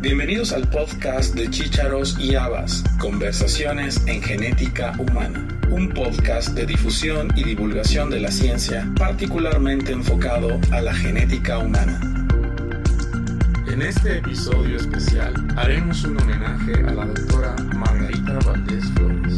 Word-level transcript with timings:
Bienvenidos 0.00 0.52
al 0.52 0.68
podcast 0.68 1.34
de 1.34 1.50
Chícharos 1.50 2.16
y 2.20 2.36
Habas, 2.36 2.84
Conversaciones 3.00 4.00
en 4.06 4.22
Genética 4.22 4.94
Humana, 4.96 5.48
un 5.70 5.88
podcast 5.88 6.50
de 6.50 6.66
difusión 6.66 7.32
y 7.34 7.42
divulgación 7.42 8.08
de 8.08 8.20
la 8.20 8.30
ciencia 8.30 8.88
particularmente 8.96 9.90
enfocado 9.90 10.60
a 10.70 10.80
la 10.82 10.94
genética 10.94 11.58
humana. 11.58 12.00
En 13.66 13.82
este 13.82 14.18
episodio 14.18 14.76
especial 14.76 15.34
haremos 15.56 16.04
un 16.04 16.20
homenaje 16.20 16.74
a 16.74 16.92
la 16.92 17.04
doctora 17.04 17.56
Margarita 17.74 18.38
Valdés 18.46 18.84
Flores. 18.94 19.34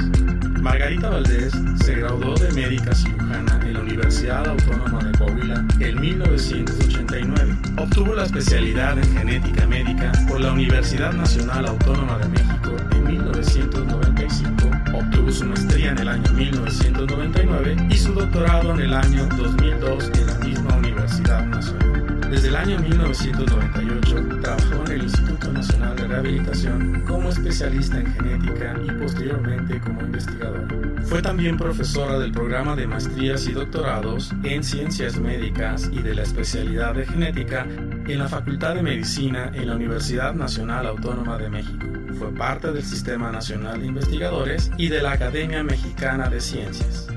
Margarita 0.60 1.08
Valdés 1.08 1.54
se 1.82 1.94
graduó 1.94 2.34
de 2.34 2.52
médica 2.52 2.94
cirujana 3.30 3.60
en 3.64 3.74
la 3.74 3.80
Universidad 3.80 4.48
Autónoma 4.48 5.02
de 5.04 5.18
Coahuila 5.18 5.64
en 5.78 6.00
1989. 6.00 7.56
Obtuvo 7.78 8.14
la 8.14 8.24
especialidad 8.24 8.98
en 8.98 9.16
genética 9.16 9.66
médica 9.66 10.12
por 10.28 10.40
la 10.40 10.52
Universidad 10.52 11.12
Nacional 11.12 11.66
Autónoma 11.66 12.18
de 12.18 12.28
México 12.28 12.76
en 12.92 13.04
1995. 13.04 14.70
Obtuvo 14.94 15.30
su 15.30 15.44
maestría 15.46 15.92
en 15.92 15.98
el 15.98 16.08
año 16.08 16.32
1999 16.32 17.76
y 17.90 17.96
su 17.96 18.12
doctorado 18.14 18.74
en 18.74 18.80
el 18.80 18.94
año 18.94 19.26
2002 19.36 20.10
en 20.14 20.26
la 20.26 20.34
misma 20.38 20.76
Universidad 20.76 21.46
Nacional. 21.46 22.20
Desde 22.30 22.48
el 22.48 22.56
año 22.56 22.78
1998 22.78 24.40
trabajó 24.40 24.84
en 24.86 24.92
el 24.92 25.02
Instituto 25.02 25.52
Nacional 25.52 25.96
de 25.96 26.06
Rehabilitación 26.06 27.02
como 27.06 27.28
especialista 27.28 27.98
en 27.98 28.12
genética 28.14 28.76
y 28.84 28.90
posteriormente 28.92 29.80
como 29.80 30.00
investigador. 30.00 30.89
Fue 31.04 31.22
también 31.22 31.56
profesora 31.56 32.18
del 32.18 32.32
programa 32.32 32.76
de 32.76 32.86
maestrías 32.86 33.46
y 33.46 33.52
doctorados 33.52 34.32
en 34.44 34.62
ciencias 34.62 35.18
médicas 35.18 35.90
y 35.92 36.02
de 36.02 36.14
la 36.14 36.22
especialidad 36.22 36.94
de 36.94 37.06
genética 37.06 37.66
en 38.06 38.18
la 38.18 38.28
Facultad 38.28 38.74
de 38.74 38.82
Medicina 38.82 39.50
en 39.54 39.68
la 39.68 39.76
Universidad 39.76 40.34
Nacional 40.34 40.86
Autónoma 40.86 41.36
de 41.38 41.50
México. 41.50 41.86
Fue 42.18 42.32
parte 42.32 42.72
del 42.72 42.84
Sistema 42.84 43.32
Nacional 43.32 43.80
de 43.80 43.86
Investigadores 43.86 44.70
y 44.78 44.88
de 44.88 45.02
la 45.02 45.12
Academia 45.12 45.62
Mexicana 45.62 46.28
de 46.28 46.40
Ciencias. 46.40 47.08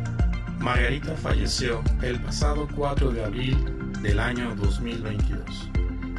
Margarita 0.60 1.14
falleció 1.16 1.82
el 2.02 2.20
pasado 2.22 2.68
4 2.76 3.12
de 3.12 3.24
abril 3.24 3.58
del 4.02 4.20
año 4.20 4.56
2022. 4.56 5.70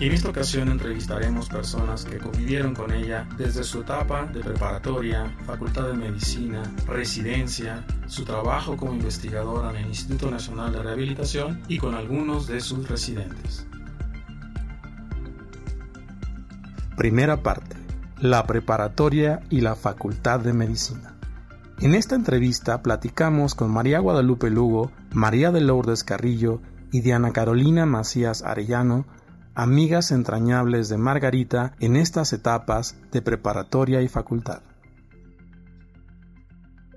En 0.04 0.12
esta 0.12 0.28
ocasión 0.28 0.68
entrevistaremos 0.68 1.48
personas 1.48 2.04
que 2.04 2.18
convivieron 2.18 2.74
con 2.74 2.92
ella 2.92 3.26
desde 3.38 3.64
su 3.64 3.80
etapa 3.80 4.26
de 4.26 4.40
preparatoria, 4.40 5.34
facultad 5.46 5.86
de 5.86 5.94
medicina, 5.94 6.62
residencia, 6.86 7.86
su 8.06 8.22
trabajo 8.26 8.76
como 8.76 8.92
investigadora 8.92 9.70
en 9.70 9.76
el 9.76 9.86
Instituto 9.86 10.30
Nacional 10.30 10.74
de 10.74 10.82
Rehabilitación 10.82 11.62
y 11.68 11.78
con 11.78 11.94
algunos 11.94 12.46
de 12.46 12.60
sus 12.60 12.86
residentes. 12.86 13.66
Primera 16.98 17.42
parte. 17.42 17.74
La 18.20 18.46
preparatoria 18.46 19.40
y 19.48 19.62
la 19.62 19.74
facultad 19.74 20.38
de 20.40 20.52
medicina. 20.52 21.16
En 21.80 21.94
esta 21.94 22.14
entrevista 22.14 22.82
platicamos 22.82 23.54
con 23.54 23.70
María 23.70 24.00
Guadalupe 24.00 24.50
Lugo, 24.50 24.92
María 25.14 25.50
de 25.50 25.62
Lourdes 25.62 26.04
Carrillo 26.04 26.60
y 26.92 27.00
Diana 27.00 27.32
Carolina 27.32 27.86
Macías 27.86 28.42
Arellano, 28.42 29.06
amigas 29.54 30.10
entrañables 30.10 30.88
de 30.88 30.98
Margarita 30.98 31.74
en 31.80 31.96
estas 31.96 32.32
etapas 32.32 33.00
de 33.12 33.22
preparatoria 33.22 34.02
y 34.02 34.08
facultad. 34.08 34.62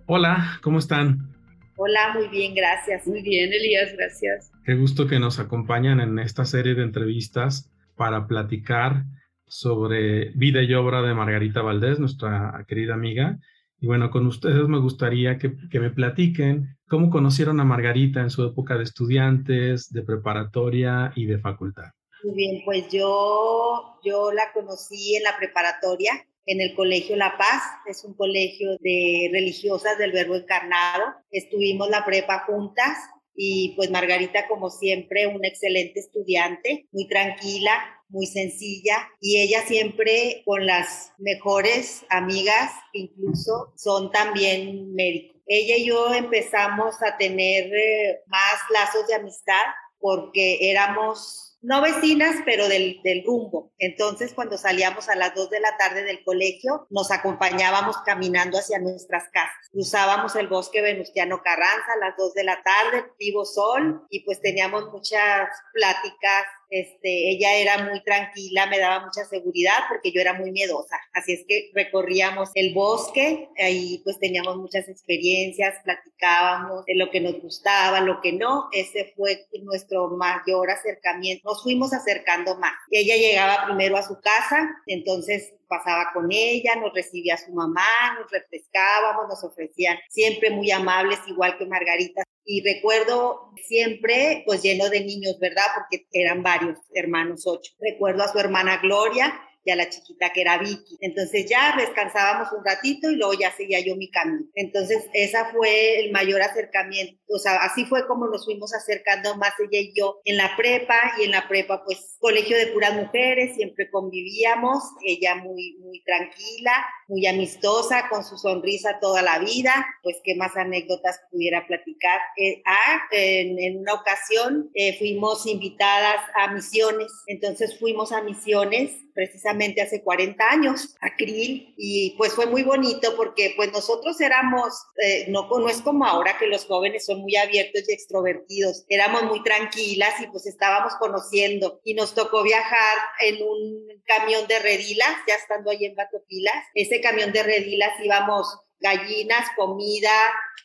Hola, 0.07 0.59
¿cómo 0.61 0.79
están? 0.79 1.33
Hola, 1.75 2.13
muy 2.15 2.27
bien, 2.29 2.55
gracias. 2.55 3.05
Muy 3.05 3.21
bien, 3.21 3.53
Elías, 3.53 3.93
gracias. 3.95 4.51
Qué 4.65 4.73
gusto 4.73 5.05
que 5.05 5.19
nos 5.19 5.39
acompañan 5.39 5.99
en 5.99 6.17
esta 6.17 6.45
serie 6.45 6.73
de 6.73 6.83
entrevistas 6.83 7.71
para 7.95 8.25
platicar 8.25 9.03
sobre 9.45 10.31
vida 10.31 10.63
y 10.63 10.73
obra 10.73 11.01
de 11.01 11.13
Margarita 11.13 11.61
Valdés, 11.61 11.99
nuestra 11.99 12.65
querida 12.67 12.95
amiga. 12.95 13.37
Y 13.79 13.85
bueno, 13.85 14.09
con 14.09 14.25
ustedes 14.25 14.67
me 14.67 14.79
gustaría 14.79 15.37
que, 15.37 15.55
que 15.69 15.79
me 15.79 15.91
platiquen 15.91 16.77
cómo 16.87 17.11
conocieron 17.11 17.59
a 17.59 17.65
Margarita 17.65 18.21
en 18.21 18.31
su 18.31 18.43
época 18.43 18.75
de 18.75 18.83
estudiantes, 18.83 19.89
de 19.91 20.01
preparatoria 20.01 21.11
y 21.15 21.25
de 21.25 21.37
facultad. 21.37 21.91
Muy 22.27 22.35
bien, 22.35 22.61
pues 22.65 22.89
yo, 22.89 23.99
yo 24.03 24.33
la 24.33 24.51
conocí 24.51 25.15
en 25.15 25.23
la 25.23 25.37
preparatoria, 25.37 26.27
en 26.45 26.59
el 26.59 26.75
Colegio 26.75 27.15
La 27.15 27.37
Paz, 27.37 27.63
es 27.85 28.03
un 28.03 28.15
colegio 28.15 28.71
de 28.81 29.29
religiosas 29.31 29.97
del 29.97 30.11
Verbo 30.11 30.35
Encarnado. 30.35 31.05
Estuvimos 31.31 31.89
la 31.89 32.03
prepa 32.03 32.43
juntas 32.45 32.97
y 33.33 33.75
pues 33.77 33.91
Margarita, 33.91 34.45
como 34.49 34.69
siempre, 34.69 35.27
una 35.27 35.47
excelente 35.47 36.01
estudiante, 36.01 36.89
muy 36.91 37.07
tranquila, 37.07 37.71
muy 38.09 38.25
sencilla 38.25 39.07
y 39.21 39.39
ella 39.39 39.61
siempre 39.65 40.41
con 40.43 40.65
las 40.65 41.13
mejores 41.19 42.05
amigas, 42.09 42.73
incluso 42.91 43.71
son 43.77 44.11
también 44.11 44.93
médicos. 44.93 45.41
Ella 45.45 45.77
y 45.77 45.85
yo 45.85 46.13
empezamos 46.13 47.01
a 47.03 47.15
tener 47.15 47.73
eh, 47.73 48.19
más 48.25 48.59
lazos 48.73 49.07
de 49.07 49.15
amistad 49.15 49.63
porque 49.97 50.69
éramos 50.69 51.47
no 51.67 51.81
vecinas, 51.81 52.37
pero 52.45 52.69
del, 52.69 53.01
del, 53.03 53.25
rumbo. 53.25 53.73
Entonces, 53.77 54.33
cuando 54.33 54.57
salíamos 54.57 55.09
a 55.09 55.17
las 55.17 55.35
2 55.35 55.49
de 55.49 55.59
la 55.59 55.75
tarde 55.75 56.05
del 56.05 56.23
colegio, 56.23 56.87
nos 56.89 57.11
acompañábamos 57.11 57.97
caminando 58.05 58.57
hacia 58.57 58.79
nuestras 58.79 59.25
casas. 59.33 59.69
Cruzábamos 59.73 60.37
el 60.37 60.47
bosque 60.47 60.81
Venustiano 60.81 61.41
Carranza 61.43 61.91
a 61.93 62.05
las 62.05 62.15
2 62.15 62.33
de 62.35 62.43
la 62.45 62.63
tarde, 62.63 63.11
vivo 63.19 63.43
sol, 63.43 64.07
y 64.09 64.21
pues 64.21 64.39
teníamos 64.39 64.85
muchas 64.93 65.49
pláticas 65.73 66.45
este, 66.69 67.31
ella 67.31 67.55
era 67.55 67.83
muy 67.89 68.03
tranquila, 68.03 68.65
me 68.67 68.79
daba 68.79 69.05
mucha 69.05 69.25
seguridad 69.25 69.77
porque 69.89 70.11
yo 70.11 70.21
era 70.21 70.33
muy 70.33 70.51
miedosa. 70.51 70.97
Así 71.13 71.33
es 71.33 71.45
que 71.47 71.69
recorríamos 71.73 72.49
el 72.55 72.73
bosque, 72.73 73.49
ahí 73.57 74.01
pues 74.03 74.19
teníamos 74.19 74.57
muchas 74.57 74.87
experiencias, 74.89 75.75
platicábamos 75.83 76.85
de 76.85 76.95
lo 76.95 77.09
que 77.09 77.21
nos 77.21 77.41
gustaba, 77.41 78.01
lo 78.01 78.21
que 78.21 78.33
no. 78.33 78.67
Ese 78.71 79.13
fue 79.15 79.45
nuestro 79.63 80.09
mayor 80.09 80.69
acercamiento. 80.69 81.49
Nos 81.49 81.63
fuimos 81.63 81.93
acercando 81.93 82.57
más. 82.57 82.73
Ella 82.91 83.15
llegaba 83.15 83.65
primero 83.65 83.97
a 83.97 84.03
su 84.03 84.19
casa, 84.19 84.69
entonces 84.85 85.53
pasaba 85.67 86.11
con 86.13 86.27
ella, 86.31 86.75
nos 86.75 86.93
recibía 86.93 87.37
su 87.37 87.51
mamá, 87.51 88.17
nos 88.19 88.31
refrescábamos, 88.31 89.27
nos 89.27 89.43
ofrecían 89.43 89.97
siempre 90.09 90.49
muy 90.49 90.71
amables, 90.71 91.19
igual 91.27 91.57
que 91.57 91.65
Margarita. 91.65 92.23
Y 92.45 92.63
recuerdo 92.63 93.51
siempre, 93.67 94.43
pues 94.45 94.61
lleno 94.61 94.89
de 94.89 95.01
niños, 95.01 95.37
¿verdad? 95.39 95.65
Porque 95.75 96.07
eran 96.13 96.43
varios 96.43 96.77
hermanos, 96.93 97.45
ocho. 97.45 97.73
Recuerdo 97.79 98.23
a 98.23 98.29
su 98.29 98.39
hermana 98.39 98.77
Gloria, 98.77 99.33
y 99.67 99.71
a 99.71 99.75
la 99.75 99.89
chiquita 99.89 100.31
que 100.31 100.41
era 100.41 100.57
Vicky. 100.57 100.97
Entonces 101.01 101.45
ya 101.49 101.75
descansábamos 101.77 102.47
un 102.53 102.63
ratito 102.63 103.11
y 103.11 103.17
luego 103.17 103.33
ya 103.33 103.51
seguía 103.51 103.81
yo 103.81 103.97
mi 103.97 104.09
camino. 104.09 104.45
Entonces 104.55 105.05
esa 105.13 105.51
fue 105.51 105.99
el 105.99 106.11
mayor 106.11 106.41
acercamiento, 106.41 107.21
o 107.29 107.37
sea, 107.37 107.57
así 107.57 107.83
fue 107.85 108.07
como 108.07 108.27
nos 108.27 108.45
fuimos 108.45 108.73
acercando 108.73 109.35
más 109.35 109.51
ella 109.59 109.81
y 109.81 109.93
yo 109.93 110.21
en 110.23 110.37
la 110.37 110.55
prepa 110.55 110.95
y 111.19 111.25
en 111.25 111.31
la 111.31 111.47
prepa 111.49 111.83
pues 111.83 112.15
colegio 112.19 112.57
de 112.57 112.67
puras 112.67 112.93
mujeres, 112.93 113.55
siempre 113.55 113.89
convivíamos, 113.91 114.83
ella 115.03 115.35
muy, 115.35 115.77
muy 115.81 116.01
tranquila, 116.03 116.85
muy 117.09 117.27
amistosa, 117.27 118.07
con 118.09 118.23
su 118.23 118.37
sonrisa 118.37 118.99
toda 119.01 119.21
la 119.21 119.39
vida, 119.39 119.85
pues 120.01 120.17
qué 120.23 120.35
más 120.35 120.55
anécdotas 120.55 121.19
pudiera 121.29 121.67
platicar. 121.67 122.21
Eh, 122.37 122.61
ah, 122.65 123.01
en, 123.11 123.59
en, 123.59 123.79
una 123.79 123.95
ocasión 123.95 124.69
eh, 124.73 124.97
fuimos 124.97 125.45
invitadas 125.45 126.21
a 126.35 126.53
misiones, 126.53 127.11
entonces 127.27 127.77
fuimos 127.77 128.13
a 128.13 128.21
misiones 128.21 128.95
precisamente 129.13 129.56
hace 129.81 130.01
40 130.03 130.43
años 130.49 130.95
a 131.01 131.15
Krill 131.15 131.73
y 131.77 132.15
pues 132.17 132.33
fue 132.33 132.45
muy 132.45 132.63
bonito 132.63 133.15
porque 133.15 133.53
pues 133.55 133.71
nosotros 133.71 134.19
éramos, 134.21 134.73
eh, 135.03 135.25
no, 135.29 135.47
no 135.49 135.67
es 135.69 135.81
como 135.81 136.05
ahora 136.05 136.37
que 136.37 136.47
los 136.47 136.65
jóvenes 136.65 137.05
son 137.05 137.21
muy 137.21 137.35
abiertos 137.35 137.87
y 137.87 137.93
extrovertidos, 137.93 138.85
éramos 138.89 139.23
muy 139.23 139.43
tranquilas 139.43 140.19
y 140.21 140.27
pues 140.27 140.45
estábamos 140.45 140.93
conociendo. 140.99 141.81
Y 141.83 141.93
nos 141.93 142.13
tocó 142.13 142.43
viajar 142.43 142.97
en 143.21 143.41
un 143.41 143.87
camión 144.05 144.47
de 144.47 144.59
redilas, 144.59 145.15
ya 145.27 145.35
estando 145.35 145.71
ahí 145.71 145.85
en 145.85 145.95
Batopilas, 145.95 146.65
ese 146.73 147.01
camión 147.01 147.31
de 147.31 147.43
redilas 147.43 147.91
íbamos 148.03 148.47
gallinas, 148.79 149.47
comida, 149.55 150.11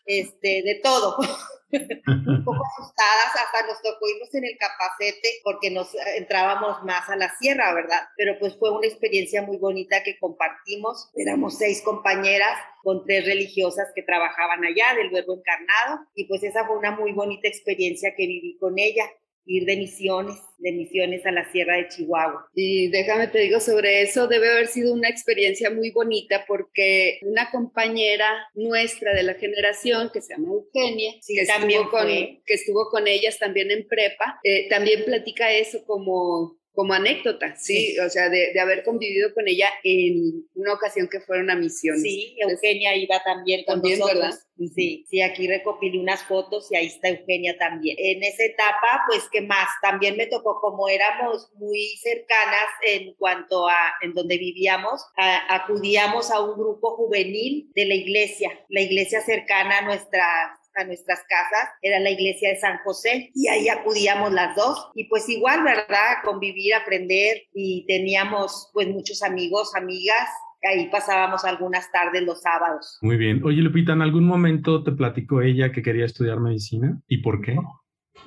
este, 0.07 0.63
de 0.63 0.81
todo. 0.83 1.17
un 1.73 2.45
poco 2.45 2.63
asustadas, 2.79 3.33
hasta 3.35 3.67
nos 3.67 3.81
tocó 3.83 4.09
irnos 4.09 4.35
en 4.35 4.45
el 4.45 4.59
capacete 4.59 5.41
porque 5.43 5.71
nos 5.71 5.95
entrábamos 6.17 6.83
más 6.85 7.09
a 7.09 7.17
la 7.17 7.35
sierra, 7.37 7.73
¿verdad? 7.75 8.01
Pero 8.17 8.39
pues 8.39 8.57
fue 8.59 8.71
una 8.71 8.87
experiencia 8.87 9.43
muy 9.43 9.57
bonita 9.57 10.03
que 10.03 10.19
compartimos. 10.19 11.11
Éramos 11.15 11.59
seis 11.59 11.83
compañeras 11.83 12.59
con 12.83 13.05
tres 13.05 13.27
religiosas 13.27 13.89
que 13.95 14.03
trabajaban 14.03 14.65
allá 14.65 14.95
del 14.97 15.11
verbo 15.11 15.35
encarnado 15.35 16.07
y 16.15 16.27
pues 16.27 16.43
esa 16.43 16.67
fue 16.67 16.77
una 16.77 16.91
muy 16.91 17.13
bonita 17.13 17.49
experiencia 17.49 18.15
que 18.17 18.27
viví 18.27 18.57
con 18.59 18.79
ella 18.79 19.05
ir 19.45 19.65
de 19.65 19.77
misiones, 19.77 20.39
de 20.59 20.73
misiones 20.73 21.27
a 21.27 21.33
la 21.33 21.51
Sierra 21.51 21.77
de 21.77 21.89
Chihuahua. 21.89 22.47
Y 22.55 22.89
déjame 22.89 23.29
te 23.29 23.41
digo 23.41 23.61
sobre 23.61 24.03
eso, 24.03 24.29
debe 24.29 24.51
haber 24.51 24.69
sido 24.69 24.93
una 24.93 25.09
experiencia 25.09 25.71
muy 25.71 25.91
bonita 25.91 26.45
porque 26.47 27.19
una 27.23 27.51
compañera 27.51 28.29
nuestra 28.55 29.15
de 29.15 29.23
la 29.23 29.35
generación 29.35 30.11
que 30.13 30.21
se 30.21 30.35
llama 30.35 30.49
Eugenia, 30.53 31.13
que, 31.27 31.41
estuvo 31.43 31.91
con, 31.91 32.07
que, 32.07 32.43
estuvo 32.47 32.91
con, 32.91 33.09
ellas 33.09 33.39
también 33.39 33.71
en 33.71 33.87
prepa, 33.87 34.41
eh, 34.45 34.69
también 34.69 35.05
platica 35.05 35.53
eso 35.53 35.85
como 35.85 36.62
como 36.75 36.95
anécdota, 36.95 37.55
sí, 37.57 37.99
o 37.99 38.09
sea, 38.09 38.31
de, 38.31 38.53
de, 38.55 38.61
haber 38.61 38.83
convivido 38.83 39.35
con 39.35 39.47
ella 39.47 39.69
en 39.85 40.47
una 40.55 40.73
ocasión 40.73 41.07
que 41.11 41.21
fueron 41.21 41.51
a 41.51 41.55
misiones. 41.55 42.03
Sí, 42.03 42.35
Eugenia 42.39 42.97
iba 42.97 43.23
también 43.23 43.65
con 43.65 43.77
también, 43.77 43.99
nosotros. 43.99 44.23
¿verdad? 44.23 44.39
Sí, 44.75 45.05
sí, 45.09 45.21
aquí 45.21 45.47
recopilé 45.47 45.99
unas 45.99 46.23
fotos 46.23 46.71
y 46.71 46.77
ahí 46.77 46.87
está 46.87 47.09
Eugenia 47.09 47.59
también. 47.59 47.97
En 47.99 48.23
esa 48.23 48.45
etapa, 48.45 49.03
pues, 49.07 49.29
¿qué 49.31 49.43
más? 49.43 49.69
También 49.83 50.17
me 50.17 50.27
tocó, 50.27 50.61
como 50.61 50.89
éramos 50.89 51.51
muy 51.57 51.97
cercanas 52.01 52.67
en 52.87 53.15
cuanto 53.15 53.69
a 53.69 53.77
en 54.01 54.15
donde 54.15 54.39
vivíamos, 54.39 55.03
a, 55.17 55.55
acudíamos 55.55 56.31
a 56.31 56.41
un 56.41 56.59
grupo 56.59 56.97
juvenil 56.97 57.71
de 57.75 57.85
la 57.85 57.95
iglesia, 57.95 58.51
la 58.69 58.81
iglesia 58.81 59.21
cercana 59.21 59.79
a 59.79 59.83
nuestra 59.83 60.59
a 60.75 60.85
nuestras 60.85 61.21
casas, 61.29 61.71
era 61.83 62.01
la 62.01 62.11
iglesia 62.11 62.51
de 62.51 62.57
San 62.57 62.79
José 62.85 63.31
y 63.35 63.49
ahí 63.49 63.69
acudíamos 63.69 64.33
las 64.33 64.57
dos 64.57 64.91
y 64.95 65.05
pues 65.05 65.29
igual, 65.29 65.63
¿verdad? 65.65 66.19
Convivir, 66.25 66.75
aprender 66.75 67.43
y 67.55 67.85
teníamos 67.87 68.71
pues 68.73 68.89
muchos 68.89 69.23
amigos, 69.23 69.75
amigas 69.75 70.29
ahí 70.65 70.89
pasábamos 70.89 71.45
algunas 71.45 71.91
tardes 71.91 72.23
los 72.23 72.41
sábados. 72.41 72.99
Muy 73.03 73.17
bien. 73.17 73.43
Oye, 73.45 73.63
Lupita, 73.63 73.93
¿en 73.93 74.03
algún 74.03 74.25
momento 74.25 74.83
te 74.85 74.93
platicó 74.93 75.43
ella 75.43 75.73
que 75.73 75.83
quería 75.83 76.05
estudiar 76.05 76.41
medicina? 76.41 77.01
¿Y 77.09 77.19
por 77.19 77.41
qué? 77.41 77.57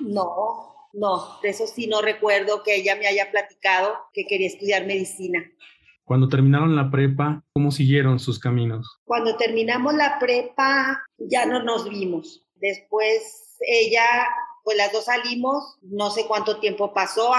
No, 0.00 0.74
no, 0.92 1.40
de 1.42 1.50
eso 1.50 1.66
sí 1.66 1.86
no 1.86 2.02
recuerdo 2.02 2.62
que 2.62 2.76
ella 2.76 2.96
me 2.96 3.06
haya 3.06 3.30
platicado 3.30 3.94
que 4.12 4.26
quería 4.26 4.48
estudiar 4.48 4.86
medicina. 4.86 5.44
Cuando 6.06 6.28
terminaron 6.28 6.76
la 6.76 6.88
prepa, 6.88 7.42
¿cómo 7.52 7.72
siguieron 7.72 8.20
sus 8.20 8.38
caminos? 8.38 9.00
Cuando 9.04 9.36
terminamos 9.36 9.92
la 9.92 10.20
prepa, 10.20 11.02
ya 11.18 11.46
no 11.46 11.64
nos 11.64 11.88
vimos. 11.88 12.46
Después 12.54 13.56
ella, 13.66 14.04
pues 14.62 14.76
las 14.76 14.92
dos 14.92 15.06
salimos, 15.06 15.76
no 15.82 16.10
sé 16.10 16.26
cuánto 16.28 16.60
tiempo 16.60 16.94
pasó, 16.94 17.32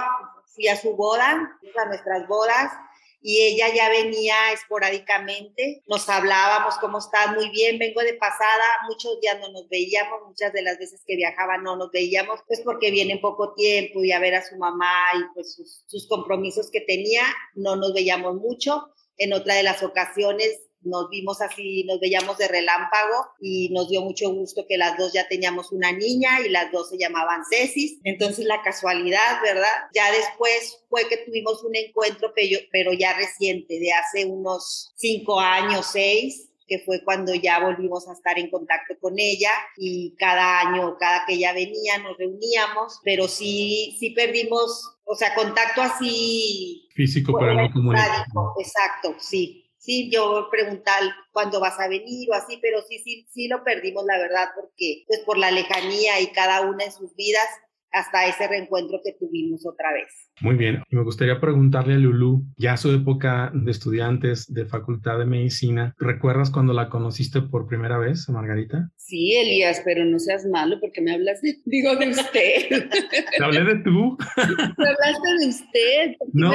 fui 0.54 0.68
a 0.68 0.76
su 0.76 0.98
boda, 0.98 1.58
a 1.82 1.86
nuestras 1.86 2.28
bodas, 2.28 2.74
y 3.22 3.42
ella 3.42 3.74
ya 3.74 3.90
venía 3.90 4.52
esporádicamente, 4.54 5.84
nos 5.88 6.08
hablábamos, 6.10 6.78
¿cómo 6.80 7.00
estás? 7.00 7.36
Muy 7.36 7.50
bien, 7.50 7.80
vengo 7.80 8.02
de 8.02 8.14
pasada, 8.14 8.66
muchos 8.88 9.20
días 9.22 9.40
no 9.40 9.52
nos 9.52 9.68
veíamos, 9.70 10.22
muchas 10.28 10.54
de 10.54 10.62
las 10.62 10.78
veces 10.78 11.02
que 11.06 11.16
viajaba 11.16 11.58
no 11.58 11.76
nos 11.76 11.92
veíamos, 11.92 12.40
pues 12.48 12.62
porque 12.62 12.92
viene 12.92 13.14
en 13.14 13.22
poco 13.22 13.54
tiempo 13.54 14.04
y 14.04 14.12
a 14.12 14.20
ver 14.20 14.36
a 14.36 14.46
su 14.46 14.58
mamá 14.58 14.94
y 15.16 15.34
pues 15.34 15.56
sus, 15.56 15.84
sus 15.88 16.08
compromisos 16.08 16.70
que 16.72 16.82
tenía, 16.82 17.24
no 17.56 17.76
nos 17.76 17.94
veíamos 17.94 18.36
mucho. 18.36 18.94
En 19.20 19.34
otra 19.34 19.56
de 19.56 19.64
las 19.64 19.82
ocasiones 19.82 20.67
nos 20.82 21.10
vimos 21.10 21.42
así, 21.42 21.84
nos 21.84 22.00
veíamos 22.00 22.38
de 22.38 22.48
relámpago 22.48 23.28
y 23.40 23.70
nos 23.70 23.90
dio 23.90 24.02
mucho 24.02 24.32
gusto 24.32 24.66
que 24.68 24.78
las 24.78 24.98
dos 24.98 25.14
ya 25.14 25.28
teníamos 25.28 25.72
una 25.72 25.92
niña 25.92 26.40
y 26.46 26.50
las 26.50 26.72
dos 26.72 26.90
se 26.90 26.98
llamaban 26.98 27.44
Cecis. 27.50 28.00
Entonces 28.04 28.46
la 28.46 28.62
casualidad, 28.62 29.42
¿verdad? 29.44 29.68
Ya 29.94 30.12
después 30.12 30.84
fue 30.90 31.08
que 31.08 31.18
tuvimos 31.18 31.64
un 31.64 31.76
encuentro, 31.76 32.34
pero 32.72 32.94
ya 32.94 33.18
reciente, 33.18 33.80
de 33.80 33.92
hace 33.92 34.26
unos 34.26 34.92
cinco 34.96 35.40
años, 35.40 35.88
seis, 35.92 36.50
que 36.68 36.80
fue 36.80 37.04
cuando 37.04 37.34
ya 37.34 37.60
volvimos 37.60 38.08
a 38.10 38.14
estar 38.14 38.38
en 38.38 38.50
contacto 38.50 38.96
con 39.00 39.14
ella 39.18 39.52
y 39.78 40.16
cada 40.18 40.60
año, 40.62 40.98
cada 41.00 41.26
que 41.26 41.36
ella 41.36 41.54
venía, 41.54 41.98
nos 42.00 42.18
reuníamos, 42.18 43.00
pero 43.04 43.28
sí, 43.28 43.96
sí 44.00 44.10
perdimos, 44.12 44.98
o 45.06 45.16
sea, 45.16 45.34
contacto 45.34 45.82
así. 45.82 46.88
Físico, 46.94 47.38
pero 47.40 47.54
no 47.54 47.72
comunicativo. 47.72 48.54
Exacto, 48.60 49.16
sí 49.20 49.67
sí, 49.88 50.12
yo 50.12 50.50
preguntar 50.52 51.02
cuándo 51.32 51.62
vas 51.62 51.80
a 51.80 51.88
venir 51.88 52.30
o 52.30 52.34
así, 52.34 52.60
pero 52.62 52.82
sí, 52.82 53.00
sí, 53.00 53.26
sí 53.32 53.48
lo 53.48 53.64
perdimos, 53.64 54.04
la 54.06 54.18
verdad, 54.18 54.50
porque 54.54 55.06
pues 55.08 55.22
por 55.22 55.38
la 55.38 55.50
lejanía 55.50 56.20
y 56.20 56.28
cada 56.34 56.62
una 56.62 56.84
en 56.84 56.92
sus 56.92 57.16
vidas, 57.16 57.48
hasta 57.94 58.28
ese 58.28 58.48
reencuentro 58.48 59.00
que 59.04 59.14
tuvimos 59.14 59.66
otra 59.66 59.94
vez. 59.94 60.10
Muy 60.42 60.56
bien, 60.56 60.84
me 60.90 61.04
gustaría 61.04 61.40
preguntarle 61.40 61.94
a 61.94 61.98
Lulu, 61.98 62.44
ya 62.58 62.76
su 62.76 62.92
época 62.92 63.50
de 63.56 63.72
estudiantes 63.72 64.54
de 64.54 64.66
Facultad 64.66 65.18
de 65.18 65.26
Medicina, 65.26 65.96
¿recuerdas 65.98 66.52
cuando 66.52 66.74
la 66.74 66.90
conociste 66.90 67.42
por 67.42 67.66
primera 67.66 67.98
vez, 67.98 68.28
Margarita? 68.30 68.92
Sí, 68.98 69.36
Elías, 69.38 69.82
pero 69.86 70.04
no 70.04 70.20
seas 70.20 70.46
malo 70.46 70.80
porque 70.82 71.02
me 71.02 71.14
hablas 71.14 71.42
de, 71.42 71.56
digo, 71.66 71.96
de 71.96 72.10
usted. 72.10 72.90
¿Te 73.38 73.44
hablé 73.44 73.64
de 73.64 73.84
tú? 73.84 74.18
Me 74.78 74.90
hablaste 74.90 75.30
de 75.40 75.48
usted. 75.48 76.16
No. 76.34 76.52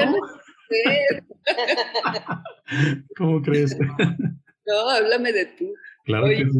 ¿Cómo 3.16 3.42
crees? 3.42 3.76
No, 4.64 4.88
háblame 4.88 5.32
de 5.32 5.46
tú. 5.46 5.74
Claro 6.04 6.26
Oye. 6.26 6.36
que 6.36 6.50
sí. 6.50 6.58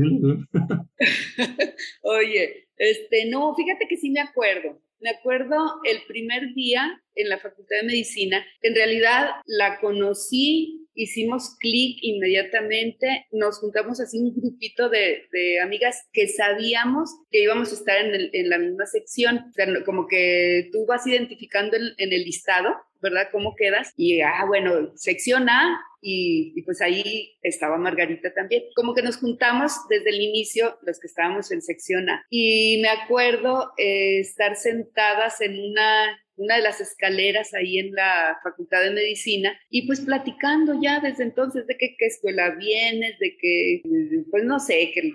Oye, 2.03 2.69
este, 2.76 3.26
no, 3.26 3.55
fíjate 3.55 3.87
que 3.88 3.97
sí 3.97 4.11
me 4.11 4.20
acuerdo. 4.20 4.81
Me 5.00 5.11
acuerdo 5.11 5.56
el 5.85 6.03
primer 6.06 6.55
día 6.55 7.00
en 7.14 7.29
la 7.29 7.38
Facultad 7.38 7.76
de 7.81 7.87
Medicina. 7.87 8.44
En 8.62 8.75
realidad 8.75 9.31
la 9.47 9.81
conocí, 9.81 10.87
hicimos 10.94 11.56
clic 11.59 11.99
inmediatamente, 12.03 13.26
nos 13.32 13.59
juntamos 13.59 14.00
así 14.00 14.19
un 14.19 14.35
grupito 14.35 14.88
de, 14.88 15.26
de, 15.32 15.61
amigas 15.61 16.09
que 16.12 16.29
sabíamos 16.29 17.11
que 17.31 17.43
íbamos 17.43 17.73
a 17.73 17.75
estar 17.75 18.05
en, 18.05 18.14
el, 18.14 18.31
en 18.32 18.49
la 18.49 18.59
misma 18.59 18.87
sección. 18.87 19.47
O 19.50 19.53
sea, 19.53 19.67
como 19.85 20.06
que 20.06 20.69
tú 20.73 20.87
vas 20.87 21.06
identificando 21.06 21.76
en, 21.76 21.94
en 21.99 22.12
el 22.12 22.25
listado 22.25 22.76
¿verdad? 23.02 23.28
¿Cómo 23.31 23.54
quedas? 23.56 23.93
Y, 23.96 24.20
ah, 24.20 24.44
bueno, 24.46 24.93
sección 24.96 25.49
A, 25.49 25.78
y, 26.00 26.60
pues 26.62 26.81
ahí 26.81 27.37
estaba 27.43 27.76
Margarita 27.78 28.32
también. 28.34 28.64
Como 28.75 28.94
que 28.94 29.02
nos 29.02 29.19
juntamos 29.19 29.72
desde 29.88 30.10
el 30.10 30.20
inicio, 30.20 30.78
los 30.82 30.99
que 30.99 31.06
estábamos 31.06 31.52
en 31.52 31.62
sección 31.62 32.08
A. 32.10 32.25
Y 32.31 32.81
me 32.82 32.88
acuerdo 32.88 33.72
eh, 33.76 34.20
estar 34.20 34.56
sentadas 34.56 35.40
en 35.40 35.58
una 35.58 36.19
una 36.37 36.56
de 36.56 36.62
las 36.62 36.81
escaleras 36.81 37.54
ahí 37.54 37.78
en 37.78 37.93
la 37.93 38.38
Facultad 38.43 38.82
de 38.82 38.90
Medicina 38.90 39.56
y 39.70 39.87
pues 39.87 40.00
platicando 40.00 40.81
ya 40.81 40.99
desde 40.99 41.25
entonces 41.25 41.66
de 41.66 41.76
qué 41.76 41.94
escuela 42.00 42.54
vienes, 42.56 43.19
de 43.19 43.37
que, 43.37 43.82
pues 44.31 44.43
no 44.44 44.58
sé, 44.58 44.90
que, 44.93 45.12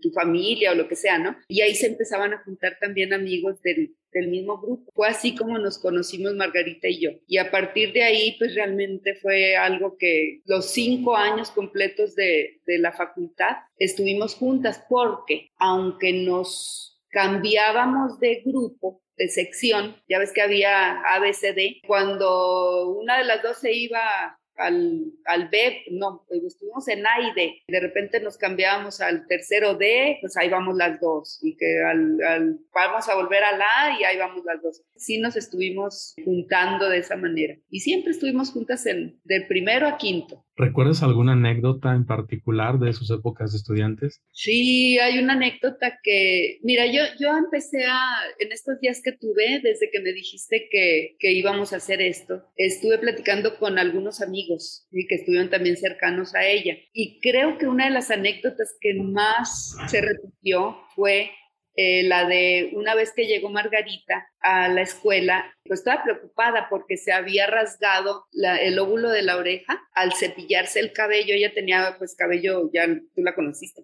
tu 0.00 0.10
familia 0.10 0.72
o 0.72 0.74
lo 0.74 0.88
que 0.88 0.96
sea, 0.96 1.18
¿no? 1.18 1.36
Y 1.48 1.60
ahí 1.62 1.74
se 1.74 1.86
empezaban 1.86 2.32
a 2.32 2.42
juntar 2.44 2.78
también 2.80 3.12
amigos 3.12 3.62
del, 3.62 3.94
del 4.12 4.28
mismo 4.28 4.60
grupo. 4.60 4.90
Fue 4.94 5.08
así 5.08 5.34
como 5.34 5.58
nos 5.58 5.78
conocimos 5.78 6.34
Margarita 6.34 6.88
y 6.88 7.00
yo. 7.00 7.10
Y 7.26 7.38
a 7.38 7.50
partir 7.50 7.92
de 7.92 8.02
ahí, 8.02 8.36
pues 8.38 8.54
realmente 8.54 9.14
fue 9.14 9.56
algo 9.56 9.96
que 9.96 10.42
los 10.44 10.70
cinco 10.70 11.16
años 11.16 11.50
completos 11.50 12.14
de, 12.14 12.60
de 12.66 12.78
la 12.78 12.92
facultad 12.92 13.56
estuvimos 13.76 14.34
juntas 14.34 14.84
porque 14.88 15.48
aunque 15.56 16.12
nos 16.12 17.00
cambiábamos 17.10 18.20
de 18.20 18.42
grupo, 18.44 19.02
de 19.16 19.28
sección, 19.28 19.96
ya 20.08 20.18
ves 20.18 20.32
que 20.32 20.40
había 20.40 21.00
ABCD, 21.02 21.86
cuando 21.86 22.88
una 22.88 23.18
de 23.18 23.24
las 23.24 23.42
dos 23.42 23.58
se 23.58 23.74
iba 23.74 24.39
al, 24.60 25.12
al 25.24 25.48
B, 25.48 25.84
no, 25.90 26.24
pues 26.28 26.44
estuvimos 26.44 26.86
en 26.88 27.06
A 27.06 27.20
y 27.20 27.34
D. 27.34 27.54
De 27.68 27.80
repente 27.80 28.20
nos 28.20 28.38
cambiábamos 28.38 29.00
al 29.00 29.26
tercero 29.26 29.74
D, 29.74 30.18
pues 30.20 30.36
ahí 30.36 30.48
vamos 30.48 30.76
las 30.76 31.00
dos. 31.00 31.38
Y 31.42 31.56
que 31.56 31.82
al, 31.82 32.22
al, 32.22 32.58
vamos 32.74 33.08
a 33.08 33.16
volver 33.16 33.42
al 33.42 33.60
A 33.60 33.98
y 33.98 34.04
ahí 34.04 34.18
vamos 34.18 34.44
las 34.44 34.62
dos. 34.62 34.82
Sí 34.96 35.18
nos 35.18 35.36
estuvimos 35.36 36.14
juntando 36.24 36.88
de 36.88 36.98
esa 36.98 37.16
manera. 37.16 37.56
Y 37.70 37.80
siempre 37.80 38.12
estuvimos 38.12 38.52
juntas 38.52 38.86
en, 38.86 39.20
del 39.24 39.46
primero 39.46 39.86
a 39.86 39.96
quinto. 39.96 40.44
¿Recuerdas 40.56 41.02
alguna 41.02 41.32
anécdota 41.32 41.94
en 41.94 42.04
particular 42.04 42.78
de 42.78 42.92
sus 42.92 43.10
épocas 43.10 43.52
de 43.52 43.56
estudiantes? 43.56 44.20
Sí, 44.30 44.98
hay 44.98 45.18
una 45.18 45.32
anécdota 45.32 45.98
que, 46.02 46.58
mira, 46.62 46.84
yo, 46.84 47.02
yo 47.18 47.34
empecé 47.34 47.86
a, 47.86 47.98
en 48.38 48.52
estos 48.52 48.78
días 48.78 49.00
que 49.02 49.12
tuve, 49.12 49.60
desde 49.62 49.90
que 49.90 50.00
me 50.00 50.12
dijiste 50.12 50.68
que, 50.70 51.16
que 51.18 51.32
íbamos 51.32 51.72
a 51.72 51.76
hacer 51.76 52.02
esto, 52.02 52.44
estuve 52.56 52.98
platicando 52.98 53.58
con 53.58 53.78
algunos 53.78 54.20
amigos 54.20 54.49
¿sí? 54.58 55.06
que 55.08 55.16
estuvieron 55.16 55.50
también 55.50 55.76
cercanos 55.76 56.34
a 56.34 56.44
ella. 56.46 56.74
Y 56.92 57.20
creo 57.20 57.58
que 57.58 57.66
una 57.66 57.86
de 57.86 57.90
las 57.90 58.10
anécdotas 58.10 58.76
que 58.80 58.94
más 58.94 59.76
se 59.88 60.00
repitió 60.00 60.76
fue 60.94 61.30
eh, 61.74 62.02
la 62.04 62.26
de 62.26 62.70
una 62.74 62.94
vez 62.94 63.12
que 63.14 63.26
llegó 63.26 63.48
Margarita 63.48 64.28
a 64.40 64.68
la 64.68 64.82
escuela, 64.82 65.54
pues 65.64 65.80
estaba 65.80 66.02
preocupada 66.02 66.66
porque 66.68 66.96
se 66.96 67.12
había 67.12 67.46
rasgado 67.46 68.24
el 68.32 68.78
óvulo 68.78 69.10
de 69.10 69.22
la 69.22 69.36
oreja 69.36 69.80
al 69.94 70.12
cepillarse 70.12 70.80
el 70.80 70.92
cabello. 70.92 71.34
Ella 71.34 71.52
tenía 71.54 71.96
pues 71.98 72.16
cabello, 72.16 72.70
ya 72.72 72.86
tú 73.14 73.22
la 73.22 73.34
conociste, 73.34 73.82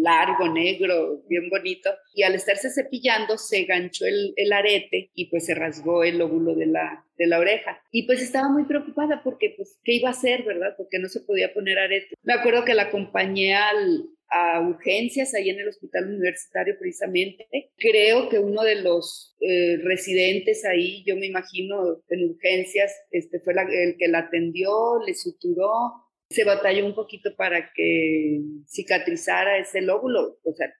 largo, 0.00 0.52
negro, 0.52 1.22
bien 1.28 1.48
bonito. 1.48 1.90
Y 2.14 2.24
al 2.24 2.34
estarse 2.34 2.70
cepillando 2.70 3.38
se 3.38 3.64
ganchó 3.64 4.06
el, 4.06 4.34
el 4.36 4.52
arete 4.52 5.10
y 5.14 5.30
pues 5.30 5.46
se 5.46 5.54
rasgó 5.54 6.04
el 6.04 6.20
óvulo 6.20 6.54
de 6.54 6.66
la, 6.66 7.04
de 7.16 7.26
la 7.26 7.38
oreja. 7.38 7.80
Y 7.90 8.06
pues 8.06 8.20
estaba 8.22 8.48
muy 8.48 8.64
preocupada 8.64 9.22
porque 9.22 9.54
pues 9.56 9.78
qué 9.84 9.94
iba 9.94 10.08
a 10.08 10.12
hacer, 10.12 10.42
¿verdad? 10.44 10.74
Porque 10.76 10.98
no 10.98 11.08
se 11.08 11.20
podía 11.20 11.52
poner 11.52 11.78
arete. 11.78 12.14
Me 12.22 12.34
acuerdo 12.34 12.64
que 12.64 12.74
la 12.74 12.84
acompañé 12.84 13.54
al, 13.54 14.08
a 14.30 14.60
urgencias 14.60 15.34
ahí 15.34 15.50
en 15.50 15.60
el 15.60 15.68
hospital 15.68 16.08
universitario 16.08 16.76
precisamente. 16.78 17.46
Creo 17.76 18.28
que 18.28 18.38
uno 18.38 18.62
de 18.62 18.82
los 18.82 19.36
eh, 19.40 19.78
residentes 19.82 20.64
ahí, 20.64 21.04
yo 21.06 21.16
me 21.16 21.26
imagino 21.26 22.02
en 22.08 22.30
urgencias, 22.30 22.92
este 23.10 23.40
fue 23.40 23.54
el 23.54 23.96
que 23.96 24.08
la 24.08 24.20
atendió, 24.20 24.98
le 25.06 25.14
suturó 25.14 26.04
se 26.30 26.44
batalló 26.44 26.84
un 26.84 26.94
poquito 26.94 27.34
para 27.36 27.70
que 27.72 28.40
cicatrizara 28.66 29.58
ese 29.58 29.80
lóbulo, 29.82 30.38
o 30.42 30.52
sea, 30.52 30.72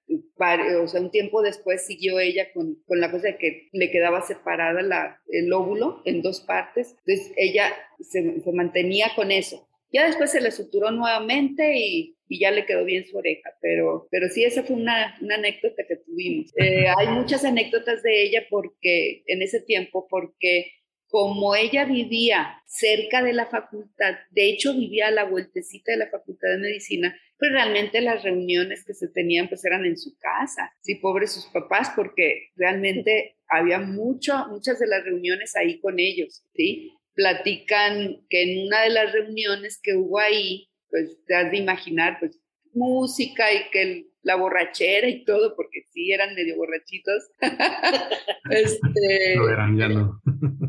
o 0.81 0.87
sea 0.87 1.01
un 1.01 1.11
tiempo 1.11 1.41
después 1.41 1.85
siguió 1.85 2.19
ella 2.19 2.51
con, 2.53 2.75
con 2.85 2.99
la 2.99 3.11
cosa 3.11 3.27
de 3.27 3.37
que 3.37 3.69
le 3.71 3.91
quedaba 3.91 4.21
separada 4.21 4.81
la, 4.81 5.21
el 5.29 5.47
lóbulo 5.47 6.01
en 6.05 6.21
dos 6.21 6.41
partes, 6.41 6.95
entonces 7.05 7.33
ella 7.37 7.71
se, 7.99 8.41
se 8.41 8.51
mantenía 8.51 9.07
con 9.15 9.31
eso. 9.31 9.69
Ya 9.91 10.07
después 10.07 10.31
se 10.31 10.41
le 10.41 10.51
suturó 10.51 10.91
nuevamente 10.91 11.77
y, 11.77 12.15
ya 12.27 12.51
le 12.51 12.65
quedó 12.65 12.83
bien 12.83 13.05
su 13.05 13.17
oreja, 13.17 13.51
pero, 13.61 14.07
pero 14.09 14.27
sí, 14.29 14.43
esa 14.43 14.63
fue 14.63 14.75
una, 14.75 15.15
una 15.21 15.35
anécdota 15.35 15.83
que 15.87 15.97
tuvimos. 15.97 16.51
Eh, 16.57 16.87
hay 16.97 17.07
muchas 17.09 17.45
anécdotas 17.45 18.01
de 18.01 18.23
ella 18.23 18.47
porque 18.49 19.23
en 19.27 19.43
ese 19.43 19.61
tiempo, 19.61 20.07
porque 20.09 20.71
como 21.07 21.55
ella 21.55 21.85
vivía 21.85 22.61
cerca 22.65 23.23
de 23.23 23.33
la 23.33 23.45
facultad, 23.45 24.15
de 24.31 24.49
hecho 24.49 24.73
vivía 24.73 25.07
a 25.07 25.11
la 25.11 25.25
vueltecita 25.25 25.91
de 25.91 25.99
la 25.99 26.09
facultad 26.09 26.49
de 26.49 26.57
medicina, 26.57 27.15
pues 27.37 27.51
realmente 27.51 28.01
las 28.01 28.23
reuniones 28.23 28.83
que 28.85 28.93
se 28.93 29.07
tenían 29.07 29.47
pues 29.47 29.63
eran 29.65 29.85
en 29.85 29.97
su 29.97 30.17
casa, 30.17 30.73
sí, 30.81 30.95
pobres 30.95 31.31
sus 31.31 31.45
papás, 31.47 31.91
porque 31.95 32.49
realmente 32.55 33.37
había 33.47 33.79
mucho, 33.79 34.33
muchas 34.49 34.79
de 34.79 34.87
las 34.87 35.03
reuniones 35.03 35.55
ahí 35.55 35.79
con 35.79 35.99
ellos, 35.99 36.43
sí. 36.55 36.91
Platican 37.15 38.25
que 38.29 38.43
en 38.43 38.67
una 38.67 38.81
de 38.83 38.89
las 38.91 39.11
reuniones 39.11 39.79
que 39.81 39.95
hubo 39.95 40.19
ahí, 40.19 40.69
pues 40.89 41.17
te 41.25 41.35
has 41.35 41.51
de 41.51 41.57
imaginar, 41.57 42.17
pues 42.19 42.39
música 42.73 43.51
y 43.53 43.69
que 43.71 44.07
la 44.21 44.35
borrachera 44.35 45.07
y 45.07 45.23
todo, 45.23 45.55
porque 45.55 45.83
sí 45.91 46.11
eran 46.11 46.35
medio 46.35 46.57
borrachitos. 46.57 47.23
este, 48.49 49.33
eran, 49.33 49.77
ya 49.77 49.87
no 49.87 50.21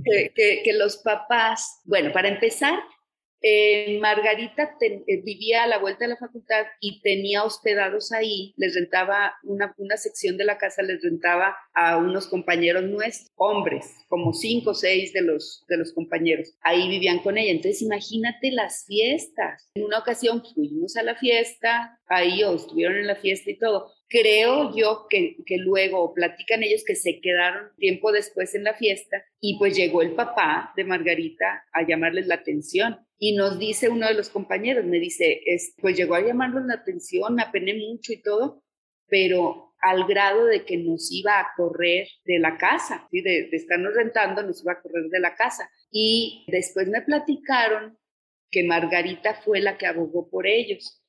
que, 0.07 0.73
los 0.79 0.99
papás, 0.99 1.81
bueno, 1.85 2.13
para 2.13 2.29
empezar, 2.29 2.79
eh, 3.43 3.99
Margarita 4.01 4.77
eh, 4.81 5.23
vivía 5.23 5.65
a 5.65 5.67
la 5.67 5.79
vuelta 5.79 6.05
de 6.05 6.09
la 6.09 6.17
facultad 6.17 6.67
y 6.81 7.01
tenía 7.03 7.45
hospedados 7.45 8.13
ahí, 8.13 8.55
les 8.57 8.75
rentaba 8.75 9.35
una, 9.45 9.75
una 9.79 9.97
sección 9.97 10.37
de 10.37 10.45
la 10.45 10.59
casa, 10.59 10.83
les 10.83 11.03
rentaba 11.03 11.57
a 11.75 11.99
unos 11.99 12.27
compañeros 12.27 12.85
nuestros, 12.85 13.31
hombres, 13.37 13.95
como 14.09 14.33
cinco 14.33 14.71
o 14.71 14.75
seis 14.75 15.13
de 15.13 15.23
los, 15.23 15.65
de 15.69 15.77
los 15.77 15.93
compañeros. 15.93 16.55
Ahí 16.63 16.89
vivían 16.89 17.21
con 17.21 17.39
ella. 17.39 17.53
Entonces, 17.53 17.83
imagínate 17.83 18.51
las 18.51 18.85
fiestas. 18.87 19.71
En 19.75 19.85
una 19.85 19.99
ocasión 19.99 20.43
fuimos 20.55 20.97
a 20.97 21.03
la 21.03 21.15
fiesta, 21.15 22.01
ahí 22.07 22.43
o 22.43 22.55
estuvieron 22.55 22.97
en 22.97 23.07
la 23.07 23.17
fiesta 23.17 23.51
y 23.51 23.59
todo. 23.59 23.93
Creo 24.09 24.75
yo 24.75 25.07
que, 25.11 25.37
que 25.45 25.59
luego 25.59 26.15
platican 26.15 26.63
ellos 26.63 26.85
que 26.87 26.95
se 26.95 27.21
quedaron 27.21 27.71
tiempo 27.77 28.13
después 28.13 28.55
en 28.55 28.65
la 28.65 28.75
fiesta 28.75 29.25
y 29.41 29.59
pues 29.59 29.77
llegó 29.77 30.01
el 30.03 30.15
papá 30.15 30.73
de 30.77 30.85
Margarita 30.85 31.65
a 31.73 31.87
llamarles 31.87 32.27
la 32.27 32.37
atención. 32.37 33.06
Y 33.19 33.35
nos 33.35 33.59
dice 33.59 33.89
uno 33.89 34.07
de 34.07 34.15
los 34.15 34.29
compañeros, 34.29 34.85
me 34.85 34.99
dice, 34.99 35.41
es, 35.47 35.75
pues 35.81 35.97
llegó 35.97 36.15
a 36.15 36.21
llamarnos 36.21 36.67
la 36.67 36.75
atención, 36.75 37.35
me 37.35 37.43
apené 37.43 37.75
mucho 37.75 38.13
y 38.13 38.23
todo, 38.23 38.63
pero 39.09 39.75
al 39.81 40.07
grado 40.07 40.47
de 40.47 40.65
que 40.65 40.77
nos 40.77 41.11
iba 41.13 41.39
a 41.41 41.49
correr 41.57 42.09
de 42.25 42.39
la 42.39 42.59
casa, 42.59 43.07
¿sí? 43.11 43.23
de, 43.23 43.49
de 43.51 43.57
estarnos 43.57 43.95
rentando, 43.95 44.43
nos 44.43 44.63
iba 44.63 44.73
a 44.73 44.83
correr 44.83 45.09
de 45.11 45.21
la 45.21 45.35
casa. 45.35 45.71
Y 45.91 46.45
después 46.49 46.89
me 46.89 47.03
platicaron 47.03 47.99
que 48.51 48.65
Margarita 48.65 49.35
fue 49.35 49.61
la 49.61 49.79
que 49.79 49.87
abogó 49.87 50.29
por 50.29 50.47
ellos. 50.47 51.03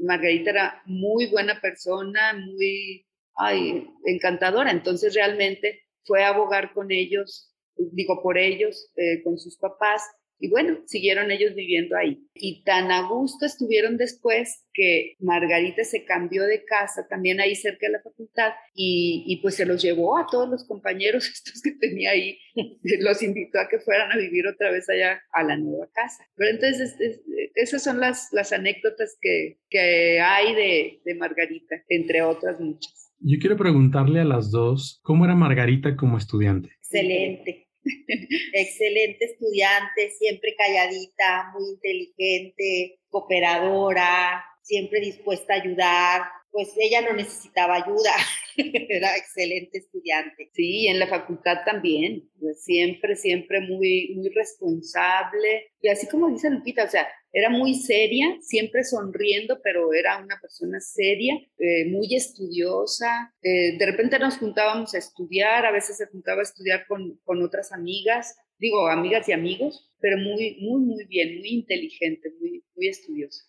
Margarita 0.00 0.50
era 0.50 0.82
muy 0.86 1.26
buena 1.26 1.60
persona, 1.60 2.34
muy 2.34 3.08
ay, 3.38 3.88
encantadora, 4.04 4.70
entonces 4.70 5.14
realmente 5.14 5.82
fue 6.04 6.24
a 6.24 6.28
abogar 6.28 6.72
con 6.74 6.90
ellos, 6.90 7.54
digo 7.76 8.20
por 8.22 8.36
ellos, 8.36 8.90
eh, 8.96 9.22
con 9.22 9.38
sus 9.38 9.56
papás, 9.56 10.02
y 10.40 10.48
bueno, 10.48 10.78
siguieron 10.86 11.30
ellos 11.30 11.54
viviendo 11.54 11.96
ahí. 11.96 12.24
Y 12.34 12.62
tan 12.62 12.92
a 12.92 13.08
gusto 13.08 13.44
estuvieron 13.44 13.96
después 13.96 14.64
que 14.72 15.16
Margarita 15.18 15.82
se 15.84 16.04
cambió 16.04 16.44
de 16.44 16.64
casa 16.64 17.06
también 17.08 17.40
ahí 17.40 17.56
cerca 17.56 17.86
de 17.86 17.94
la 17.94 18.02
facultad 18.02 18.52
y, 18.74 19.24
y, 19.26 19.42
pues 19.42 19.56
se 19.56 19.66
los 19.66 19.82
llevó 19.82 20.16
a 20.16 20.26
todos 20.30 20.48
los 20.48 20.64
compañeros 20.66 21.28
estos 21.32 21.60
que 21.60 21.72
tenía 21.72 22.12
ahí, 22.12 22.38
los 23.00 23.22
invitó 23.22 23.58
a 23.58 23.68
que 23.68 23.80
fueran 23.80 24.12
a 24.12 24.16
vivir 24.16 24.46
otra 24.46 24.70
vez 24.70 24.88
allá 24.88 25.20
a 25.32 25.42
la 25.42 25.56
nueva 25.56 25.88
casa. 25.92 26.24
Pero 26.36 26.50
entonces 26.50 26.96
esas 27.54 27.82
son 27.82 27.98
las, 27.98 28.28
las 28.32 28.52
anécdotas 28.52 29.18
que, 29.20 29.58
que 29.68 30.20
hay 30.20 30.54
de, 30.54 31.00
de 31.04 31.14
Margarita, 31.16 31.82
entre 31.88 32.22
otras 32.22 32.60
muchas. 32.60 33.12
Yo 33.20 33.38
quiero 33.40 33.56
preguntarle 33.56 34.20
a 34.20 34.24
las 34.24 34.52
dos, 34.52 35.00
¿cómo 35.02 35.24
era 35.24 35.34
Margarita 35.34 35.96
como 35.96 36.16
estudiante? 36.16 36.70
Excelente 36.78 37.67
Excelente 38.52 39.24
estudiante, 39.24 40.10
siempre 40.18 40.54
calladita, 40.56 41.52
muy 41.54 41.70
inteligente, 41.70 42.98
cooperadora, 43.08 44.44
siempre 44.62 45.00
dispuesta 45.00 45.54
a 45.54 45.60
ayudar. 45.62 46.22
Pues 46.50 46.72
ella 46.78 47.02
no 47.02 47.12
necesitaba 47.12 47.76
ayuda, 47.76 48.12
era 48.56 49.16
excelente 49.16 49.78
estudiante. 49.78 50.50
Sí, 50.54 50.88
en 50.88 50.98
la 50.98 51.06
facultad 51.06 51.58
también, 51.64 52.28
siempre, 52.56 53.16
siempre 53.16 53.60
muy, 53.60 54.14
muy 54.16 54.30
responsable. 54.30 55.70
Y 55.80 55.88
así 55.88 56.08
como 56.08 56.30
dice 56.30 56.50
Lupita, 56.50 56.84
o 56.84 56.88
sea, 56.88 57.06
era 57.32 57.50
muy 57.50 57.74
seria, 57.74 58.36
siempre 58.40 58.84
sonriendo, 58.84 59.58
pero 59.62 59.92
era 59.92 60.22
una 60.22 60.38
persona 60.40 60.80
seria, 60.80 61.34
eh, 61.58 61.90
muy 61.90 62.14
estudiosa. 62.14 63.34
Eh, 63.42 63.76
de 63.78 63.86
repente 63.86 64.18
nos 64.18 64.38
juntábamos 64.38 64.94
a 64.94 64.98
estudiar, 64.98 65.66
a 65.66 65.72
veces 65.72 65.96
se 65.96 66.06
juntaba 66.06 66.40
a 66.40 66.44
estudiar 66.44 66.86
con, 66.86 67.18
con 67.24 67.42
otras 67.42 67.72
amigas, 67.72 68.36
digo, 68.58 68.88
amigas 68.88 69.28
y 69.28 69.32
amigos, 69.32 69.90
pero 70.00 70.16
muy, 70.18 70.56
muy, 70.60 70.80
muy 70.80 71.04
bien, 71.06 71.38
muy 71.38 71.48
inteligente, 71.48 72.32
muy, 72.40 72.64
muy 72.74 72.88
estudiosa. 72.88 73.44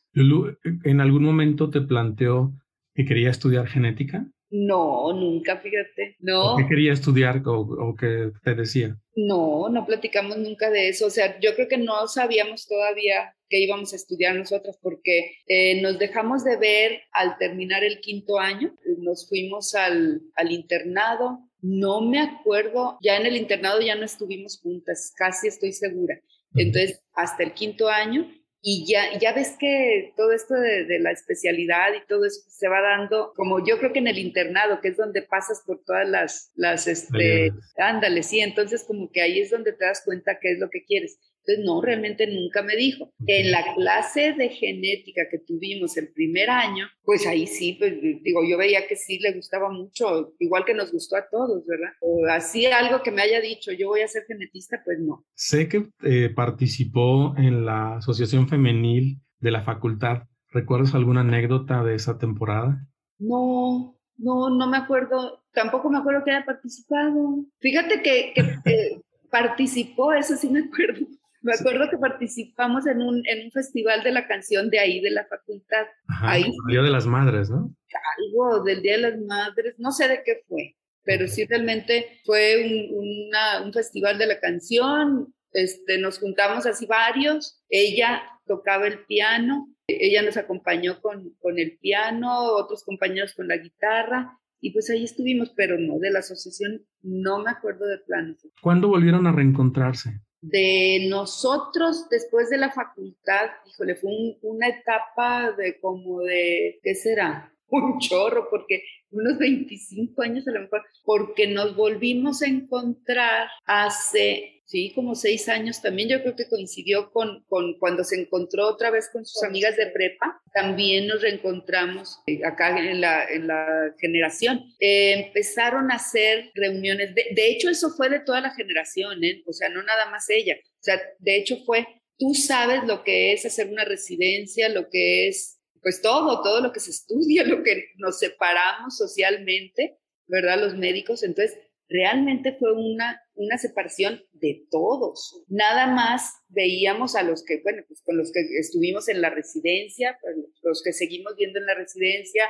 ¿en 0.84 1.02
algún 1.02 1.24
momento 1.24 1.70
te 1.70 1.82
planteó 1.82 2.54
que 2.94 3.06
quería 3.06 3.30
estudiar 3.30 3.68
genética? 3.68 4.30
No, 4.52 5.14
nunca, 5.14 5.58
fíjate. 5.58 6.16
No. 6.20 6.58
¿Qué 6.58 6.68
quería 6.68 6.94
estudiar 6.94 7.42
o, 7.46 7.60
o 7.60 7.96
qué 7.96 8.32
te 8.44 8.56
decía? 8.56 8.98
No, 9.16 9.70
no 9.70 9.86
platicamos 9.86 10.38
nunca 10.38 10.70
de 10.70 10.90
eso. 10.90 11.08
O 11.08 11.10
sea, 11.10 11.40
yo 11.40 11.54
creo 11.56 11.68
que 11.68 11.78
no 11.78 12.08
sabíamos 12.08 12.68
todavía 12.68 13.36
que 13.48 13.60
íbamos 13.60 13.94
a 13.94 13.96
estudiar 13.96 14.36
nosotras 14.36 14.80
porque 14.82 15.34
eh, 15.48 15.82
nos 15.82 16.00
dejamos 16.00 16.44
de 16.44 16.58
ver 16.58 17.02
al 17.12 17.38
terminar 17.38 17.84
el 17.84 18.00
quinto 18.00 18.40
año. 18.40 18.74
Nos 19.00 19.28
fuimos 19.28 19.76
al, 19.76 20.22
al 20.36 20.52
internado. 20.52 21.40
No 21.62 22.02
me 22.02 22.22
acuerdo, 22.22 22.98
ya 23.02 23.18
en 23.18 23.26
el 23.26 23.36
internado 23.36 23.82
ya 23.82 23.96
no 23.96 24.06
estuvimos 24.06 24.60
juntas, 24.62 25.14
casi 25.18 25.50
estoy 25.50 25.74
segura. 25.74 26.22
Entonces, 26.56 27.02
hasta 27.14 27.44
el 27.44 27.54
quinto 27.54 27.90
año 27.90 28.32
y 28.62 28.86
ya, 28.86 29.18
ya 29.18 29.32
ves 29.34 29.56
que 29.58 30.14
todo 30.18 30.34
esto 30.34 30.54
de, 30.54 31.00
la 31.00 31.12
especialidad 31.12 31.94
y 31.94 32.06
todo 32.08 32.26
eso 32.26 32.42
se 32.48 32.68
va 32.68 32.82
dando, 32.82 33.34
como 33.36 33.66
yo 33.66 33.80
creo 33.80 33.94
que 33.94 34.00
en 34.00 34.08
el 34.08 34.18
internado, 34.18 34.82
que 34.82 34.90
es 34.90 34.98
donde 34.98 35.22
pasas 35.22 35.64
por 35.66 35.82
todas 35.86 36.08
las, 36.08 36.52
las, 36.56 36.88
este, 36.88 37.54
ándale, 37.78 38.22
sí, 38.22 38.42
entonces 38.42 38.84
como 38.86 39.10
que 39.12 39.22
ahí 39.22 39.40
es 39.40 39.52
donde 39.52 39.72
te 39.72 39.86
das 39.86 40.02
cuenta 40.04 40.40
qué 40.42 40.52
es 40.52 40.60
lo 40.60 40.70
que 40.70 40.84
quieres. 40.84 41.18
Entonces, 41.46 41.66
no, 41.66 41.82
realmente 41.82 42.28
nunca 42.28 42.62
me 42.62 42.76
dijo. 42.76 43.12
En 43.26 43.52
la 43.52 43.74
clase 43.76 44.34
de 44.34 44.50
genética 44.50 45.24
que 45.32 45.40
tuvimos 45.40 45.98
el 45.98 46.12
primer 46.12 46.50
año, 46.50 46.86
pues 47.04 47.26
ahí 47.26 47.48
sí, 47.48 47.76
pues 47.80 47.94
digo, 48.02 48.42
yo 48.48 48.58
veía 48.58 48.88
que 48.88 48.96
sí 48.96 49.20
le 49.20 49.34
gustaba 49.34 49.70
mucho, 49.72 50.34
igual 50.40 50.66
que 50.66 50.74
nos 50.74 50.92
gustó 50.92 51.16
a 51.16 51.28
todos, 51.30 51.66
¿verdad? 51.66 51.90
O 52.02 52.26
así 52.28 52.66
algo 52.66 53.02
que 53.02 53.12
me 53.12 53.22
haya 53.22 53.42
dicho, 53.42 53.72
yo 53.72 53.88
voy 53.88 54.02
a 54.02 54.08
ser 54.08 54.26
genetista, 54.28 54.82
pues 54.84 55.00
no. 55.00 55.26
Sé 55.34 55.68
que 55.68 55.90
eh, 56.04 56.30
participó 56.30 57.34
en 57.38 57.66
la 57.66 57.98
Asociación 57.98 58.48
Femenil 58.48 59.20
de 59.40 59.52
la 59.52 59.64
facultad. 59.64 60.24
¿Recuerdas 60.52 60.96
alguna 60.96 61.22
anécdota 61.22 61.84
de 61.84 61.96
esa 61.96 62.18
temporada? 62.18 62.86
No, 63.18 63.96
no, 64.18 64.50
no 64.50 64.68
me 64.68 64.78
acuerdo. 64.78 65.44
Tampoco 65.54 65.90
me 65.90 65.98
acuerdo 65.98 66.24
que 66.24 66.32
haya 66.32 66.46
participado. 66.46 67.46
Fíjate 67.60 68.02
que, 68.02 68.34
que 68.34 68.42
eh, 68.66 69.02
participó, 69.30 70.14
eso 70.14 70.36
sí 70.36 70.50
me 70.50 70.60
acuerdo. 70.60 71.06
Me 71.42 71.54
acuerdo 71.54 71.90
que 71.90 71.98
participamos 71.98 72.86
en 72.86 73.02
un, 73.02 73.24
en 73.26 73.46
un 73.46 73.52
festival 73.52 74.04
de 74.04 74.12
la 74.12 74.28
canción 74.28 74.70
de 74.70 74.80
ahí, 74.80 75.00
de 75.00 75.12
la 75.12 75.26
facultad. 75.26 75.86
ahí, 76.22 76.44
el 76.44 76.72
Día 76.72 76.82
de 76.82 76.90
las 76.90 77.06
Madres, 77.06 77.50
¿no? 77.50 77.74
Algo 78.18 78.64
del 78.64 78.82
Día 78.82 78.98
de 78.98 79.12
las 79.12 79.20
Madres, 79.20 79.76
no 79.78 79.92
sé 79.92 80.08
de 80.08 80.22
qué 80.26 80.44
fue, 80.48 80.76
pero 81.04 81.28
sí 81.28 81.46
realmente 81.46 82.20
fue 82.26 82.92
un, 82.92 83.32
un 83.66 83.74
festival 83.74 84.18
de 84.18 84.28
la 84.28 84.40
canción. 84.40 85.34
Este, 85.52 85.98
nos 85.98 86.20
juntamos 86.20 86.66
así 86.66 86.86
varios. 86.86 87.64
Ella 87.70 88.22
tocaba 88.46 88.88
el 88.88 89.06
piano, 89.06 89.68
ella 89.88 90.22
nos 90.22 90.38
acompañó 90.38 91.02
con, 91.02 91.34
con 91.40 91.58
el 91.58 91.78
piano, 91.80 92.44
otros 92.56 92.84
compañeros 92.84 93.34
con 93.34 93.48
la 93.48 93.58
guitarra. 93.58 94.38
Y 94.62 94.72
pues 94.72 94.90
ahí 94.90 95.06
estuvimos, 95.06 95.54
pero 95.56 95.80
no, 95.80 96.00
de 96.00 96.12
la 96.12 96.20
asociación 96.20 96.86
no 97.02 97.40
me 97.40 97.50
acuerdo 97.50 97.88
de 97.88 98.00
planes. 98.00 98.46
¿Cuándo 98.62 98.90
volvieron 98.90 99.26
a 99.26 99.32
reencontrarse? 99.32 100.20
De 100.42 101.08
nosotros 101.10 102.08
después 102.10 102.50
de 102.50 102.58
la 102.58 102.72
facultad, 102.72 103.50
híjole, 103.66 103.96
fue 103.96 104.12
una 104.42 104.68
etapa 104.68 105.52
de 105.52 105.80
como 105.80 106.22
de, 106.22 106.80
¿qué 106.84 106.96
será? 106.96 107.54
Un 107.78 108.00
chorro, 108.00 108.48
porque 108.50 108.84
unos 109.12 109.38
25 109.38 110.22
años 110.22 110.48
a 110.48 110.52
lo 110.52 110.62
mejor, 110.62 110.84
porque 111.04 111.48
nos 111.48 111.76
volvimos 111.76 112.42
a 112.42 112.48
encontrar 112.48 113.50
hace, 113.66 114.62
sí, 114.66 114.92
como 114.94 115.16
seis 115.16 115.50
años 115.50 115.82
también, 115.82 116.10
yo 116.10 116.22
creo 116.22 116.36
que 116.36 116.48
coincidió 116.48 117.12
con, 117.12 117.44
con 117.48 117.78
cuando 117.80 118.04
se 118.04 118.20
encontró 118.20 118.68
otra 118.68 118.92
vez 118.92 119.10
con 119.12 119.26
sus 119.26 119.44
amigas 119.44 119.76
de 119.78 119.88
prepa, 119.88 120.42
también 120.54 121.08
nos 121.08 121.22
reencontramos 121.22 122.20
eh, 122.28 122.42
acá 122.46 122.78
en 122.78 123.02
la, 123.02 123.26
en 123.26 123.48
la 123.48 123.94
generación. 124.00 124.64
Eh, 124.80 125.26
empezaron 125.26 125.92
a 125.92 125.96
hacer 125.96 126.52
reuniones, 126.54 127.16
de, 127.16 127.26
de, 127.36 127.50
hecho 127.50 127.70
eso 127.70 127.90
fue 127.92 128.10
de 128.10 128.20
toda 128.20 128.42
la 128.42 128.54
generación, 128.54 129.24
¿eh? 129.24 129.44
o 129.48 129.54
sea, 129.54 129.70
no 129.70 129.82
nada 129.84 130.10
más 130.12 130.30
ella, 130.30 130.56
o 130.62 130.84
sea, 130.84 131.02
de 131.20 131.38
hecho 131.38 131.58
fue, 131.66 131.88
tú 132.18 132.34
sabes 132.34 132.84
lo 132.86 133.04
que 133.04 133.34
es 133.34 133.46
hacer 133.46 133.70
una 133.70 133.86
residencia, 133.86 134.70
lo 134.70 134.90
que 134.90 135.28
es 135.30 135.59
pues 135.82 136.02
todo, 136.02 136.42
todo 136.42 136.62
lo 136.62 136.72
que 136.72 136.80
se 136.80 136.92
estudia, 136.92 137.44
lo 137.46 137.64
que 137.64 137.90
nos 137.98 138.20
separamos 138.20 138.98
socialmente, 138.98 139.98
¿verdad? 140.28 140.60
Los 140.60 140.76
médicos. 140.76 141.24
Entonces, 141.24 141.58
realmente 141.90 142.54
fue 142.54 142.74
una, 142.74 143.22
una 143.34 143.58
separación 143.58 144.24
de 144.34 144.66
todos. 144.70 145.44
Nada 145.48 145.88
más 145.88 146.34
veíamos 146.48 147.16
a 147.16 147.24
los 147.24 147.44
que, 147.44 147.62
bueno, 147.64 147.84
pues 147.88 148.02
con 148.04 148.18
los 148.18 148.32
que 148.32 148.42
estuvimos 148.60 149.10
en 149.10 149.22
la 149.22 149.30
residencia, 149.30 150.18
pues, 150.22 150.36
los 150.62 150.84
que 150.84 150.94
seguimos 150.94 151.36
viendo 151.36 151.60
en 151.60 151.66
la 151.66 151.76
residencia, 151.76 152.46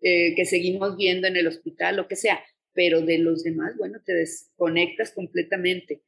eh, 0.00 0.34
que 0.36 0.44
seguimos 0.44 0.96
viendo 0.96 1.26
en 1.26 1.36
el 1.36 1.46
hospital, 1.46 1.96
lo 1.96 2.08
que 2.08 2.16
sea, 2.16 2.40
pero 2.72 3.00
de 3.00 3.18
los 3.18 3.42
demás, 3.42 3.76
bueno, 3.78 4.00
te 4.04 4.12
desconectas 4.12 5.12
completamente. 5.12 6.02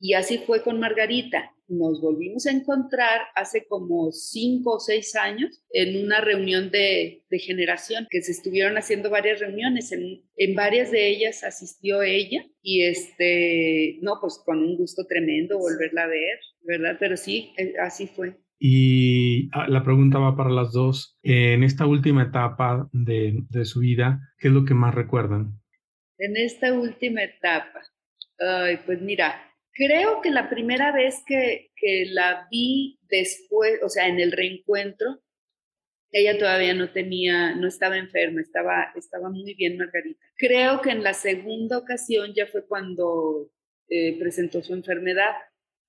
Y 0.00 0.14
así 0.14 0.38
fue 0.38 0.62
con 0.62 0.78
Margarita. 0.78 1.52
Nos 1.66 2.00
volvimos 2.00 2.46
a 2.46 2.52
encontrar 2.52 3.20
hace 3.34 3.66
como 3.66 4.10
cinco 4.10 4.76
o 4.76 4.80
seis 4.80 5.14
años 5.16 5.62
en 5.70 6.04
una 6.04 6.20
reunión 6.20 6.70
de, 6.70 7.22
generación, 7.30 8.06
que 8.08 8.22
se 8.22 8.32
estuvieron 8.32 8.78
haciendo 8.78 9.10
varias 9.10 9.40
reuniones. 9.40 9.92
En, 9.92 10.22
en, 10.36 10.54
varias 10.54 10.90
de 10.90 11.08
ellas 11.08 11.44
asistió 11.44 12.02
ella 12.02 12.46
y 12.62 12.84
este, 12.84 13.98
no, 14.00 14.14
pues 14.20 14.40
con 14.46 14.58
un 14.58 14.76
gusto 14.76 15.04
tremendo 15.06 15.58
volverla 15.58 16.04
a 16.04 16.08
ver, 16.08 16.38
¿verdad? 16.62 16.96
Pero 16.98 17.16
sí, 17.16 17.52
eh, 17.58 17.74
así 17.82 18.06
fue. 18.06 18.36
Y 18.58 19.48
ah, 19.52 19.68
la 19.68 19.84
pregunta 19.84 20.18
va 20.18 20.36
para 20.36 20.50
las 20.50 20.72
dos. 20.72 21.18
En 21.22 21.62
esta 21.62 21.86
última 21.86 22.24
etapa 22.24 22.88
de, 22.92 23.44
de 23.50 23.64
su 23.64 23.80
vida, 23.80 24.20
¿qué 24.38 24.48
es 24.48 24.54
lo 24.54 24.64
que 24.64 24.74
más 24.74 24.94
recuerdan? 24.94 25.60
En 26.18 26.36
esta 26.36 26.72
última 26.72 27.22
etapa, 27.22 27.80
ay, 28.40 28.78
pues 28.84 29.00
mira, 29.00 29.40
Creo 29.78 30.20
que 30.22 30.30
la 30.30 30.50
primera 30.50 30.90
vez 30.90 31.22
que, 31.24 31.70
la 32.10 32.48
vi 32.50 32.98
después, 33.08 33.78
o 33.84 33.88
sea, 33.88 34.08
en 34.08 34.18
el 34.18 34.32
reencuentro, 34.32 35.22
ella 36.10 36.36
todavía 36.36 36.74
no 36.74 36.90
tenía, 36.90 37.54
no 37.54 37.68
estaba 37.68 37.96
enferma, 37.96 38.40
estaba, 38.40 38.92
estaba 38.96 39.30
muy 39.30 39.54
bien 39.54 39.76
Margarita. 39.76 40.18
Creo 40.36 40.80
que 40.82 40.90
en 40.90 41.04
la 41.04 41.14
segunda 41.14 41.78
ocasión 41.78 42.34
ya 42.34 42.48
fue 42.48 42.66
cuando 42.66 43.52
eh, 43.88 44.18
presentó 44.18 44.64
su 44.64 44.74
enfermedad, 44.74 45.30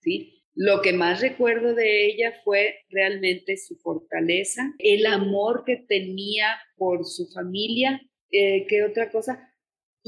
¿sí? 0.02 0.44
Lo 0.54 0.82
que 0.84 0.94
más 0.94 1.22
recuerdo 1.22 1.74
de 1.74 2.06
ella 2.06 2.40
fue 2.44 2.82
realmente 2.90 3.58
su 3.58 3.76
fortaleza, 3.78 4.72
el 4.78 5.08
amor 5.08 5.64
que 5.66 5.78
tenía 5.78 6.60
por 6.78 7.06
su 7.06 7.28
familia, 7.34 8.00
eh, 8.30 8.68
¿qué 8.68 8.84
otra 8.84 9.10
cosa? 9.10 9.49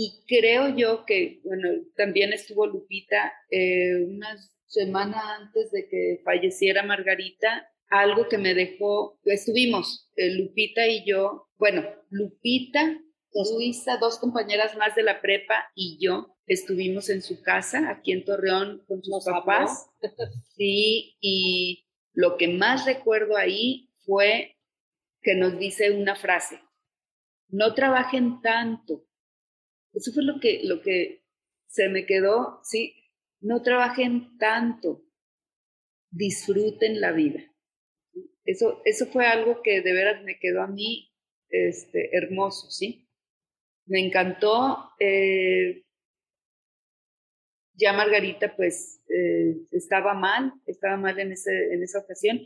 Y 0.04 0.24
creo 0.26 0.76
yo 0.76 1.06
que, 1.06 1.42
bueno, 1.44 1.70
también 1.96 2.34
estuvo 2.34 2.66
Lupita 2.66 3.32
eh, 3.52 4.04
una 4.04 4.36
semana 4.66 5.36
antes 5.36 5.70
de 5.70 5.88
que 5.88 6.22
falleciera 6.26 6.82
Margarita, 6.82 7.70
algo 7.88 8.28
que 8.28 8.40
me 8.40 8.56
dejó, 8.56 9.20
estuvimos, 9.26 10.10
eh, 10.16 10.34
Lupita 10.34 10.88
y 10.88 11.06
yo, 11.06 11.50
bueno, 11.60 11.86
Lupita, 12.10 13.00
Luisa, 13.54 13.98
dos 13.98 14.18
compañeras 14.18 14.76
más 14.76 14.96
de 14.96 15.04
la 15.04 15.22
prepa 15.22 15.68
y 15.76 16.00
yo 16.02 16.36
estuvimos 16.48 17.12
en 17.12 17.22
su 17.22 17.44
casa, 17.44 17.88
aquí 17.92 18.12
en 18.12 18.26
Torreón, 18.26 18.84
con 18.88 19.04
sus 19.04 19.24
papás. 19.24 19.88
Sí, 20.56 21.16
y 21.22 21.86
lo 22.14 22.38
que 22.38 22.48
más 22.48 22.88
recuerdo 22.88 23.38
ahí 23.38 23.92
fue 24.04 24.58
que 25.22 25.36
nos 25.36 25.60
dice 25.60 25.92
una 25.92 26.16
frase, 26.16 26.60
no 27.50 27.76
trabajen 27.76 28.42
tanto, 28.42 29.06
eso 29.94 30.12
fue 30.14 30.24
lo 30.24 30.40
que, 30.40 30.62
lo 30.64 30.82
que 30.82 31.24
se 31.68 31.90
me 31.90 32.06
quedó, 32.06 32.60
sí, 32.64 32.96
no 33.40 33.62
trabajen 33.62 34.38
tanto, 34.38 35.04
disfruten 36.10 37.02
la 37.02 37.12
vida. 37.12 37.42
Eso, 38.46 38.82
eso 38.86 39.06
fue 39.08 39.26
algo 39.26 39.62
que 39.62 39.82
de 39.82 39.94
veras 39.94 40.24
me 40.24 40.40
quedó 40.40 40.62
a 40.62 40.68
mí 40.68 41.12
este, 41.50 42.16
hermoso, 42.16 42.70
¿sí? 42.70 43.08
Me 43.86 44.00
encantó. 44.00 44.92
Eh, 45.00 45.84
ya 47.74 47.94
Margarita, 47.94 48.56
pues, 48.56 49.02
eh, 49.10 49.58
estaba 49.72 50.14
mal, 50.14 50.54
estaba 50.66 50.98
mal 50.98 51.20
en, 51.20 51.32
ese, 51.32 51.74
en 51.74 51.84
esa 51.84 52.00
ocasión, 52.00 52.40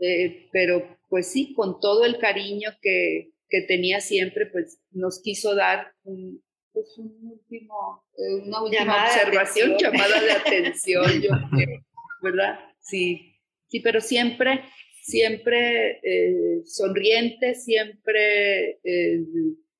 eh, 0.00 0.48
pero 0.52 0.98
pues 1.08 1.32
sí, 1.32 1.52
con 1.54 1.80
todo 1.80 2.04
el 2.04 2.18
cariño 2.18 2.70
que, 2.80 3.32
que 3.48 3.62
tenía 3.62 4.00
siempre, 4.00 4.46
pues 4.46 4.80
nos 4.90 5.20
quiso 5.20 5.54
dar 5.54 5.94
un, 6.04 6.42
es 6.80 6.98
un 6.98 7.18
último, 7.22 8.04
eh, 8.16 8.42
una 8.46 8.62
última 8.62 9.04
observación, 9.04 9.76
llamada 9.78 10.20
de 10.20 10.32
atención, 10.64 11.04
yo 11.20 11.30
creo, 11.50 11.84
¿verdad? 12.22 12.58
Sí, 12.80 13.40
sí, 13.68 13.80
pero 13.80 14.00
siempre, 14.00 14.64
siempre 15.02 16.00
eh, 16.02 16.62
sonriente, 16.64 17.54
siempre 17.54 18.80
eh, 18.84 19.24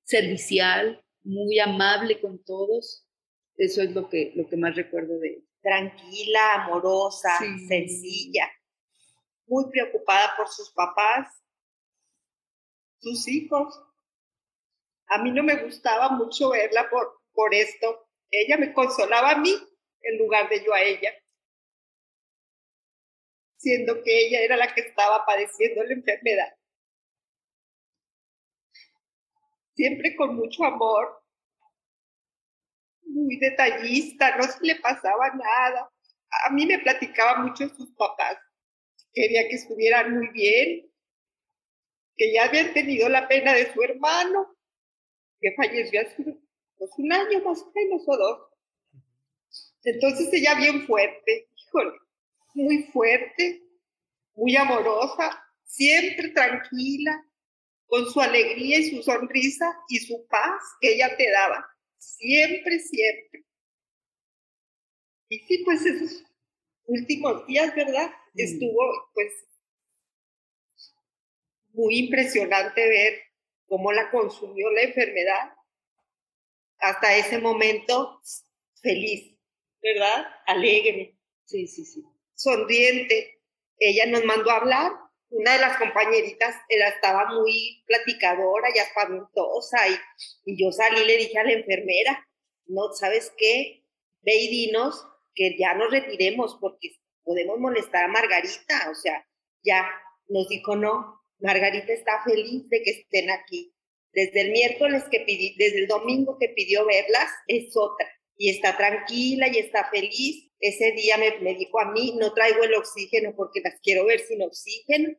servicial, 0.03 1.03
muy 1.23 1.59
amable 1.59 2.19
con 2.19 2.43
todos. 2.43 3.05
Eso 3.57 3.81
es 3.81 3.91
lo 3.91 4.09
que, 4.09 4.31
lo 4.35 4.47
que 4.47 4.57
más 4.57 4.75
recuerdo 4.75 5.19
de 5.19 5.29
ella. 5.29 5.45
Tranquila, 5.61 6.63
amorosa, 6.63 7.37
sencilla, 7.67 8.49
muy 9.45 9.69
preocupada 9.69 10.31
por 10.37 10.47
sus 10.47 10.71
papás, 10.71 11.27
sus 12.99 13.27
hijos 13.27 13.81
a 15.09 15.17
mí 15.17 15.31
no 15.31 15.43
me 15.43 15.55
gustaba 15.63 16.09
mucho 16.09 16.51
verla 16.51 16.89
por, 16.89 17.21
por 17.33 17.53
esto. 17.53 18.07
Ella 18.29 18.57
me 18.57 18.73
consolaba 18.73 19.31
a 19.31 19.37
mí 19.37 19.53
en 20.01 20.17
lugar 20.17 20.47
de 20.49 20.63
yo 20.63 20.73
a 20.73 20.81
ella, 20.81 21.11
siendo 23.57 24.01
que 24.03 24.27
ella 24.27 24.41
era 24.41 24.55
la 24.55 24.73
que 24.73 24.81
estaba 24.81 25.25
padeciendo 25.25 25.83
la 25.83 25.93
enfermedad. 25.93 26.53
Siempre 29.75 30.15
con 30.15 30.35
mucho 30.35 30.63
amor, 30.63 31.23
muy 33.01 33.37
detallista, 33.37 34.37
no 34.37 34.43
se 34.43 34.65
le 34.65 34.75
pasaba 34.75 35.29
nada. 35.33 35.91
A 36.45 36.51
mí 36.51 36.65
me 36.65 36.79
platicaba 36.79 37.39
mucho 37.39 37.67
sus 37.69 37.91
papás. 37.95 38.37
Quería 39.11 39.47
que 39.49 39.55
estuvieran 39.55 40.15
muy 40.15 40.27
bien, 40.29 40.91
que 42.15 42.33
ya 42.33 42.43
habían 42.43 42.73
tenido 42.73 43.09
la 43.09 43.27
pena 43.27 43.53
de 43.53 43.73
su 43.73 43.81
hermano, 43.81 44.58
que 45.39 45.53
falleció 45.55 46.01
hace 46.01 46.23
pues, 46.77 46.91
un 46.97 47.11
año 47.11 47.41
más 47.43 47.61
o 47.61 47.71
menos 47.73 48.03
o 48.07 48.17
dos. 48.17 48.49
Entonces 49.83 50.29
ella 50.33 50.55
bien 50.55 50.85
fuerte, 50.85 51.49
híjole, 51.55 51.97
muy 52.53 52.83
fuerte, 52.91 53.63
muy 54.33 54.55
amorosa, 54.55 55.41
siempre 55.63 56.29
tranquila, 56.29 57.23
con 57.87 58.05
su 58.11 58.19
alegría 58.21 58.77
y 58.79 58.91
su 58.91 59.03
sonrisa 59.03 59.65
y 59.87 59.99
su 59.99 60.25
paz 60.27 60.61
que 60.79 60.93
ella 60.93 61.15
te 61.17 61.29
daba, 61.31 61.65
siempre, 61.97 62.79
siempre. 62.79 63.45
Y 65.29 65.39
sí, 65.39 65.63
pues 65.63 65.85
esos 65.85 66.23
últimos 66.85 67.45
días, 67.47 67.73
¿verdad? 67.75 68.09
Mm. 68.33 68.39
Estuvo 68.39 69.09
pues 69.13 69.33
muy 71.73 71.99
impresionante 71.99 72.87
ver 72.87 73.28
cómo 73.69 73.91
la 73.93 74.11
consumió 74.11 74.69
la 74.71 74.81
enfermedad. 74.81 75.53
Hasta 76.79 77.15
ese 77.15 77.39
momento, 77.39 78.21
feliz, 78.81 79.37
¿verdad? 79.81 80.27
Alegre. 80.47 81.17
Sí, 81.45 81.67
sí, 81.67 81.85
sí. 81.85 82.03
Sonriente. 82.35 83.41
Ella 83.77 84.07
nos 84.07 84.25
mandó 84.25 84.49
a 84.51 84.57
hablar. 84.57 84.91
Una 85.29 85.53
de 85.53 85.59
las 85.59 85.77
compañeritas 85.77 86.55
era, 86.67 86.89
estaba 86.89 87.31
muy 87.33 87.83
platicadora 87.85 88.69
y 88.73 88.79
espantosa 88.79 89.87
y, 89.87 89.95
y 90.45 90.63
yo 90.63 90.71
salí 90.71 91.01
y 91.01 91.05
le 91.05 91.17
dije 91.17 91.37
a 91.37 91.43
la 91.43 91.51
enfermera, 91.51 92.27
no, 92.65 92.91
¿sabes 92.93 93.31
qué? 93.37 93.85
Ve 94.21 94.35
y 94.35 94.47
dinos 94.47 95.05
que 95.35 95.55
ya 95.57 95.75
nos 95.75 95.91
retiremos 95.91 96.57
porque 96.59 96.97
podemos 97.23 97.59
molestar 97.59 98.05
a 98.05 98.07
Margarita. 98.07 98.89
O 98.91 98.95
sea, 98.95 99.23
ya 99.63 99.87
nos 100.27 100.49
dijo, 100.49 100.75
no, 100.75 101.18
Margarita 101.39 101.93
está 101.93 102.23
feliz 102.23 102.67
de 102.69 102.81
que 102.83 102.91
estén 102.91 103.29
aquí. 103.29 103.73
Desde 104.11 104.41
el 104.41 104.51
miércoles 104.51 105.03
que 105.11 105.21
pidió, 105.21 105.53
desde 105.57 105.79
el 105.79 105.87
domingo 105.87 106.37
que 106.39 106.49
pidió 106.49 106.85
verlas, 106.85 107.29
es 107.47 107.75
otra. 107.75 108.07
Y 108.37 108.49
está 108.49 108.77
tranquila 108.77 109.47
y 109.47 109.57
está 109.57 109.89
feliz. 109.89 110.51
Ese 110.59 110.91
día 110.93 111.17
me, 111.17 111.39
me 111.39 111.55
dijo 111.55 111.79
a 111.79 111.91
mí, 111.91 112.15
no 112.19 112.33
traigo 112.33 112.63
el 112.63 112.75
oxígeno 112.75 113.33
porque 113.35 113.61
las 113.61 113.79
quiero 113.81 114.05
ver 114.05 114.19
sin 114.21 114.41
oxígeno. 114.41 115.09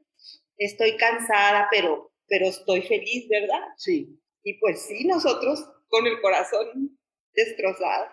Estoy 0.56 0.96
cansada, 0.96 1.68
pero, 1.70 2.12
pero 2.26 2.46
estoy 2.46 2.82
feliz, 2.82 3.28
¿verdad? 3.28 3.62
Sí. 3.76 4.20
Y 4.42 4.54
pues 4.54 4.82
sí, 4.82 5.06
nosotros 5.06 5.64
con 5.88 6.06
el 6.06 6.20
corazón 6.20 6.98
destrozado. 7.32 8.06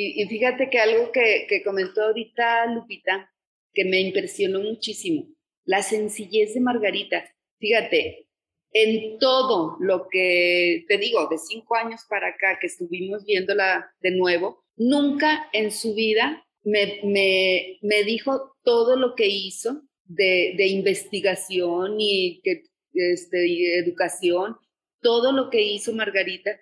Y, 0.00 0.24
fíjate 0.28 0.70
que 0.70 0.78
algo 0.78 1.10
que, 1.10 1.46
que 1.48 1.64
comentó 1.64 2.02
ahorita 2.02 2.66
Lupita, 2.66 3.32
que 3.72 3.84
me 3.84 4.00
impresionó 4.00 4.60
muchísimo, 4.60 5.26
la 5.64 5.82
sencillez 5.82 6.54
de 6.54 6.60
Margarita. 6.60 7.24
Fíjate, 7.58 8.28
en 8.72 9.18
todo 9.18 9.76
lo 9.80 10.08
que 10.10 10.84
te 10.88 10.98
digo, 10.98 11.26
de 11.28 11.38
cinco 11.38 11.76
años 11.76 12.02
para 12.08 12.28
acá 12.28 12.58
que 12.60 12.66
estuvimos 12.66 13.24
viéndola 13.24 13.90
de 14.00 14.10
nuevo, 14.12 14.64
nunca 14.76 15.48
en 15.52 15.70
su 15.70 15.94
vida 15.94 16.46
me, 16.62 17.00
me, 17.04 17.78
me 17.82 18.04
dijo 18.04 18.54
todo 18.62 18.96
lo 18.96 19.14
que 19.14 19.26
hizo 19.26 19.82
de, 20.04 20.54
de 20.56 20.66
investigación 20.66 21.96
y 21.98 22.40
que, 22.42 22.64
este, 22.94 23.78
educación, 23.78 24.56
todo 25.00 25.32
lo 25.32 25.50
que 25.50 25.62
hizo 25.62 25.92
Margarita. 25.92 26.58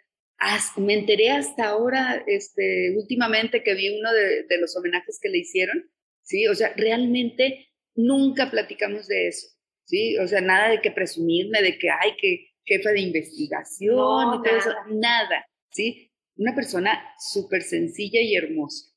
me 0.77 0.95
enteré 0.95 1.31
hasta 1.31 1.69
ahora, 1.69 2.23
este, 2.27 2.95
últimamente 2.97 3.63
que 3.63 3.75
vi 3.75 3.99
uno 3.99 4.13
de, 4.13 4.45
de 4.45 4.59
los 4.59 4.77
homenajes 4.77 5.19
que 5.21 5.29
le 5.29 5.39
hicieron, 5.39 5.91
¿sí? 6.23 6.47
O 6.47 6.55
sea, 6.55 6.73
realmente 6.77 7.69
nunca 7.95 8.51
platicamos 8.51 9.07
de 9.09 9.29
eso. 9.29 9.56
¿Sí? 9.87 10.19
O 10.19 10.27
sea, 10.29 10.41
nada 10.41 10.69
de 10.69 10.81
que 10.81 10.91
presumirme 10.91 11.63
de 11.63 11.79
que, 11.79 11.89
hay 11.91 12.17
que 12.17 12.51
jefa 12.65 12.91
de 12.91 13.01
investigación 13.01 14.35
y 14.35 14.43
todo 14.43 14.57
eso, 14.57 14.71
nada, 14.91 15.47
¿sí? 15.71 16.13
Una 16.37 16.55
persona 16.55 17.03
súper 17.19 17.63
sencilla 17.63 18.21
y 18.21 18.37
hermosa. 18.37 18.93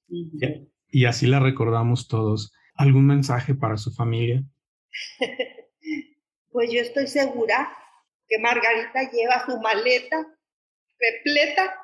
Y 0.89 1.06
así 1.06 1.28
la 1.28 1.39
recordamos 1.39 2.08
todos. 2.08 2.52
¿Algún 2.75 3.06
mensaje 3.08 3.56
para 3.56 3.78
su 3.78 3.91
familia? 3.91 4.43
pues 6.52 6.71
yo 6.71 6.82
estoy 6.82 7.08
segura 7.08 7.71
que 8.28 8.39
Margarita 8.39 9.10
lleva 9.12 9.45
su 9.45 9.60
maleta 9.60 10.28
repleta 10.99 11.75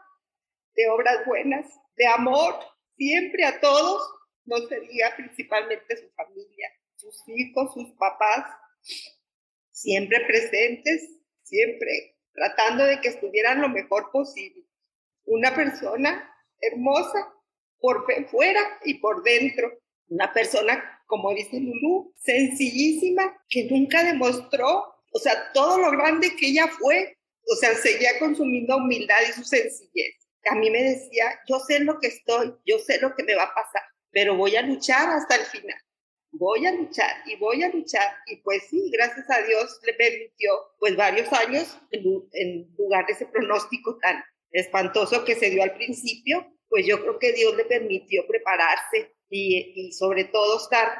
de 0.75 0.89
obras 0.89 1.25
buenas, 1.25 1.67
de 1.95 2.07
amor, 2.07 2.55
siempre 2.97 3.45
a 3.45 3.59
todos, 3.61 4.01
no 4.45 4.57
sería 4.67 5.15
principalmente 5.15 5.97
su 5.97 6.09
familia, 6.15 6.69
sus 6.95 7.23
hijos, 7.29 7.73
sus 7.73 7.91
papás, 7.97 8.45
siempre 9.71 10.25
presentes, 10.25 11.09
siempre 11.43 12.17
tratando 12.33 12.85
de 12.85 12.99
que 13.01 13.09
estuvieran 13.09 13.61
lo 13.61 13.69
mejor 13.69 14.11
posible. 14.11 14.65
Una 15.25 15.55
persona 15.55 16.29
hermosa 16.61 17.33
por 17.79 18.05
fuera 18.29 18.61
y 18.83 18.95
por 18.95 19.23
dentro. 19.23 19.71
Una 20.07 20.31
persona, 20.33 21.01
como 21.07 21.33
dice 21.33 21.59
Lulu, 21.59 22.13
sencillísima, 22.17 23.37
que 23.49 23.65
nunca 23.65 24.03
demostró, 24.03 24.85
o 25.11 25.19
sea, 25.19 25.51
todo 25.53 25.79
lo 25.79 25.91
grande 25.91 26.35
que 26.35 26.47
ella 26.47 26.67
fue, 26.67 27.17
o 27.47 27.55
sea, 27.55 27.73
seguía 27.75 28.19
con 28.19 28.35
su 28.35 28.45
misma 28.45 28.77
humildad 28.77 29.21
y 29.27 29.33
su 29.33 29.43
sencillez. 29.43 30.15
A 30.49 30.55
mí 30.55 30.69
me 30.69 30.83
decía, 30.83 31.39
yo 31.47 31.59
sé 31.59 31.79
lo 31.79 31.99
que 31.99 32.07
estoy, 32.07 32.53
yo 32.65 32.77
sé 32.79 32.99
lo 32.99 33.15
que 33.15 33.23
me 33.23 33.35
va 33.35 33.43
a 33.43 33.53
pasar, 33.53 33.81
pero 34.11 34.35
voy 34.35 34.55
a 34.55 34.61
luchar 34.61 35.09
hasta 35.09 35.35
el 35.35 35.45
final 35.45 35.84
voy 36.37 36.65
a 36.65 36.71
luchar 36.71 37.11
y 37.25 37.35
voy 37.37 37.63
a 37.63 37.69
luchar. 37.69 38.07
Y 38.27 38.37
pues 38.37 38.63
sí, 38.69 38.89
gracias 38.91 39.29
a 39.29 39.41
Dios 39.41 39.79
le 39.85 39.93
permitió 39.93 40.51
pues 40.79 40.95
varios 40.95 41.31
años 41.33 41.77
en, 41.91 42.75
lugar 42.77 43.05
de 43.05 43.13
ese 43.13 43.25
pronóstico 43.25 43.97
tan 43.97 44.23
espantoso 44.51 45.25
que 45.25 45.35
se 45.35 45.49
dio 45.49 45.63
al 45.63 45.73
principio, 45.75 46.45
pues 46.69 46.85
yo 46.85 47.01
creo 47.01 47.19
que 47.19 47.33
Dios 47.33 47.55
le 47.55 47.65
permitió 47.65 48.25
prepararse 48.27 49.15
y, 49.29 49.73
y 49.75 49.91
sobre 49.91 50.25
todo 50.25 50.57
estar, 50.57 50.97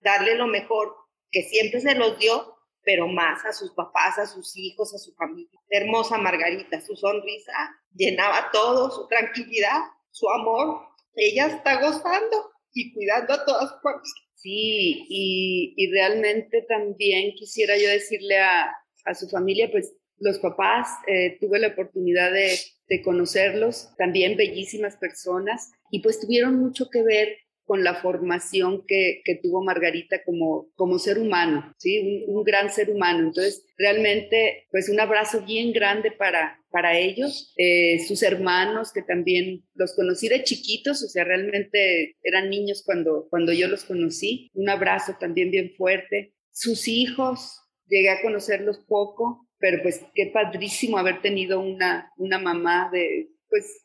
darle 0.00 0.34
lo 0.34 0.46
mejor 0.46 0.94
que 1.30 1.42
siempre 1.42 1.80
se 1.80 1.94
los 1.94 2.18
dio, 2.18 2.56
pero 2.82 3.08
más 3.08 3.44
a 3.44 3.52
sus 3.52 3.72
papás, 3.72 4.18
a 4.18 4.26
sus 4.26 4.56
hijos, 4.56 4.94
a 4.94 4.98
su 4.98 5.12
familia. 5.14 5.60
Hermosa 5.68 6.18
Margarita, 6.18 6.80
su 6.80 6.96
sonrisa 6.96 7.52
llenaba 7.94 8.50
todo, 8.52 8.90
su 8.90 9.06
tranquilidad, 9.08 9.80
su 10.10 10.28
amor. 10.30 10.82
Ella 11.14 11.46
está 11.46 11.80
gozando 11.80 12.52
y 12.72 12.92
cuidando 12.92 13.34
a 13.34 13.44
todas 13.44 13.70
sus 13.70 13.82
familias 13.82 14.25
Sí, 14.46 15.04
y, 15.08 15.90
realmente 15.90 16.62
también 16.68 17.34
quisiera 17.34 17.76
yo 17.76 17.88
decirle 17.88 18.38
a, 18.38 18.72
su 19.18 19.28
familia, 19.28 19.68
pues 19.72 19.92
los 20.18 20.38
papás, 20.38 20.86
eh, 21.08 21.36
tuve 21.40 21.58
la 21.58 21.68
oportunidad 21.68 22.32
de, 22.32 22.56
de, 22.88 23.02
conocerlos, 23.02 23.90
también 23.98 24.36
bellísimas 24.36 24.96
personas, 24.98 25.72
y 25.90 25.98
pues 25.98 26.20
tuvieron 26.20 26.60
mucho 26.60 26.90
que 26.90 27.02
ver 27.02 27.36
con 27.66 27.82
la 27.82 27.96
formación 27.96 28.84
que, 28.86 29.22
tuvo 29.42 29.62
Margarita 29.62 30.22
como, 30.24 30.68
como 30.76 30.98
ser 30.98 31.18
humano, 31.18 31.74
¿sí? 31.78 32.24
Un, 32.28 32.44
gran 32.44 32.70
ser 32.70 32.90
humano. 32.90 33.26
Entonces, 33.26 33.64
realmente, 33.76 34.66
pues 34.70 34.88
un 34.88 35.00
abrazo 35.00 35.42
bien 35.44 35.72
grande 35.72 36.12
para, 36.12 36.60
para 36.70 36.96
ellos, 36.96 37.52
eh, 37.56 37.98
sus 38.06 38.22
hermanos, 38.22 38.92
que 38.92 39.02
también 39.02 39.64
los 39.74 39.94
conocí 39.96 40.28
de 40.28 40.44
chiquitos, 40.44 41.02
o 41.02 41.08
sea, 41.08 41.24
realmente 41.24 42.16
eran 42.22 42.50
niños 42.50 42.84
cuando, 42.86 43.26
cuando 43.28 43.52
yo 43.52 43.66
los 43.66 43.84
conocí. 43.84 44.48
Un 44.54 44.70
abrazo 44.70 45.16
también 45.18 45.50
bien 45.50 45.72
fuerte. 45.76 46.34
Sus 46.52 46.86
hijos, 46.86 47.60
llegué 47.88 48.10
a 48.10 48.22
conocerlos 48.22 48.78
poco, 48.86 49.48
pero 49.58 49.82
pues 49.82 50.02
qué 50.14 50.30
padrísimo 50.32 50.98
haber 50.98 51.20
tenido 51.20 51.60
una, 51.60 52.12
una 52.16 52.38
mamá 52.38 52.90
de, 52.92 53.28
pues, 53.48 53.84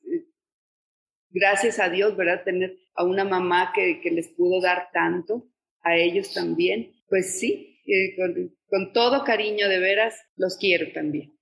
gracias 1.32 1.80
a 1.80 1.90
Dios, 1.90 2.16
¿verdad? 2.16 2.44
Tener 2.44 2.78
a 2.96 3.04
una 3.04 3.24
mamá 3.24 3.72
que, 3.74 4.00
les 4.12 4.30
pudo 4.30 4.62
dar 4.62 4.90
tanto, 4.94 5.48
a 5.82 5.98
ellos 5.98 6.34
también. 6.34 6.94
Pues 7.10 7.40
sí, 7.40 7.82
eh, 7.86 8.16
con, 8.70 8.94
todo 8.94 9.24
cariño 9.24 9.68
de 9.68 9.80
veras, 9.80 10.16
los 10.36 10.58
quiero 10.58 10.92
también. 10.94 11.38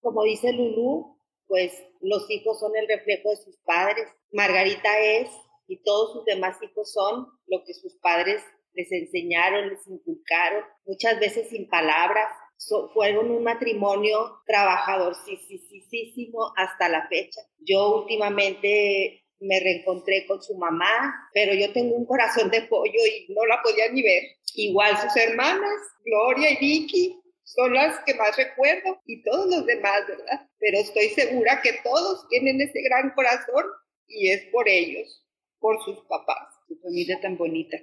Como 0.00 0.24
dice 0.24 0.52
Lulú, 0.52 1.18
pues 1.46 1.72
los 2.00 2.30
hijos 2.30 2.58
son 2.58 2.72
el 2.76 2.88
reflejo 2.88 3.30
de 3.30 3.36
sus 3.36 3.58
padres. 3.64 4.08
Margarita 4.32 4.98
es 5.00 5.28
y 5.66 5.82
todos 5.82 6.12
sus 6.12 6.24
demás 6.24 6.56
hijos 6.62 6.92
son 6.92 7.26
lo 7.46 7.62
que 7.64 7.74
sus 7.74 7.96
padres 7.96 8.42
les 8.74 8.90
enseñaron, 8.90 9.68
les 9.68 9.86
inculcaron, 9.86 10.64
muchas 10.84 11.20
veces 11.20 11.48
sin 11.48 11.68
palabras. 11.68 12.28
fueron 12.94 13.30
un 13.30 13.42
matrimonio 13.42 14.40
trabajador, 14.46 15.14
sí, 15.26 15.36
sí, 15.36 15.58
sí, 15.58 16.12
sí, 16.14 16.32
hasta 16.56 16.88
la 16.88 17.06
fecha. 17.08 17.40
Yo 17.58 17.96
últimamente 17.96 19.21
me 19.42 19.60
reencontré 19.60 20.26
con 20.26 20.42
su 20.42 20.56
mamá, 20.56 21.28
pero 21.34 21.54
yo 21.54 21.72
tengo 21.72 21.96
un 21.96 22.06
corazón 22.06 22.50
de 22.50 22.62
pollo 22.62 22.92
y 22.92 23.32
no 23.32 23.44
la 23.46 23.60
podía 23.62 23.90
ni 23.90 24.02
ver. 24.02 24.22
Igual 24.54 24.96
sus 24.98 25.16
hermanas, 25.16 25.72
Gloria 26.04 26.50
y 26.50 26.56
Vicky, 26.58 27.18
son 27.44 27.74
las 27.74 27.98
que 28.04 28.14
más 28.14 28.36
recuerdo 28.36 29.00
y 29.06 29.22
todos 29.22 29.46
los 29.46 29.66
demás, 29.66 30.06
¿verdad? 30.08 30.48
Pero 30.58 30.78
estoy 30.78 31.08
segura 31.08 31.60
que 31.62 31.74
todos 31.82 32.26
tienen 32.28 32.60
ese 32.60 32.80
gran 32.82 33.10
corazón 33.10 33.64
y 34.06 34.30
es 34.30 34.44
por 34.52 34.68
ellos, 34.68 35.26
por 35.58 35.82
sus 35.84 35.98
papás. 36.06 36.48
Su 36.68 36.76
familia 36.80 37.20
tan 37.20 37.36
bonita. 37.36 37.76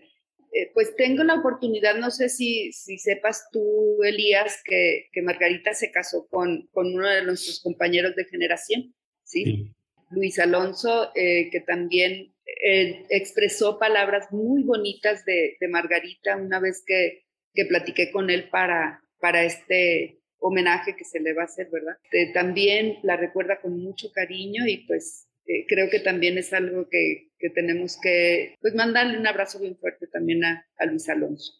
Eh, 0.51 0.71
pues 0.73 0.95
tengo 0.95 1.23
la 1.23 1.35
oportunidad, 1.35 1.95
no 1.95 2.09
sé 2.09 2.29
si, 2.29 2.71
si 2.71 2.97
sepas 2.97 3.49
tú, 3.51 4.01
Elías, 4.03 4.61
que, 4.63 5.07
que 5.11 5.21
Margarita 5.21 5.73
se 5.73 5.91
casó 5.91 6.27
con, 6.29 6.67
con 6.71 6.95
uno 6.95 7.07
de 7.07 7.23
nuestros 7.23 7.61
compañeros 7.61 8.15
de 8.15 8.25
generación, 8.25 8.95
¿sí? 9.23 9.43
sí. 9.43 9.75
Luis 10.11 10.39
Alonso, 10.39 11.11
eh, 11.15 11.49
que 11.51 11.61
también 11.61 12.33
eh, 12.63 13.05
expresó 13.09 13.77
palabras 13.77 14.31
muy 14.31 14.63
bonitas 14.63 15.23
de, 15.25 15.57
Margarita 15.69 16.35
una 16.37 16.59
vez 16.59 16.83
que, 16.85 17.23
que, 17.53 17.65
platiqué 17.65 18.11
con 18.11 18.29
él 18.29 18.49
para, 18.49 19.01
para 19.19 19.43
este 19.43 20.21
homenaje 20.39 20.95
que 20.95 21.05
se 21.05 21.19
le 21.19 21.33
va 21.33 21.43
a 21.43 21.45
hacer, 21.45 21.69
¿verdad? 21.71 21.97
Eh, 22.11 22.33
también 22.33 22.97
la 23.03 23.17
recuerda 23.17 23.61
con 23.61 23.81
mucho 23.81 24.11
cariño 24.11 24.65
y 24.67 24.85
pues 24.87 25.27
creo 25.67 25.89
que 25.89 25.99
también 25.99 26.37
es 26.37 26.53
algo 26.53 26.87
que, 26.89 27.31
que, 27.39 27.49
tenemos 27.49 27.97
que 27.99 28.55
pues 28.61 28.75
mandarle 28.75 29.17
un 29.17 29.25
abrazo 29.25 29.59
bien 29.59 29.75
fuerte 29.77 30.05
también 30.05 30.45
a, 30.45 30.67
a 30.77 30.85
Luis 30.85 31.09
Alonso. 31.09 31.53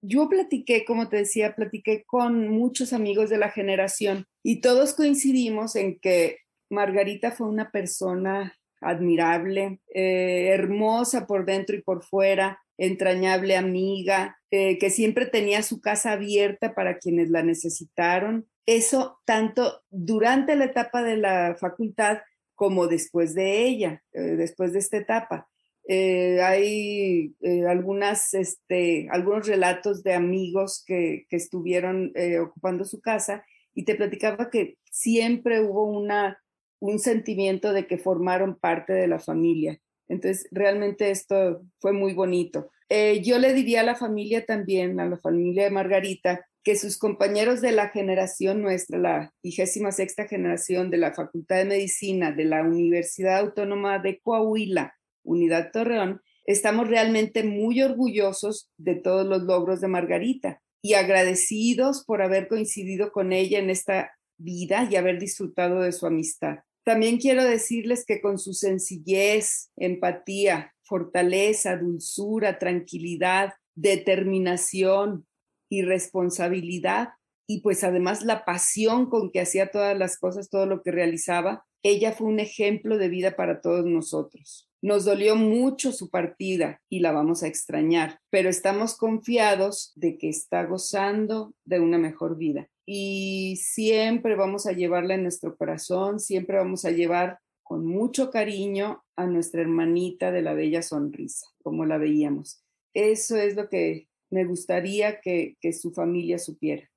Yo 0.00 0.30
platiqué, 0.30 0.86
como 0.86 1.10
te 1.10 1.18
decía, 1.18 1.54
platiqué 1.54 2.04
con 2.06 2.48
muchos 2.48 2.94
amigos 2.94 3.28
de 3.28 3.36
la 3.36 3.50
generación 3.50 4.24
y 4.42 4.62
todos 4.62 4.94
coincidimos 4.94 5.76
en 5.76 5.98
que 5.98 6.38
Margarita 6.74 7.30
fue 7.30 7.48
una 7.48 7.70
persona 7.70 8.54
admirable, 8.84 9.80
eh, 9.94 10.48
hermosa 10.52 11.26
por 11.26 11.44
dentro 11.46 11.76
y 11.76 11.82
por 11.82 12.04
fuera, 12.04 12.60
entrañable 12.76 13.56
amiga, 13.56 14.38
eh, 14.50 14.78
que 14.78 14.90
siempre 14.90 15.26
tenía 15.26 15.62
su 15.62 15.80
casa 15.80 16.12
abierta 16.12 16.74
para 16.74 16.98
quienes 16.98 17.30
la 17.30 17.42
necesitaron. 17.42 18.46
Eso 18.66 19.18
tanto 19.24 19.82
durante 19.90 20.56
la 20.56 20.66
etapa 20.66 21.02
de 21.02 21.16
la 21.16 21.56
facultad 21.58 22.18
como 22.54 22.86
después 22.86 23.34
de 23.34 23.64
ella, 23.66 24.02
eh, 24.12 24.20
después 24.20 24.72
de 24.72 24.78
esta 24.78 24.98
etapa. 24.98 25.48
hay 25.86 27.34
algunas, 27.68 28.32
este, 28.32 29.06
algunos 29.10 29.46
relatos 29.46 30.02
de 30.02 30.14
amigos 30.14 30.82
que, 30.86 31.26
que 31.28 31.36
estuvieron 31.36 32.10
ocupando 32.40 32.86
su 32.86 33.02
casa 33.02 33.44
y 33.74 33.84
te 33.84 33.94
platicaba 33.94 34.48
que 34.48 34.78
siempre 34.90 35.60
hubo 35.60 35.84
una 35.84 36.38
un 36.84 36.98
sentimiento 36.98 37.72
de 37.72 37.86
que 37.86 37.96
formaron 37.96 38.56
parte 38.56 38.92
de 38.92 39.06
la 39.06 39.18
familia. 39.18 39.80
Entonces, 40.06 40.46
realmente 40.50 41.10
esto 41.10 41.62
fue 41.80 41.94
muy 41.94 42.12
bonito. 42.12 42.70
Eh, 42.90 43.22
yo 43.22 43.38
le 43.38 43.54
diría 43.54 43.80
a 43.80 43.84
la 43.84 43.94
familia 43.94 44.44
también, 44.44 45.00
a 45.00 45.06
la 45.06 45.16
familia 45.16 45.64
de 45.64 45.70
Margarita, 45.70 46.46
que 46.62 46.76
sus 46.76 46.98
compañeros 46.98 47.62
de 47.62 47.72
la 47.72 47.88
generación 47.88 48.60
nuestra, 48.60 48.98
la 48.98 49.32
vigésima 49.42 49.92
sexta 49.92 50.28
generación 50.28 50.90
de 50.90 50.98
la 50.98 51.14
Facultad 51.14 51.56
de 51.56 51.64
Medicina 51.64 52.32
de 52.32 52.44
la 52.44 52.62
Universidad 52.62 53.38
Autónoma 53.38 53.98
de 53.98 54.20
Coahuila, 54.20 54.94
Unidad 55.22 55.70
Torreón, 55.72 56.20
estamos 56.44 56.86
realmente 56.86 57.44
muy 57.44 57.80
orgullosos 57.80 58.68
de 58.76 58.96
todos 58.96 59.26
los 59.26 59.44
logros 59.44 59.80
de 59.80 59.88
Margarita 59.88 60.60
y 60.82 60.94
agradecidos 60.94 62.04
por 62.04 62.20
haber 62.20 62.46
coincidido 62.46 63.10
con 63.10 63.32
ella 63.32 63.58
en 63.58 63.70
esta 63.70 64.12
vida 64.36 64.86
y 64.90 64.96
haber 64.96 65.18
disfrutado 65.18 65.80
de 65.80 65.92
su 65.92 66.06
amistad. 66.06 66.58
También 66.84 67.18
quiero 67.18 67.44
decirles 67.44 68.04
que 68.06 68.20
con 68.20 68.38
su 68.38 68.52
sencillez, 68.52 69.70
empatía, 69.76 70.74
fortaleza, 70.82 71.76
dulzura, 71.76 72.58
tranquilidad, 72.58 73.54
determinación, 73.74 75.26
y 75.74 75.82
responsabilidad 75.82 77.10
y 77.46 77.60
pues 77.60 77.84
además 77.84 78.24
la 78.24 78.44
pasión 78.44 79.10
con 79.10 79.30
que 79.30 79.40
hacía 79.40 79.70
todas 79.70 79.98
las 79.98 80.18
cosas, 80.18 80.48
todo 80.48 80.66
lo 80.66 80.82
que 80.82 80.92
realizaba, 80.92 81.66
ella 81.82 82.12
fue 82.12 82.28
un 82.28 82.40
ejemplo 82.40 82.96
de 82.96 83.08
vida 83.08 83.36
para 83.36 83.60
todos 83.60 83.84
nosotros. 83.84 84.70
Nos 84.80 85.04
dolió 85.04 85.36
mucho 85.36 85.92
su 85.92 86.08
partida 86.10 86.80
y 86.88 87.00
la 87.00 87.12
vamos 87.12 87.42
a 87.42 87.48
extrañar, 87.48 88.20
pero 88.30 88.48
estamos 88.48 88.96
confiados 88.96 89.92
de 89.94 90.16
que 90.16 90.28
está 90.28 90.64
gozando 90.64 91.54
de 91.64 91.80
una 91.80 91.98
mejor 91.98 92.38
vida. 92.38 92.68
Y 92.86 93.56
siempre 93.56 94.36
vamos 94.36 94.66
a 94.66 94.72
llevarla 94.72 95.14
en 95.14 95.22
nuestro 95.22 95.56
corazón, 95.56 96.20
siempre 96.20 96.56
vamos 96.56 96.84
a 96.84 96.90
llevar 96.90 97.38
con 97.62 97.86
mucho 97.86 98.30
cariño 98.30 99.02
a 99.16 99.26
nuestra 99.26 99.62
hermanita 99.62 100.30
de 100.30 100.42
la 100.42 100.52
bella 100.52 100.82
sonrisa, 100.82 101.46
como 101.62 101.86
la 101.86 101.98
veíamos. 101.98 102.62
Eso 102.92 103.36
es 103.36 103.56
lo 103.56 103.68
que 103.68 104.08
me 104.30 104.44
gustaría 104.44 105.20
que, 105.20 105.56
su 105.72 105.92
familia 105.92 106.38
supiera. 106.38 106.88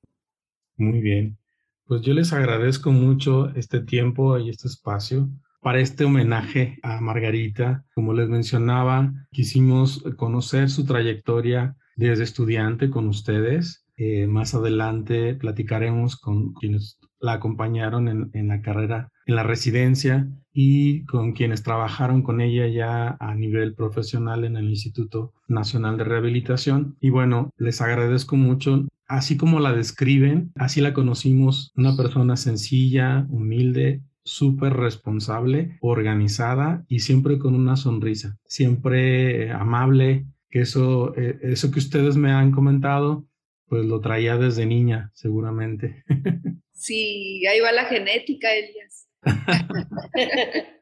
Muy 0.76 1.00
bien. 1.00 1.38
Pues 1.86 2.02
yo 2.02 2.14
les 2.14 2.34
agradezco 2.34 2.92
mucho 2.92 3.50
este 3.56 3.80
tiempo 3.80 4.38
y 4.38 4.50
este 4.50 4.68
espacio 4.68 5.30
para 5.62 5.80
este 5.80 6.04
homenaje 6.04 6.78
a 6.84 7.00
Margarita. 7.00 7.86
Como 7.96 8.14
les 8.14 8.28
mencionaba, 8.28 9.14
quisimos 9.32 10.04
conocer 10.18 10.70
su 10.70 10.86
trayectoria 10.86 11.78
desde 11.96 12.26
estudiante 12.26 12.90
con 12.90 13.08
ustedes. 13.08 13.87
Eh, 13.98 14.28
más 14.28 14.54
adelante 14.54 15.34
platicaremos 15.36 16.16
con 16.16 16.54
quienes 16.54 17.00
la 17.20 17.34
acompañaron 17.34 18.08
en, 18.08 18.30
en, 18.34 18.48
la 18.48 18.62
carrera, 18.62 19.10
en 19.26 19.36
la 19.36 19.44
residencia 19.44 20.28
y 20.54 21.04
con 21.06 21.34
quienes 21.34 21.64
trabajaron 21.64 22.22
con 22.22 22.40
ella 22.40 22.68
ya 22.68 23.18
a 23.20 23.36
nivel 23.36 23.74
profesional 23.74 24.46
en 24.46 24.56
el 24.56 24.70
Instituto 24.70 25.34
Nacional 25.48 25.98
de 25.98 26.04
Rehabilitación. 26.04 26.96
Y 27.02 27.10
bueno, 27.10 27.52
les 27.58 27.82
agradezco 27.82 28.36
mucho. 28.36 28.88
Así 29.08 29.38
como 29.38 29.60
la 29.60 29.74
describen, 29.74 30.52
así 30.56 30.82
la 30.82 30.94
conocimos, 30.94 31.72
una 31.76 31.96
persona 31.96 32.36
sencilla, 32.38 33.26
humilde, 33.30 34.02
súper 34.28 34.74
responsable, 34.74 35.78
organizada 35.80 36.84
y 36.88 37.00
siempre 37.00 37.40
con 37.40 37.56
una 37.56 37.78
sonrisa, 37.78 38.38
siempre 38.46 39.52
amable, 39.52 40.26
que 40.50 40.62
eso, 40.62 41.16
eh, 41.16 41.40
eso 41.42 41.72
que 41.72 41.80
ustedes 41.80 42.18
me 42.18 42.32
han 42.32 42.52
comentado, 42.52 43.26
pues 43.68 43.86
lo 43.86 44.00
traía 44.02 44.38
desde 44.38 44.66
niña, 44.66 45.12
seguramente. 45.14 46.04
Sí, 46.80 47.44
ahí 47.48 47.60
va 47.60 47.72
la 47.72 47.86
genética, 47.86 48.50
Elias. 48.54 49.10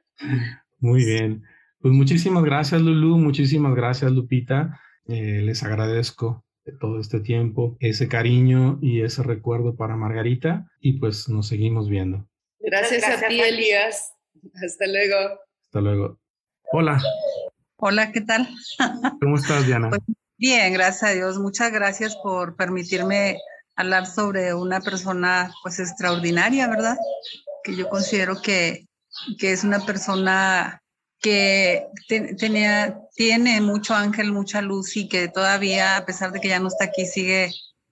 Muy 0.79 1.05
bien. 1.05 1.43
Pues 1.79 1.93
muchísimas 1.93 2.43
gracias, 2.43 2.81
Lulu. 2.81 3.17
Muchísimas 3.17 3.73
gracias, 3.75 4.11
Lupita. 4.11 4.81
Eh, 5.07 5.41
les 5.41 5.63
agradezco 5.63 6.45
todo 6.81 6.99
este 6.99 7.21
tiempo, 7.21 7.77
ese 7.79 8.09
cariño 8.09 8.77
y 8.81 9.03
ese 9.03 9.23
recuerdo 9.23 9.77
para 9.77 9.95
Margarita. 9.95 10.69
Y 10.81 10.99
pues 10.99 11.29
nos 11.29 11.47
seguimos 11.47 11.89
viendo. 11.89 12.27
Gracias, 12.59 13.03
a 13.05 13.27
ti, 13.29 13.39
Elías. 13.39 14.13
Hasta 14.65 14.87
luego. 14.87 15.39
Hasta 15.63 15.79
luego. 15.79 16.19
Hola. 16.73 17.01
Hola, 17.77 18.11
¿qué 18.11 18.21
tal? 18.21 18.49
¿Cómo 19.21 19.37
estás, 19.37 19.65
Diana? 19.65 19.89
Pues, 19.89 20.01
bien, 20.37 20.73
gracias 20.73 21.03
a 21.03 21.13
Dios. 21.13 21.39
Muchas 21.39 21.71
gracias 21.71 22.15
por 22.17 22.55
permitirme 22.55 23.37
hablar 23.75 24.07
sobre 24.07 24.53
una 24.53 24.81
persona 24.81 25.51
pues 25.63 25.79
extraordinaria, 25.79 26.67
¿verdad? 26.67 26.97
Que 27.63 27.75
yo 27.75 27.89
considero 27.89 28.41
que, 28.41 28.85
que 29.37 29.51
es 29.51 29.63
una 29.63 29.85
persona 29.85 30.81
que 31.19 31.87
tenía, 32.07 32.99
tiene 33.15 33.59
mucho 33.61 33.95
ángel, 33.95 34.31
mucha 34.31 34.61
luz 34.61 34.95
y 34.95 35.09
que 35.09 35.27
todavía, 35.27 35.97
a 35.97 36.05
pesar 36.05 36.31
de 36.31 36.39
que 36.39 36.49
ya 36.49 36.59
no 36.59 36.67
está 36.67 36.85
aquí, 36.85 37.05
sigue, 37.05 37.51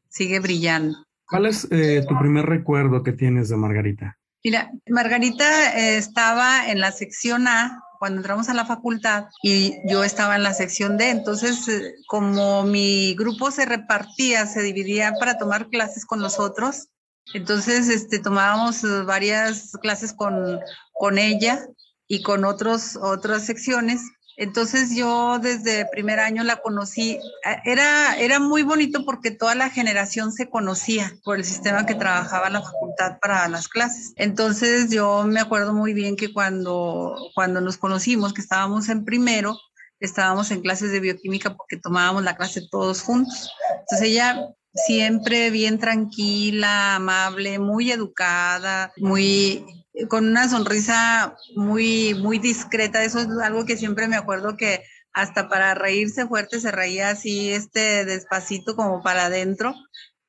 sigue 0.10 0.39
brillando. 0.39 0.97
¿Cuál 1.27 1.47
es 1.47 1.67
eh, 1.71 2.06
tu 2.08 2.17
primer 2.19 2.45
recuerdo 2.45 3.01
que 3.01 3.12
tienes 3.12 3.49
de 3.49 3.58
Margarita? 3.58 4.17
Mira, 4.43 4.69
Margarita 4.88 5.79
eh, 5.79 5.97
estaba 5.97 6.69
en 6.69 6.79
la 6.79 6.91
sección 6.91 7.47
A 7.47 7.83
cuando 8.04 8.18
entramos 8.18 8.50
a 8.50 8.54
la 8.54 8.66
facultad 8.66 9.28
y 9.42 9.76
yo 9.89 10.04
estaba 10.04 10.36
en 10.36 10.44
la 10.44 10.54
sección 10.54 10.98
D. 10.98 11.10
Entonces, 11.10 11.70
eh, 11.70 11.96
como 12.06 12.63
mi 12.63 13.16
grupo 13.16 13.50
se 13.50 13.63
repartía, 13.63 14.46
se 14.46 14.62
dividía 14.62 15.13
para 15.18 15.38
tomar 15.38 15.70
clases 15.70 16.06
con 16.06 16.20
nosotros, 16.20 16.89
entonces 17.34 17.88
este, 17.88 18.20
tomábamos 18.20 18.84
eh, 18.84 19.04
varias 19.04 19.72
clases 19.82 20.12
con, 20.12 20.60
con 20.92 21.18
ella 21.18 21.66
y 22.06 22.24
con 22.24 22.44
otros, 22.44 22.98
otras 22.98 23.46
secciones 23.46 24.02
entonces 24.36 24.96
yo 24.96 25.39
desde 25.39 25.86
primer 25.91 26.19
año 26.19 26.43
la 26.43 26.58
conocí. 26.58 27.19
Era, 27.65 28.17
era 28.17 28.39
muy 28.39 28.63
bonito 28.63 29.06
porque 29.06 29.32
toda 29.32 29.56
la 29.56 29.69
generación 29.69 30.32
se 30.32 30.50
conocía 30.50 31.13
por 31.24 31.38
el 31.38 31.46
sistema 31.46 31.86
que 31.86 31.96
trabajaba 31.96 32.50
la 32.50 32.62
facultad 32.62 33.19
para 33.22 33.48
las 33.48 33.67
clases. 33.67 34.13
Entonces 34.15 34.89
yo 34.89 35.24
me 35.24 35.39
acuerdo 35.39 35.74
muy 35.74 35.93
bien 35.93 36.15
que 36.15 36.34
cuando, 36.34 37.15
cuando 37.36 37.62
nos 37.62 37.78
conocimos, 37.78 38.34
que 38.34 38.41
estábamos 38.41 38.89
en 38.89 39.06
primero, 39.06 39.58
estábamos 40.00 40.52
en 40.52 40.62
clases 40.62 40.91
de 40.91 41.00
bioquímica 41.00 41.56
porque 41.56 41.78
tomábamos 41.78 42.24
la 42.24 42.36
clase 42.36 42.62
todos 42.72 43.02
juntos. 43.02 43.52
Entonces 43.82 44.10
ella 44.10 44.48
siempre 44.74 45.50
bien 45.50 45.80
tranquila, 45.80 46.96
amable, 46.96 47.60
muy 47.60 47.92
educada, 47.92 48.92
muy 48.98 49.66
con 50.10 50.28
una 50.28 50.50
sonrisa 50.50 51.36
muy, 51.56 52.16
muy 52.16 52.40
discreta. 52.40 53.04
Eso 53.04 53.20
es 53.20 53.28
algo 53.44 53.66
que 53.66 53.78
siempre 53.78 54.08
me 54.08 54.16
acuerdo 54.16 54.58
que 54.58 54.84
hasta 55.14 55.48
para 55.48 55.76
reírse 55.76 56.28
fuerte 56.28 56.60
se 56.60 56.72
reía 56.72 57.12
así, 57.12 57.52
este, 57.52 58.04
despacito 58.06 58.76
como 58.76 59.04
para 59.04 59.26
adentro, 59.26 59.76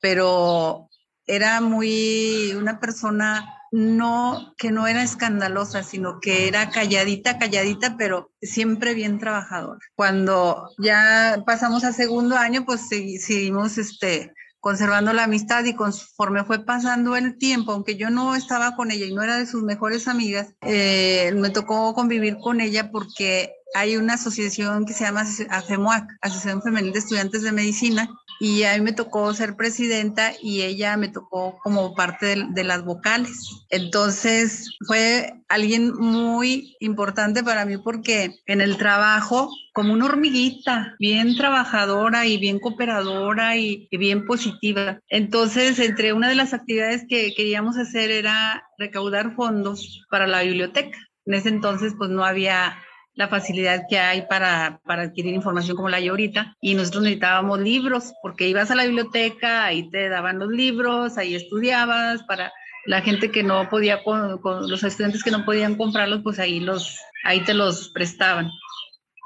pero 0.01 0.91
era 1.27 1.63
muy 1.63 2.53
una 2.55 2.79
persona 2.81 3.47
no 3.75 4.55
que 4.57 4.71
no 4.71 4.87
era 4.87 5.03
escandalosa, 5.03 5.83
sino 5.83 6.21
que 6.21 6.47
era 6.47 6.71
calladita, 6.71 7.39
calladita, 7.39 7.97
pero 7.99 8.31
siempre 8.41 8.95
bien 8.95 9.19
trabajadora. 9.19 9.81
Cuando 9.97 10.71
ya 10.79 11.43
pasamos 11.45 11.83
a 11.83 11.93
segundo 11.93 12.37
año, 12.37 12.65
pues 12.65 12.83
seguimos 12.89 13.77
este 13.77 14.33
conservando 14.61 15.13
la 15.13 15.25
amistad 15.25 15.65
y 15.65 15.75
conforme 15.75 16.45
fue 16.45 16.65
pasando 16.65 17.17
el 17.17 17.37
tiempo, 17.37 17.73
aunque 17.73 17.97
yo 17.97 18.11
no 18.11 18.37
estaba 18.37 18.77
con 18.77 18.93
ella 18.93 19.07
y 19.07 19.13
no 19.13 19.23
era 19.23 19.37
de 19.37 19.47
sus 19.47 19.63
mejores 19.65 20.07
amigas, 20.07 20.55
eh, 20.63 21.33
me 21.35 21.51
tocó 21.51 21.93
convivir 21.95 22.39
con 22.39 22.61
ella 22.61 22.93
porque 22.93 23.53
hay 23.75 23.97
una 23.97 24.15
asociación 24.15 24.85
que 24.85 24.93
se 24.93 25.05
llama 25.05 25.25
AFEMUAC, 25.51 26.09
Asociación 26.21 26.63
Femenil 26.63 26.93
de 26.93 26.99
Estudiantes 26.99 27.43
de 27.43 27.53
Medicina, 27.53 28.09
y 28.41 28.65
a 28.65 28.75
mí 28.75 28.81
me 28.81 28.93
tocó 28.93 29.33
ser 29.33 29.57
presidenta 29.57 30.33
y 30.43 30.63
ella 30.63 30.97
me 30.97 31.09
tocó 31.09 31.59
como 31.63 31.95
parte 31.95 32.37
de, 32.51 32.65
las 32.65 32.85
vocales. 32.85 33.65
Entonces 33.71 34.71
fue 34.87 35.33
alguien 35.49 35.93
muy 35.95 36.77
importante 36.81 37.45
para 37.45 37.65
mí 37.65 37.77
porque 37.79 38.35
en 38.47 38.61
el 38.61 38.77
trabajo, 38.77 39.51
como 39.73 39.93
una 39.93 40.07
hormiguita, 40.07 40.95
bien 40.99 41.37
trabajadora 41.37 42.27
y 42.27 42.39
bien 42.39 42.59
cooperadora 42.59 43.57
y, 43.57 43.87
y 43.91 43.97
bien 43.99 44.27
positiva. 44.27 44.99
Entonces, 45.09 45.79
entre 45.79 46.13
una 46.13 46.29
de 46.29 46.35
las 46.35 46.55
actividades 46.55 47.05
que 47.09 47.35
queríamos 47.35 47.77
hacer 47.77 48.11
era 48.11 48.65
recaudar 48.79 49.35
fondos 49.37 50.05
para 50.11 50.27
la 50.27 50.43
biblioteca. 50.43 50.99
En 51.27 51.35
ese 51.35 51.51
entonces, 51.51 51.95
pues 51.97 52.11
no 52.11 52.25
había 52.25 52.77
la 53.15 53.29
facilidad 53.29 53.85
que 53.89 53.99
hay 53.99 54.23
para, 54.23 54.81
para, 54.85 55.03
adquirir 55.03 55.35
información 55.35 55.77
como 55.77 55.89
la 55.89 55.99
hay 55.99 56.09
ahorita. 56.09 56.57
Y 56.61 56.75
nosotros 56.75 57.05
necesitábamos 57.05 57.61
libros, 57.61 58.13
porque 58.23 58.49
ibas 58.49 58.71
a 58.71 58.75
la 58.75 58.85
biblioteca, 58.85 59.65
ahí 59.65 59.89
te 59.91 60.09
daban 60.09 60.39
los 60.39 60.51
libros, 60.51 61.17
ahí 61.17 61.35
estudiabas, 61.35 62.23
para 62.25 62.53
la 62.87 63.01
gente 63.03 63.31
que 63.31 63.43
no 63.43 63.69
podía, 63.71 64.03
con, 64.03 64.41
los 64.69 64.83
estudiantes 64.83 65.23
que 65.23 65.31
no 65.31 65.45
podían 65.45 65.77
comprarlos, 65.77 66.23
pues 66.23 66.39
ahí, 66.39 66.61
los, 66.61 66.99
ahí 67.25 67.41
te 67.41 67.55
los 67.55 67.89
prestaban. 67.91 68.51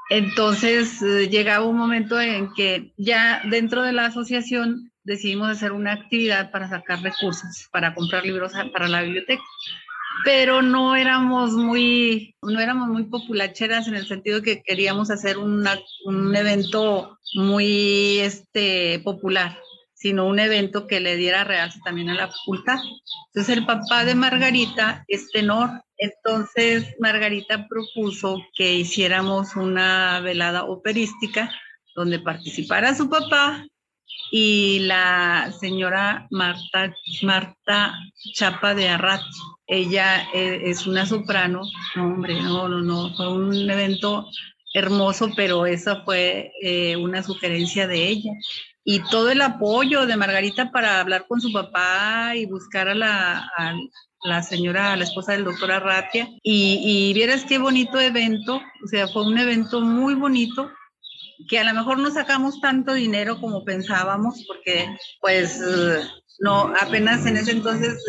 Entonces 0.09 1.01
eh, 1.01 1.27
llegaba 1.29 1.65
un 1.65 1.77
momento 1.77 2.19
en 2.19 2.51
que 2.53 2.93
ya 2.97 3.41
dentro 3.49 3.83
de 3.83 3.93
la 3.93 4.05
asociación 4.05 4.91
decidimos 5.03 5.49
hacer 5.49 5.71
una 5.71 5.93
actividad 5.93 6.51
para 6.51 6.69
sacar 6.69 7.01
recursos, 7.01 7.67
para 7.71 7.93
comprar 7.93 8.25
libros 8.25 8.53
para 8.71 8.87
la 8.87 9.01
biblioteca 9.01 9.43
pero 10.23 10.61
no 10.61 10.95
éramos 10.95 11.51
muy, 11.51 12.35
no 12.41 12.59
éramos 12.59 12.89
muy 12.89 13.03
populacheras 13.05 13.87
en 13.87 13.95
el 13.95 14.07
sentido 14.07 14.41
que 14.41 14.61
queríamos 14.61 15.09
hacer 15.11 15.37
un 15.37 16.35
evento 16.35 17.17
muy 17.33 18.19
este, 18.19 18.99
popular, 18.99 19.57
sino 19.93 20.27
un 20.27 20.39
evento 20.39 20.87
que 20.87 20.99
le 20.99 21.15
diera 21.15 21.43
realce 21.43 21.79
también 21.83 22.09
a 22.09 22.15
la 22.15 22.29
facultad. 22.29 22.79
Entonces 23.27 23.57
el 23.57 23.65
papá 23.65 24.05
de 24.05 24.15
Margarita 24.15 25.03
es 25.07 25.31
tenor, 25.31 25.69
entonces 25.97 26.95
Margarita 26.99 27.67
propuso 27.67 28.41
que 28.55 28.75
hiciéramos 28.75 29.55
una 29.55 30.19
velada 30.21 30.63
operística 30.63 31.51
donde 31.95 32.19
participara 32.19 32.95
su 32.95 33.09
papá 33.09 33.65
y 34.31 34.79
la 34.79 35.51
señora 35.59 36.27
Marta, 36.29 36.93
Marta 37.23 37.99
Chapa 38.33 38.75
de 38.75 38.89
Arrat. 38.89 39.21
Ella 39.67 40.27
eh, 40.33 40.61
es 40.65 40.87
una 40.87 41.05
soprano. 41.05 41.61
No, 41.95 42.05
hombre, 42.05 42.41
no, 42.41 42.67
no, 42.67 42.81
no. 42.81 43.15
Fue 43.15 43.31
un 43.31 43.69
evento 43.69 44.27
hermoso, 44.73 45.29
pero 45.35 45.65
esa 45.65 46.03
fue 46.03 46.51
eh, 46.61 46.95
una 46.95 47.23
sugerencia 47.23 47.87
de 47.87 48.07
ella. 48.07 48.31
Y 48.83 49.01
todo 49.09 49.29
el 49.29 49.41
apoyo 49.41 50.05
de 50.05 50.17
Margarita 50.17 50.71
para 50.71 50.99
hablar 50.99 51.25
con 51.27 51.41
su 51.41 51.51
papá 51.51 52.33
y 52.35 52.45
buscar 52.45 52.87
a 52.87 52.95
la, 52.95 53.51
la 54.23 54.41
señora, 54.41 54.95
la 54.95 55.03
esposa 55.03 55.33
del 55.33 55.43
doctor 55.43 55.71
Arratia. 55.71 56.27
Y, 56.43 56.79
y 56.83 57.13
vieras 57.13 57.45
qué 57.45 57.57
bonito 57.57 57.99
evento, 57.99 58.61
o 58.83 58.87
sea, 58.87 59.07
fue 59.07 59.25
un 59.25 59.37
evento 59.37 59.81
muy 59.81 60.15
bonito 60.15 60.71
que 61.47 61.59
a 61.59 61.63
lo 61.63 61.73
mejor 61.73 61.99
no 61.99 62.11
sacamos 62.11 62.59
tanto 62.61 62.93
dinero 62.93 63.39
como 63.39 63.63
pensábamos, 63.63 64.43
porque 64.47 64.87
pues 65.21 65.61
no, 66.39 66.73
apenas 66.79 67.25
en 67.25 67.37
ese 67.37 67.51
entonces 67.51 68.03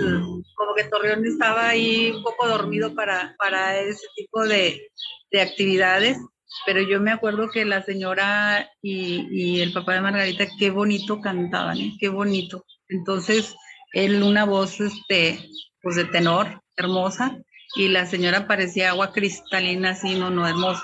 como 0.54 0.74
que 0.76 0.84
Torreón 0.84 1.26
estaba 1.26 1.68
ahí 1.68 2.10
un 2.10 2.22
poco 2.22 2.48
dormido 2.48 2.94
para, 2.94 3.34
para 3.38 3.78
ese 3.78 4.06
tipo 4.16 4.46
de, 4.46 4.90
de 5.30 5.40
actividades, 5.40 6.18
pero 6.66 6.80
yo 6.80 7.00
me 7.00 7.12
acuerdo 7.12 7.50
que 7.50 7.64
la 7.64 7.82
señora 7.82 8.70
y, 8.82 9.26
y 9.30 9.60
el 9.60 9.72
papá 9.72 9.94
de 9.94 10.00
Margarita, 10.00 10.46
qué 10.58 10.70
bonito 10.70 11.20
cantaban, 11.20 11.78
¿eh? 11.78 11.96
qué 11.98 12.08
bonito. 12.08 12.64
Entonces, 12.88 13.54
él 13.92 14.22
una 14.22 14.44
voz, 14.44 14.80
este, 14.80 15.48
pues 15.82 15.96
de 15.96 16.04
tenor, 16.04 16.62
hermosa, 16.76 17.38
y 17.76 17.88
la 17.88 18.06
señora 18.06 18.46
parecía 18.46 18.90
agua 18.90 19.12
cristalina, 19.12 19.90
así, 19.90 20.18
no, 20.18 20.30
no, 20.30 20.46
hermosa. 20.46 20.82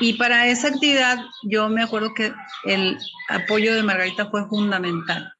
Y 0.00 0.14
para 0.14 0.46
esa 0.46 0.68
actividad 0.68 1.18
yo 1.42 1.68
me 1.68 1.82
acuerdo 1.82 2.14
que 2.14 2.32
el 2.64 2.98
apoyo 3.28 3.74
de 3.74 3.82
Margarita 3.82 4.30
fue 4.30 4.46
fundamental. 4.48 5.32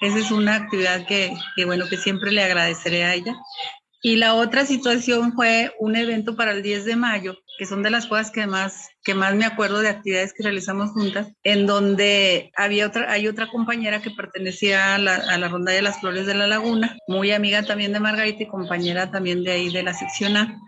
Esa 0.00 0.18
es 0.18 0.30
una 0.30 0.56
actividad 0.56 1.06
que, 1.06 1.36
bueno, 1.66 1.84
que 1.88 1.98
siempre 1.98 2.32
le 2.32 2.42
agradeceré 2.42 3.04
a 3.04 3.14
ella. 3.14 3.36
Y 4.02 4.16
la 4.16 4.34
otra 4.34 4.64
situación 4.64 5.34
fue 5.34 5.74
un 5.78 5.94
evento 5.94 6.34
para 6.34 6.52
el 6.52 6.62
10 6.62 6.86
de 6.86 6.96
mayo, 6.96 7.36
que 7.58 7.66
son 7.66 7.82
de 7.82 7.90
las 7.90 8.06
cosas 8.06 8.30
que 8.30 8.46
más, 8.46 8.88
que 9.04 9.14
más 9.14 9.34
me 9.34 9.44
acuerdo 9.44 9.80
de 9.80 9.90
actividades 9.90 10.32
que 10.32 10.42
realizamos 10.42 10.92
juntas, 10.92 11.28
en 11.42 11.66
donde 11.66 12.50
había 12.56 12.86
otra, 12.86 13.12
hay 13.12 13.28
otra 13.28 13.48
compañera 13.48 14.00
que 14.00 14.10
pertenecía 14.10 14.94
a 14.94 14.98
la, 14.98 15.16
a 15.16 15.36
la 15.36 15.48
Ronda 15.48 15.72
de 15.72 15.82
las 15.82 16.00
Flores 16.00 16.24
de 16.24 16.34
la 16.34 16.46
Laguna, 16.46 16.96
muy 17.06 17.30
amiga 17.32 17.62
también 17.62 17.92
de 17.92 18.00
Margarita 18.00 18.44
y 18.44 18.48
compañera 18.48 19.10
también 19.10 19.44
de 19.44 19.52
ahí 19.52 19.70
de 19.70 19.82
la 19.82 19.92
sección 19.92 20.38
A 20.38 20.58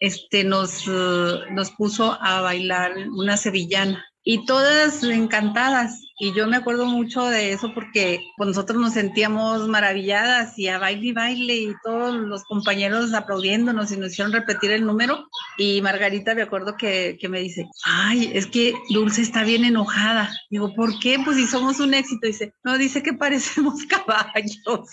este, 0.00 0.44
nos, 0.44 0.86
uh, 0.86 1.52
nos 1.52 1.70
puso 1.72 2.16
a 2.20 2.40
bailar 2.40 2.92
una 3.10 3.36
sevillana 3.36 4.04
y 4.30 4.44
todas 4.44 5.02
encantadas. 5.04 6.04
Y 6.20 6.34
yo 6.34 6.46
me 6.46 6.58
acuerdo 6.58 6.84
mucho 6.84 7.24
de 7.24 7.52
eso 7.52 7.72
porque 7.72 8.20
pues, 8.36 8.48
nosotros 8.48 8.78
nos 8.78 8.92
sentíamos 8.92 9.66
maravilladas 9.68 10.58
y 10.58 10.68
a 10.68 10.78
baile 10.78 11.06
y 11.06 11.12
baile 11.12 11.56
y 11.56 11.74
todos 11.82 12.14
los 12.14 12.44
compañeros 12.44 13.14
aplaudiéndonos 13.14 13.90
y 13.90 13.96
nos 13.96 14.12
hicieron 14.12 14.34
repetir 14.34 14.72
el 14.72 14.84
número. 14.84 15.26
Y 15.56 15.80
Margarita 15.80 16.34
me 16.34 16.42
acuerdo 16.42 16.76
que, 16.76 17.16
que 17.18 17.30
me 17.30 17.40
dice, 17.40 17.64
ay, 17.84 18.30
es 18.34 18.46
que 18.46 18.74
Dulce 18.90 19.22
está 19.22 19.44
bien 19.44 19.64
enojada. 19.64 20.30
Digo, 20.50 20.74
¿por 20.74 20.98
qué? 20.98 21.18
Pues 21.24 21.38
si 21.38 21.46
somos 21.46 21.80
un 21.80 21.94
éxito. 21.94 22.26
Dice, 22.26 22.52
no, 22.64 22.76
dice 22.76 23.02
que 23.02 23.14
parecemos 23.14 23.80
caballos. 23.88 24.90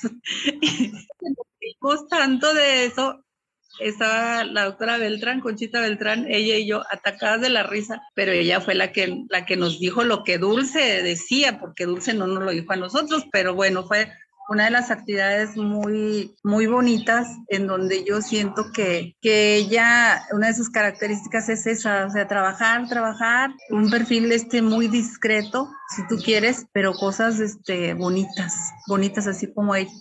y 0.61 1.77
tanto 2.09 2.53
de 2.53 2.85
eso 2.85 3.25
estaba 3.79 4.43
la 4.43 4.65
doctora 4.65 4.97
Beltrán, 4.97 5.41
Conchita 5.41 5.81
Beltrán, 5.81 6.25
ella 6.27 6.55
y 6.55 6.67
yo 6.67 6.83
atacadas 6.91 7.41
de 7.41 7.49
la 7.49 7.63
risa, 7.63 8.01
pero 8.13 8.31
ella 8.31 8.61
fue 8.61 8.75
la 8.75 8.91
que, 8.91 9.23
la 9.29 9.45
que 9.45 9.57
nos 9.57 9.79
dijo 9.79 10.03
lo 10.03 10.23
que 10.23 10.37
Dulce 10.37 11.03
decía, 11.03 11.59
porque 11.59 11.85
Dulce 11.85 12.13
no 12.13 12.27
nos 12.27 12.43
lo 12.43 12.51
dijo 12.51 12.73
a 12.73 12.77
nosotros, 12.77 13.25
pero 13.31 13.53
bueno, 13.53 13.85
fue 13.87 14.09
una 14.47 14.65
de 14.65 14.71
las 14.71 14.91
actividades 14.91 15.57
muy, 15.57 16.35
muy 16.43 16.67
bonitas 16.67 17.27
en 17.47 17.67
donde 17.67 18.03
yo 18.03 18.21
siento 18.21 18.71
que, 18.71 19.15
que 19.21 19.55
ella, 19.55 20.23
una 20.31 20.47
de 20.47 20.53
sus 20.53 20.69
características 20.69 21.49
es 21.49 21.65
esa, 21.65 22.09
sea, 22.09 22.27
trabajar, 22.27 22.87
trabajar, 22.87 23.51
un 23.71 23.89
perfil 23.89 24.31
este 24.31 24.61
muy 24.61 24.87
discreto, 24.87 25.67
si 25.95 26.07
tú 26.07 26.21
quieres, 26.23 26.67
pero 26.73 26.93
cosas 26.93 27.39
este, 27.39 27.93
bonitas, 27.95 28.53
bonitas 28.87 29.27
así 29.27 29.51
como 29.51 29.75
ella. 29.75 29.91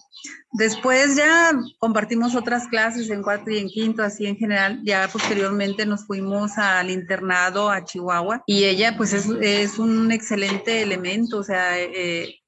Después 0.52 1.16
ya 1.16 1.52
compartimos 1.78 2.34
otras 2.34 2.68
clases 2.68 3.10
en 3.10 3.22
cuarto 3.22 3.50
y 3.50 3.58
en 3.58 3.68
quinto, 3.68 4.02
así 4.02 4.26
en 4.26 4.36
general. 4.36 4.80
Ya 4.84 5.08
posteriormente 5.08 5.84
nos 5.84 6.06
fuimos 6.06 6.56
al 6.58 6.90
internado 6.90 7.70
a 7.70 7.84
Chihuahua 7.84 8.42
y 8.46 8.64
ella 8.64 8.96
pues 8.96 9.12
es, 9.12 9.28
es 9.40 9.78
un 9.78 10.12
excelente 10.12 10.82
elemento, 10.82 11.38
o 11.38 11.42
sea, 11.42 11.80
eh, 11.80 12.40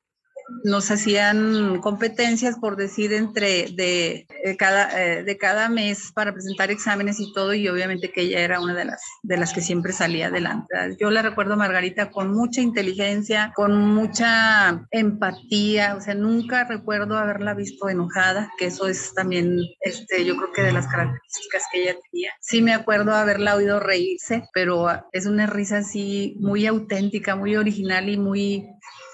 nos 0.64 0.90
hacían 0.90 1.80
competencias 1.80 2.56
por 2.58 2.76
decir 2.76 3.12
entre 3.12 3.68
de, 3.72 4.26
cada, 4.58 5.02
eh, 5.02 5.22
de 5.24 5.38
cada 5.38 5.68
mes 5.68 6.12
para 6.14 6.32
presentar 6.32 6.70
exámenes 6.70 7.20
y 7.20 7.32
todo 7.32 7.54
y 7.54 7.68
obviamente 7.68 8.10
que 8.10 8.22
ella 8.22 8.40
era 8.40 8.60
una 8.60 8.74
de 8.74 8.84
las, 8.84 9.00
de 9.22 9.36
las 9.36 9.52
que 9.52 9.60
siempre 9.60 9.92
salía 9.92 10.26
adelante. 10.28 10.74
Yo 11.00 11.10
la 11.10 11.22
recuerdo 11.22 11.56
Margarita 11.56 12.10
con 12.10 12.32
mucha 12.32 12.60
inteligencia, 12.60 13.52
con 13.54 13.76
mucha 13.76 14.86
empatía, 14.90 15.96
o 15.96 16.00
sea, 16.00 16.14
nunca 16.14 16.64
recuerdo 16.64 17.16
haberla 17.16 17.54
visto 17.54 17.88
enojada, 17.88 18.50
que 18.58 18.66
eso 18.66 18.88
es 18.88 19.14
también, 19.14 19.58
este, 19.80 20.24
yo 20.24 20.36
creo 20.36 20.52
que 20.52 20.62
de 20.62 20.72
las 20.72 20.86
características 20.86 21.64
que 21.72 21.82
ella 21.82 21.96
tenía. 22.10 22.30
Sí 22.40 22.62
me 22.62 22.74
acuerdo 22.74 23.14
haberla 23.14 23.56
oído 23.56 23.80
reírse, 23.80 24.44
pero 24.52 24.88
es 25.12 25.26
una 25.26 25.46
risa 25.46 25.78
así 25.78 26.36
muy 26.38 26.66
auténtica, 26.66 27.36
muy 27.36 27.56
original 27.56 28.08
y 28.08 28.16
muy 28.16 28.66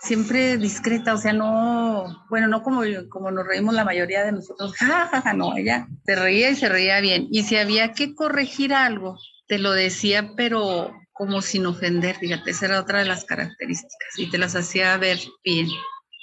siempre 0.02 0.56
discreta, 0.56 1.14
o 1.14 1.18
sea, 1.18 1.32
no, 1.32 2.24
bueno, 2.28 2.48
no 2.48 2.62
como, 2.62 2.82
como 3.08 3.30
nos 3.30 3.46
reímos 3.46 3.74
la 3.74 3.84
mayoría 3.84 4.24
de 4.24 4.32
nosotros, 4.32 4.74
jajaja, 4.76 5.32
no, 5.32 5.56
ella 5.56 5.88
se 6.04 6.16
reía 6.16 6.50
y 6.50 6.56
se 6.56 6.68
reía 6.68 7.00
bien. 7.00 7.28
Y 7.30 7.44
si 7.44 7.56
había 7.56 7.92
que 7.92 8.14
corregir 8.14 8.74
algo, 8.74 9.18
te 9.46 9.58
lo 9.58 9.72
decía, 9.72 10.32
pero 10.36 10.92
como 11.12 11.40
sin 11.40 11.66
ofender, 11.66 12.16
fíjate, 12.16 12.50
esa 12.50 12.66
era 12.66 12.80
otra 12.80 12.98
de 12.98 13.04
las 13.04 13.24
características 13.24 14.18
y 14.18 14.28
te 14.28 14.38
las 14.38 14.56
hacía 14.56 14.96
ver 14.96 15.18
bien. 15.44 15.68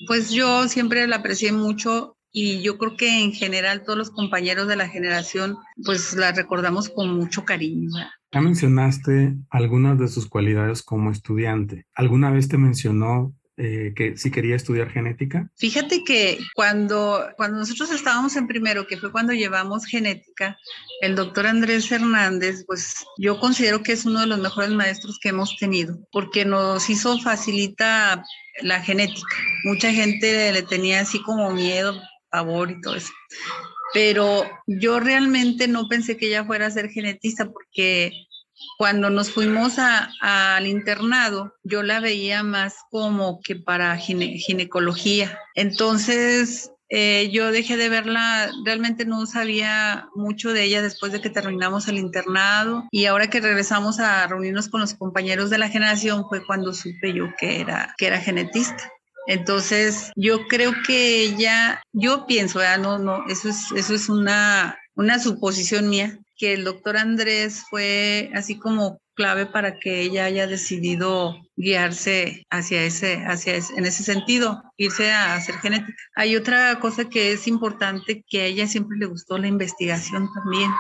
Pues 0.08 0.32
yo 0.32 0.68
siempre 0.68 1.08
la 1.08 1.18
aprecié 1.18 1.52
mucho 1.52 2.18
y 2.32 2.62
yo 2.62 2.78
creo 2.78 2.98
que 2.98 3.24
en 3.24 3.32
general 3.32 3.84
todos 3.84 3.98
los 3.98 4.12
compañeros 4.12 4.68
de 4.68 4.76
la 4.76 4.88
generación 4.88 5.58
pues 5.84 6.14
la 6.14 6.32
recordamos 6.32 6.90
con 6.90 7.16
mucho 7.16 7.46
cariño. 7.46 7.90
Ya 8.32 8.42
mencionaste 8.42 9.36
algunas 9.50 9.98
de 9.98 10.08
sus 10.08 10.28
cualidades 10.28 10.84
como 10.84 11.12
estudiante. 11.12 11.86
¿Alguna 11.96 12.30
vez 12.30 12.48
te 12.48 12.58
mencionó 12.58 13.34
eh, 13.62 13.92
que 13.94 14.16
si 14.16 14.32
quería 14.32 14.56
estudiar 14.56 14.90
genética? 14.90 15.52
Fíjate 15.58 16.06
que 16.06 16.40
cuando, 16.56 17.28
cuando 17.36 17.58
nosotros 17.58 17.92
estábamos 17.92 18.38
en 18.38 18.48
primero, 18.48 18.88
que 18.88 18.96
fue 18.96 19.12
cuando 19.12 19.34
llevamos 19.34 19.86
genética, 19.86 20.58
el 21.02 21.16
doctor 21.16 21.46
Andrés 21.46 21.92
Hernández, 21.92 22.64
pues 22.66 23.04
yo 23.18 23.38
considero 23.38 23.84
que 23.84 23.92
es 23.92 24.06
uno 24.06 24.22
de 24.22 24.28
los 24.28 24.40
mejores 24.40 24.70
maestros 24.70 25.20
que 25.22 25.30
hemos 25.30 25.58
tenido, 25.58 26.00
porque 26.10 26.46
nos 26.46 26.90
hizo 26.90 27.20
facilita 27.20 28.24
la 28.62 28.82
genética. 28.82 29.36
Mucha 29.66 29.92
gente 29.92 30.54
le 30.54 30.64
tenía 30.64 31.02
así 31.02 31.22
como 31.22 31.52
miedo, 31.52 32.02
pavor 32.30 32.72
y 32.72 32.80
todo 32.80 32.96
eso. 32.96 33.12
Pero 33.94 34.50
yo 34.68 35.02
realmente 35.02 35.68
no 35.68 35.90
pensé 35.90 36.16
que 36.16 36.28
ella 36.28 36.46
fuera 36.46 36.68
a 36.68 36.72
ser 36.72 36.90
genetista 36.90 37.52
porque 37.52 38.14
cuando 38.78 39.10
nos 39.10 39.32
fuimos 39.32 39.76
al 39.78 40.68
internado, 40.68 41.54
yo 41.64 41.84
la 41.84 42.00
veía 42.00 42.44
más 42.44 42.76
como 42.90 43.42
que 43.42 43.56
para 43.56 43.98
ginecología. 43.98 45.38
Entonces, 45.56 46.72
eh, 46.92 47.30
yo 47.32 47.52
dejé 47.52 47.78
de 47.78 47.88
verla, 47.88 48.50
realmente 48.66 49.06
no 49.06 49.26
sabía 49.28 50.08
mucho 50.16 50.54
de 50.54 50.64
ella 50.64 50.82
después 50.82 51.12
de 51.12 51.22
que 51.22 51.30
terminamos 51.30 51.88
el 51.88 52.00
internado 52.00 52.88
y 52.90 53.06
ahora 53.06 53.30
que 53.30 53.42
regresamos 53.42 54.00
a 54.00 54.26
reunirnos 54.26 54.70
con 54.70 54.82
los 54.82 54.96
compañeros 54.96 55.52
de 55.52 55.60
la 55.60 55.70
generación 55.70 56.26
fue 56.28 56.44
cuando 56.44 56.74
supe 56.74 57.14
yo 57.14 57.26
que 57.38 57.62
era, 57.62 57.94
que 57.98 58.08
era 58.08 58.20
genetista. 58.20 58.92
Entonces, 59.28 60.12
yo 60.16 60.48
creo 60.48 60.74
que 60.88 61.22
ella, 61.22 61.84
yo 61.94 62.26
pienso, 62.26 62.60
no, 62.80 62.98
no, 62.98 63.24
eso 63.28 63.50
es, 63.50 63.72
eso 63.76 63.94
es 63.94 64.10
una, 64.10 64.80
una 64.96 65.20
suposición 65.20 65.88
mía, 65.90 66.18
que 66.40 66.54
el 66.54 66.64
doctor 66.64 66.98
Andrés 66.98 67.66
fue 67.70 68.32
así 68.34 68.58
como 68.58 69.02
clave 69.14 69.46
para 69.46 69.78
que 69.78 70.00
ella 70.00 70.24
haya 70.24 70.48
decidido 70.48 71.36
guiarse 71.58 72.46
hacia 72.50 72.84
ese, 72.84 73.26
hacia 73.26 73.56
en 73.56 73.86
ese 73.86 74.04
sentido, 74.04 74.64
irse 74.78 75.12
a 75.12 75.36
hacer 75.36 75.56
genética. 75.56 75.94
Hay 76.16 76.38
otra 76.38 76.80
cosa 76.80 77.10
que 77.10 77.34
es 77.34 77.46
importante, 77.46 78.24
que 78.28 78.42
a 78.42 78.46
ella 78.46 78.66
siempre 78.66 78.98
le 78.98 79.08
gustó 79.08 79.38
la 79.38 79.48
investigación 79.48 80.30
también. 80.34 80.72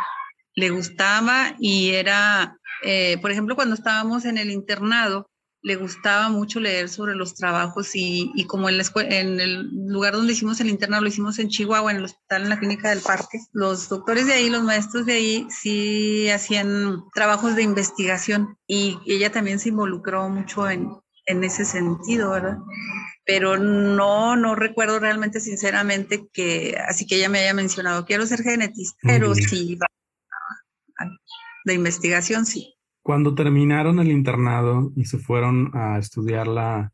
Le 0.55 0.69
gustaba 0.69 1.55
y 1.59 1.89
era, 1.89 2.57
eh, 2.83 3.17
por 3.21 3.31
ejemplo, 3.31 3.55
cuando 3.55 3.75
estábamos 3.75 4.23
en 4.23 4.37
el 4.37 4.51
internado, 4.51 5.28
le 5.61 5.75
gustaba 5.75 6.29
mucho 6.29 6.59
leer 6.59 6.87
sobre 6.87 7.15
los 7.15 7.35
trabajos 7.35 7.95
y, 7.95 8.31
y 8.33 8.45
como 8.45 8.69
en, 8.69 8.77
la 8.77 8.85
en 8.95 9.39
el 9.39 9.69
lugar 9.87 10.13
donde 10.13 10.33
hicimos 10.33 10.59
el 10.61 10.69
internado, 10.69 11.01
lo 11.01 11.09
hicimos 11.09 11.37
en 11.39 11.49
Chihuahua, 11.49 11.91
en 11.91 11.97
el 11.97 12.05
hospital, 12.05 12.43
en 12.43 12.49
la 12.49 12.59
clínica 12.59 12.89
del 12.89 13.01
parque, 13.01 13.39
los 13.51 13.89
doctores 13.89 14.25
de 14.27 14.33
ahí, 14.33 14.49
los 14.49 14.63
maestros 14.63 15.05
de 15.05 15.13
ahí, 15.13 15.47
sí 15.49 16.29
hacían 16.29 17.03
trabajos 17.13 17.55
de 17.55 17.63
investigación 17.63 18.57
y 18.67 18.97
ella 19.05 19.31
también 19.31 19.59
se 19.59 19.69
involucró 19.69 20.29
mucho 20.29 20.69
en, 20.69 20.91
en 21.25 21.43
ese 21.43 21.65
sentido, 21.65 22.31
¿verdad? 22.31 22.57
Pero 23.25 23.57
no, 23.57 24.35
no 24.35 24.55
recuerdo 24.55 24.99
realmente 24.99 25.41
sinceramente 25.41 26.27
que, 26.31 26.77
así 26.87 27.05
que 27.05 27.17
ella 27.17 27.29
me 27.29 27.39
haya 27.39 27.53
mencionado, 27.53 28.05
quiero 28.05 28.25
ser 28.25 28.43
genetista, 28.43 28.97
pero 29.03 29.35
sí, 29.35 29.77
de 31.65 31.73
investigación 31.73 32.45
sí. 32.45 32.78
Cuando 33.09 33.33
terminaron 33.33 33.97
el 33.97 34.11
internado 34.11 34.91
y 34.95 35.05
se 35.05 35.17
fueron 35.17 35.71
a 35.73 35.97
estudiar 35.97 36.45
la, 36.45 36.93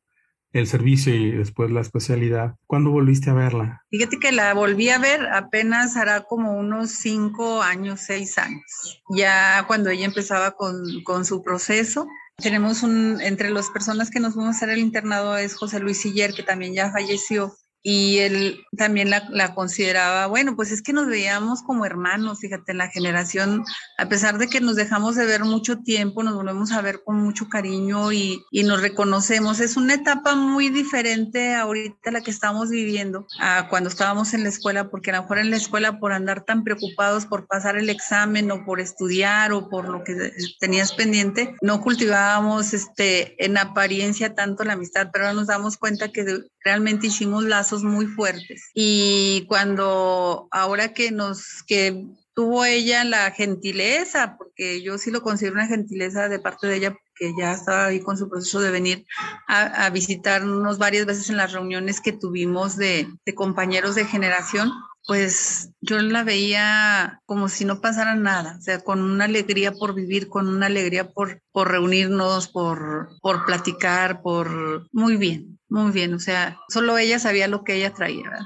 el 0.54 0.66
servicio 0.66 1.14
y 1.14 1.32
después 1.32 1.72
la 1.72 1.82
especialidad, 1.82 2.56
¿cuándo 2.68 2.90
volviste 2.90 3.32
a 3.32 3.34
verla? 3.34 3.84
Fíjate 3.92 4.18
que 4.18 4.32
la 4.32 4.54
volví 4.54 4.88
a 4.88 4.98
ver 4.98 5.28
apenas 5.34 5.98
hará 5.98 6.22
como 6.22 6.54
unos 6.54 6.92
cinco 6.92 7.62
años, 7.62 8.00
seis 8.00 8.38
años. 8.38 9.04
Ya 9.10 9.66
cuando 9.68 9.90
ella 9.90 10.06
empezaba 10.06 10.52
con, 10.52 11.04
con 11.04 11.26
su 11.26 11.44
proceso, 11.44 12.08
tenemos 12.38 12.82
un, 12.84 13.20
entre 13.20 13.50
las 13.50 13.70
personas 13.70 14.10
que 14.10 14.22
nos 14.22 14.36
vamos 14.36 14.54
a 14.54 14.58
hacer 14.58 14.70
el 14.70 14.80
internado 14.80 15.38
es 15.38 15.54
José 15.54 15.82
Luis 15.82 16.00
Siller, 16.00 16.34
que 16.34 16.44
también 16.44 16.74
ya 16.74 16.94
falleció 16.94 17.54
y 17.88 18.18
él 18.18 18.66
también 18.76 19.12
la, 19.12 19.54
consideraba, 19.54 20.26
bueno, 20.26 20.56
pues 20.56 20.72
es 20.72 20.82
que 20.82 20.92
nos 20.92 21.06
veíamos 21.06 21.62
como 21.62 21.86
hermanos, 21.86 22.40
fíjate, 22.40 22.74
la 22.74 22.90
generación, 22.90 23.64
a 24.00 24.10
pesar 24.10 24.40
de 24.40 24.48
que 24.48 24.60
nos 24.60 24.76
dejamos 24.76 25.16
de 25.16 25.28
ver 25.28 25.44
mucho 25.44 25.78
tiempo, 25.78 26.24
nos 26.24 26.34
volvemos 26.34 26.72
a 26.72 26.82
ver 26.82 27.04
con 27.04 27.18
mucho 27.18 27.48
cariño 27.48 28.12
y, 28.12 28.44
y 28.50 28.64
nos 28.64 28.82
reconocemos. 28.82 29.60
Es 29.60 29.78
una 29.78 29.94
etapa 29.94 30.34
muy 30.34 30.70
diferente 30.70 31.54
ahorita 31.54 32.10
la 32.10 32.22
que 32.22 32.32
estamos 32.32 32.72
viviendo 32.72 33.28
a 33.40 33.68
cuando 33.70 33.90
estábamos 33.90 34.34
en 34.34 34.42
la 34.42 34.50
escuela, 34.50 34.90
porque 34.90 35.12
a 35.12 35.18
lo 35.18 35.22
mejor 35.22 35.38
en 35.38 35.52
la 35.52 35.58
escuela 35.58 36.00
por 36.00 36.12
andar 36.12 36.44
tan 36.44 36.64
preocupados 36.64 37.28
por 37.28 37.46
pasar 37.46 37.78
el 37.78 37.92
examen 37.92 38.50
o 38.50 38.66
por 38.66 38.80
estudiar 38.80 39.54
o 39.54 39.70
por 39.70 39.90
lo 39.90 40.04
que 40.04 40.32
tenías 40.60 40.92
pendiente, 40.94 41.56
no 41.62 41.82
cultivábamos 41.82 42.74
este, 42.74 43.46
en 43.46 43.60
apariencia 43.60 44.34
tanto 44.34 44.64
la 44.64 44.74
amistad, 44.74 45.10
pero 45.14 45.26
ahora 45.26 45.36
nos 45.36 45.48
damos 45.48 45.78
cuenta 45.78 46.12
que 46.12 46.26
realmente 46.64 47.08
hicimos 47.08 47.44
lazos 47.44 47.75
muy 47.84 48.06
fuertes. 48.06 48.70
Y 48.74 49.46
cuando 49.48 50.48
ahora 50.52 50.94
que 50.94 51.12
nos, 51.12 51.64
que 51.68 52.06
tuvo 52.34 52.66
ella 52.66 53.04
la 53.04 53.32
gentileza, 53.32 54.36
porque 54.38 54.82
yo 54.84 54.98
sí 54.98 55.10
lo 55.10 55.22
considero 55.22 55.56
una 55.56 55.68
gentileza 55.68 56.28
de 56.30 56.40
parte 56.40 56.68
de 56.68 56.76
ella, 56.76 56.98
que 57.16 57.34
ya 57.40 57.54
estaba 57.54 57.86
ahí 57.86 58.02
con 58.02 58.18
su 58.18 58.30
proceso 58.30 58.60
de 58.60 58.72
venir 58.72 59.06
a, 59.48 59.90
visitarnos 59.90 60.78
varias 60.78 61.06
veces 61.06 61.30
en 61.30 61.38
las 61.38 61.54
reuniones 61.54 62.02
que 62.02 62.12
tuvimos 62.12 62.76
de, 62.76 63.08
de, 63.26 63.36
compañeros 63.36 63.96
de 63.96 64.04
generación, 64.04 64.70
pues 65.06 65.70
yo 65.82 66.00
la 66.00 66.24
veía 66.24 67.22
como 67.26 67.48
si 67.48 67.64
no 67.66 67.82
pasara 67.82 68.16
nada, 68.16 68.56
o 68.58 68.62
sea, 68.62 68.80
con 68.80 69.02
una 69.02 69.26
alegría 69.26 69.72
por 69.72 69.94
vivir, 69.94 70.30
con 70.30 70.48
una 70.48 70.66
alegría 70.66 71.12
por, 71.12 71.42
por 71.52 71.70
reunirnos, 71.70 72.48
por, 72.48 73.10
por 73.22 73.46
platicar, 73.46 74.22
por... 74.22 74.88
Muy 74.92 75.18
bien, 75.18 75.60
muy 75.70 75.92
bien, 75.92 76.14
o 76.14 76.20
sea, 76.20 76.60
solo 76.70 76.98
ella 76.98 77.20
sabía 77.20 77.48
lo 77.48 77.64
que 77.64 77.76
ella 77.76 77.94
traía, 77.94 78.24
¿verdad? 78.24 78.46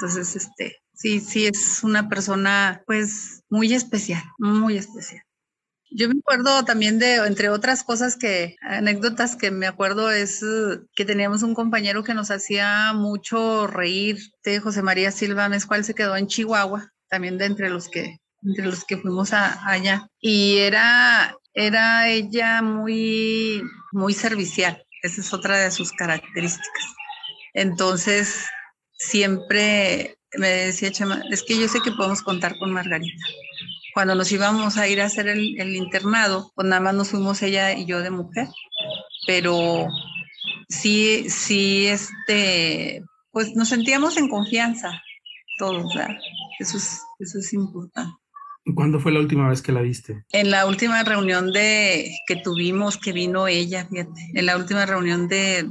Entonces, 0.00 0.34
este, 0.34 0.78
sí, 0.92 1.20
sí 1.20 1.46
es 1.46 1.84
una 1.84 2.08
persona, 2.08 2.82
pues, 2.86 3.42
muy 3.48 3.72
especial, 3.72 4.22
muy 4.38 4.76
especial. 4.76 5.22
Yo 5.94 6.08
me 6.08 6.18
acuerdo 6.18 6.64
también 6.64 6.98
de, 6.98 7.16
entre 7.16 7.48
otras 7.50 7.84
cosas 7.84 8.16
que, 8.16 8.56
anécdotas 8.62 9.36
que 9.36 9.50
me 9.50 9.66
acuerdo 9.66 10.10
es 10.10 10.42
uh, 10.42 10.86
que 10.94 11.04
teníamos 11.04 11.42
un 11.42 11.54
compañero 11.54 12.02
que 12.02 12.14
nos 12.14 12.30
hacía 12.30 12.92
mucho 12.94 13.66
reír, 13.66 14.18
de 14.44 14.60
José 14.60 14.82
María 14.82 15.10
Silva 15.10 15.50
cual 15.66 15.84
se 15.84 15.94
quedó 15.94 16.16
en 16.16 16.26
Chihuahua, 16.26 16.90
también 17.08 17.36
de 17.36 17.46
entre 17.46 17.68
los 17.68 17.88
que, 17.88 18.18
entre 18.42 18.66
los 18.66 18.84
que 18.84 18.96
fuimos 18.96 19.32
allá. 19.32 20.06
Y 20.20 20.58
era, 20.58 21.36
era 21.52 22.08
ella 22.08 22.62
muy, 22.62 23.62
muy 23.92 24.14
servicial. 24.14 24.82
Esa 25.02 25.20
es 25.20 25.32
otra 25.32 25.58
de 25.58 25.70
sus 25.70 25.92
características. 25.92 26.84
Entonces, 27.54 28.46
siempre 28.92 30.16
me 30.34 30.48
decía 30.48 30.90
Chema, 30.90 31.22
es 31.30 31.42
que 31.42 31.58
yo 31.58 31.68
sé 31.68 31.80
que 31.80 31.92
podemos 31.92 32.22
contar 32.22 32.56
con 32.58 32.72
Margarita. 32.72 33.26
Cuando 33.94 34.14
nos 34.14 34.30
íbamos 34.32 34.76
a 34.78 34.88
ir 34.88 35.00
a 35.00 35.06
hacer 35.06 35.28
el, 35.28 35.76
internado, 35.76 36.52
pues 36.54 36.66
nada 36.66 36.80
más 36.80 36.94
nos 36.94 37.08
fuimos 37.10 37.42
ella 37.42 37.72
y 37.72 37.84
yo 37.84 38.00
de 38.00 38.10
mujer, 38.10 38.48
pero 39.26 39.86
sí, 40.68 41.26
sí, 41.28 41.86
este, 41.86 43.02
pues 43.30 43.54
nos 43.54 43.68
sentíamos 43.68 44.16
en 44.16 44.28
confianza 44.28 45.02
todos, 45.58 45.94
¿verdad? 45.94 46.16
Eso 46.58 46.76
es, 46.76 47.00
eso 47.18 47.38
es 47.38 47.52
importante. 47.52 48.22
¿Cuándo 48.76 49.00
fue 49.00 49.10
la 49.10 49.18
última 49.18 49.48
vez 49.48 49.60
que 49.60 49.72
la 49.72 49.82
viste? 49.82 50.24
En 50.30 50.52
la 50.52 50.66
última 50.66 51.02
reunión 51.02 51.52
de 51.52 52.12
que 52.28 52.36
tuvimos, 52.36 52.96
que 52.96 53.12
vino 53.12 53.48
ella, 53.48 53.86
fíjate, 53.90 54.30
en 54.34 54.46
la 54.46 54.56
última 54.56 54.86
reunión 54.86 55.26
de, 55.26 55.66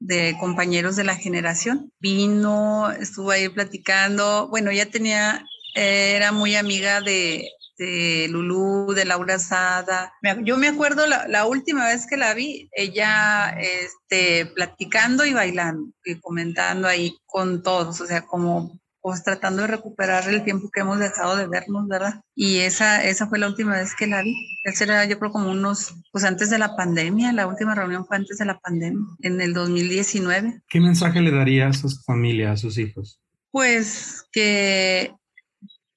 de, 0.00 0.36
compañeros 0.40 0.96
de 0.96 1.04
la 1.04 1.14
generación. 1.14 1.92
Vino, 2.00 2.90
estuvo 2.90 3.30
ahí 3.30 3.48
platicando. 3.48 4.48
Bueno, 4.48 4.72
ella 4.72 4.90
tenía, 4.90 5.46
era 5.74 6.32
muy 6.32 6.56
amiga 6.56 7.00
de, 7.00 7.50
de 7.78 8.28
Lulú, 8.30 8.92
de 8.94 9.04
Laura 9.04 9.38
Sada. 9.38 10.12
Yo 10.42 10.56
me 10.56 10.68
acuerdo 10.68 11.06
la, 11.06 11.26
la, 11.28 11.46
última 11.46 11.86
vez 11.86 12.06
que 12.06 12.16
la 12.16 12.34
vi, 12.34 12.68
ella 12.72 13.56
este, 13.58 14.46
platicando 14.46 15.24
y 15.26 15.34
bailando 15.34 15.92
y 16.04 16.20
comentando 16.20 16.88
ahí 16.88 17.16
con 17.26 17.62
todos, 17.62 18.00
o 18.00 18.06
sea, 18.06 18.22
como 18.22 18.78
pues 19.04 19.22
tratando 19.22 19.60
de 19.60 19.68
recuperar 19.68 20.26
el 20.30 20.44
tiempo 20.44 20.70
que 20.72 20.80
hemos 20.80 20.98
dejado 20.98 21.36
de 21.36 21.46
vernos, 21.46 21.86
¿verdad? 21.88 22.22
Y 22.34 22.60
esa, 22.60 23.04
esa 23.04 23.26
fue 23.26 23.38
la 23.38 23.48
última 23.48 23.74
vez 23.74 23.94
que 23.94 24.06
la 24.06 24.22
vi. 24.22 24.34
Esa 24.64 24.84
era 24.84 25.04
yo 25.04 25.18
creo 25.18 25.30
como 25.30 25.50
unos, 25.50 25.94
pues 26.10 26.24
antes 26.24 26.48
de 26.48 26.56
la 26.56 26.74
pandemia, 26.74 27.34
la 27.34 27.46
última 27.46 27.74
reunión 27.74 28.06
fue 28.06 28.16
antes 28.16 28.38
de 28.38 28.46
la 28.46 28.58
pandemia, 28.58 29.04
en 29.20 29.42
el 29.42 29.52
2019. 29.52 30.62
¿Qué 30.70 30.80
mensaje 30.80 31.20
le 31.20 31.32
darías 31.32 31.84
a 31.84 31.88
su 31.90 32.00
familia, 32.00 32.52
a 32.52 32.56
sus 32.56 32.78
hijos? 32.78 33.20
Pues 33.50 34.24
que 34.32 35.12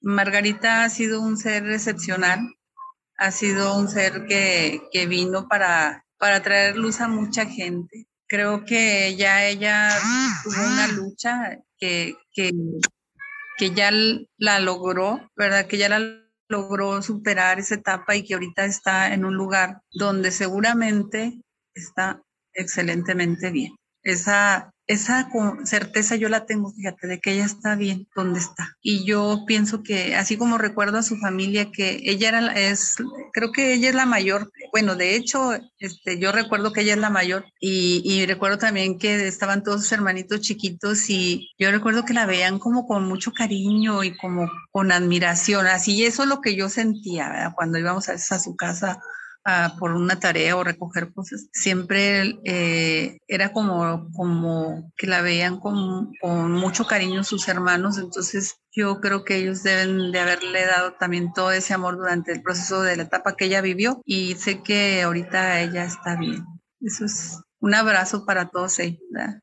Margarita 0.00 0.84
ha 0.84 0.90
sido 0.90 1.20
un 1.20 1.36
ser 1.36 1.70
excepcional, 1.70 2.40
ha 3.16 3.30
sido 3.30 3.76
un 3.76 3.88
ser 3.88 4.26
que, 4.26 4.80
que 4.92 5.06
vino 5.06 5.48
para, 5.48 6.04
para 6.18 6.42
traer 6.42 6.76
luz 6.76 7.00
a 7.00 7.08
mucha 7.08 7.46
gente. 7.46 8.06
Creo 8.26 8.64
que 8.64 9.16
ya 9.16 9.44
ella 9.46 9.90
tuvo 10.44 10.60
una 10.60 10.88
lucha 10.88 11.58
que, 11.78 12.14
que 12.32 12.52
que 13.58 13.74
ya 13.74 13.90
la 14.38 14.60
logró, 14.60 15.30
¿verdad? 15.36 15.66
Que 15.66 15.76
ya 15.76 15.88
la 15.90 16.24
logró 16.48 17.02
superar 17.02 17.58
esa 17.58 17.74
etapa 17.74 18.14
y 18.16 18.24
que 18.24 18.34
ahorita 18.34 18.64
está 18.64 19.12
en 19.12 19.24
un 19.26 19.34
lugar 19.34 19.82
donde 19.92 20.30
seguramente 20.30 21.42
está 21.74 22.22
excelentemente 22.54 23.50
bien. 23.50 23.74
Esa 24.02 24.70
esa 24.88 25.28
certeza 25.64 26.16
yo 26.16 26.30
la 26.30 26.46
tengo, 26.46 26.72
fíjate, 26.72 27.06
de 27.06 27.20
que 27.20 27.32
ella 27.32 27.44
está 27.44 27.76
bien 27.76 28.08
donde 28.16 28.40
está. 28.40 28.76
Y 28.80 29.04
yo 29.04 29.44
pienso 29.46 29.82
que, 29.82 30.16
así 30.16 30.38
como 30.38 30.56
recuerdo 30.56 30.96
a 30.96 31.02
su 31.02 31.18
familia, 31.18 31.70
que 31.70 32.00
ella 32.04 32.30
era, 32.30 32.52
es, 32.54 32.96
creo 33.34 33.52
que 33.52 33.74
ella 33.74 33.90
es 33.90 33.94
la 33.94 34.06
mayor. 34.06 34.50
Bueno, 34.72 34.96
de 34.96 35.14
hecho, 35.14 35.52
este, 35.78 36.18
yo 36.18 36.32
recuerdo 36.32 36.72
que 36.72 36.80
ella 36.80 36.94
es 36.94 37.00
la 37.00 37.10
mayor 37.10 37.44
y, 37.60 38.24
recuerdo 38.26 38.58
también 38.58 38.98
que 38.98 39.28
estaban 39.28 39.62
todos 39.62 39.82
sus 39.82 39.92
hermanitos 39.92 40.40
chiquitos 40.40 41.08
y 41.10 41.50
yo 41.58 41.70
recuerdo 41.70 42.04
que 42.04 42.14
la 42.14 42.26
veían 42.26 42.58
como 42.58 42.86
con 42.86 43.04
mucho 43.04 43.32
cariño 43.32 44.04
y 44.04 44.16
como 44.16 44.50
con 44.72 44.90
admiración. 44.90 45.66
Así, 45.66 46.04
eso 46.04 46.22
es 46.22 46.28
lo 46.28 46.40
que 46.40 46.56
yo 46.56 46.68
sentía, 46.70 47.28
¿verdad? 47.28 47.52
Cuando 47.54 47.78
íbamos 47.78 48.08
a 48.08 48.38
su 48.38 48.56
casa 48.56 49.00
por 49.78 49.92
una 49.92 50.18
tarea 50.18 50.56
o 50.56 50.64
recoger 50.64 51.12
cosas, 51.12 51.48
siempre 51.52 52.38
eh, 52.44 53.18
era 53.28 53.52
como, 53.52 54.10
como 54.12 54.92
que 54.96 55.06
la 55.06 55.22
veían 55.22 55.58
con, 55.58 56.12
con 56.20 56.52
mucho 56.52 56.86
cariño 56.86 57.24
sus 57.24 57.48
hermanos, 57.48 57.98
entonces 57.98 58.56
yo 58.72 59.00
creo 59.00 59.24
que 59.24 59.36
ellos 59.36 59.62
deben 59.62 60.12
de 60.12 60.20
haberle 60.20 60.66
dado 60.66 60.92
también 60.94 61.32
todo 61.32 61.52
ese 61.52 61.74
amor 61.74 61.96
durante 61.96 62.32
el 62.32 62.42
proceso 62.42 62.82
de 62.82 62.96
la 62.96 63.04
etapa 63.04 63.34
que 63.36 63.46
ella 63.46 63.60
vivió 63.60 64.00
y 64.04 64.34
sé 64.34 64.62
que 64.62 65.02
ahorita 65.02 65.60
ella 65.60 65.84
está 65.84 66.16
bien. 66.16 66.44
Eso 66.80 67.04
es 67.04 67.40
un 67.60 67.74
abrazo 67.74 68.24
para 68.24 68.48
todos 68.48 68.78
ellos. 68.78 69.00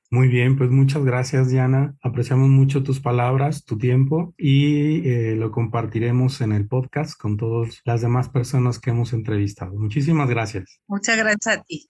Muy 0.10 0.28
bien, 0.28 0.58
pues 0.58 0.70
muchas 0.70 1.04
gracias, 1.04 1.50
Diana. 1.50 1.96
Apreciamos 2.02 2.50
mucho 2.50 2.84
tus 2.84 3.00
palabras, 3.00 3.66
tu 3.66 3.78
tiempo 3.78 4.34
y 4.38 5.08
eh, 5.10 5.36
lo 5.36 5.52
compartiremos 5.52 6.42
en 6.42 6.54
el 6.54 6.68
podcast 6.68 7.20
con 7.20 7.38
todas 7.38 7.82
las 7.84 8.02
demás 8.02 8.30
personas 8.30 8.80
que 8.80 8.92
hemos 8.92 9.14
entrevistado. 9.14 9.74
Muchísimas 9.74 10.30
gracias. 10.30 10.80
Muchas 10.88 11.18
gracias 11.18 11.58
a 11.58 11.64
ti. 11.64 11.90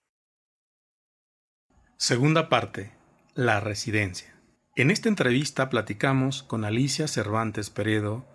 Segunda 1.98 2.50
parte, 2.50 2.92
la 3.36 3.60
residencia. 3.60 4.36
En 4.76 4.92
esta 4.92 5.08
entrevista 5.08 5.70
platicamos 5.70 6.44
con 6.44 6.66
Alicia 6.66 7.08
Cervantes 7.08 7.70
Peredo, 7.70 8.26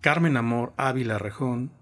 Carmen 0.00 0.36
Amor 0.36 0.72
Ávila 0.78 1.18
Rejón, 1.18 1.72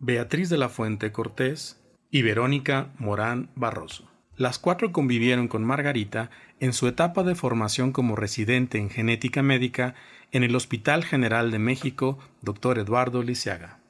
Beatriz 0.00 0.48
de 0.48 0.58
la 0.58 0.68
Fuente 0.68 1.12
Cortés 1.12 1.80
y 2.10 2.22
Verónica 2.22 2.92
Morán 2.98 3.50
Barroso. 3.54 4.17
Las 4.38 4.60
cuatro 4.60 4.92
convivieron 4.92 5.48
con 5.48 5.64
Margarita 5.64 6.30
en 6.60 6.72
su 6.72 6.86
etapa 6.86 7.24
de 7.24 7.34
formación 7.34 7.90
como 7.90 8.14
residente 8.14 8.78
en 8.78 8.88
genética 8.88 9.42
médica 9.42 9.96
en 10.30 10.44
el 10.44 10.54
Hospital 10.54 11.02
General 11.02 11.50
de 11.50 11.58
México, 11.58 12.18
Dr. 12.42 12.78
Eduardo 12.78 13.24
Lisiaga. 13.24 13.80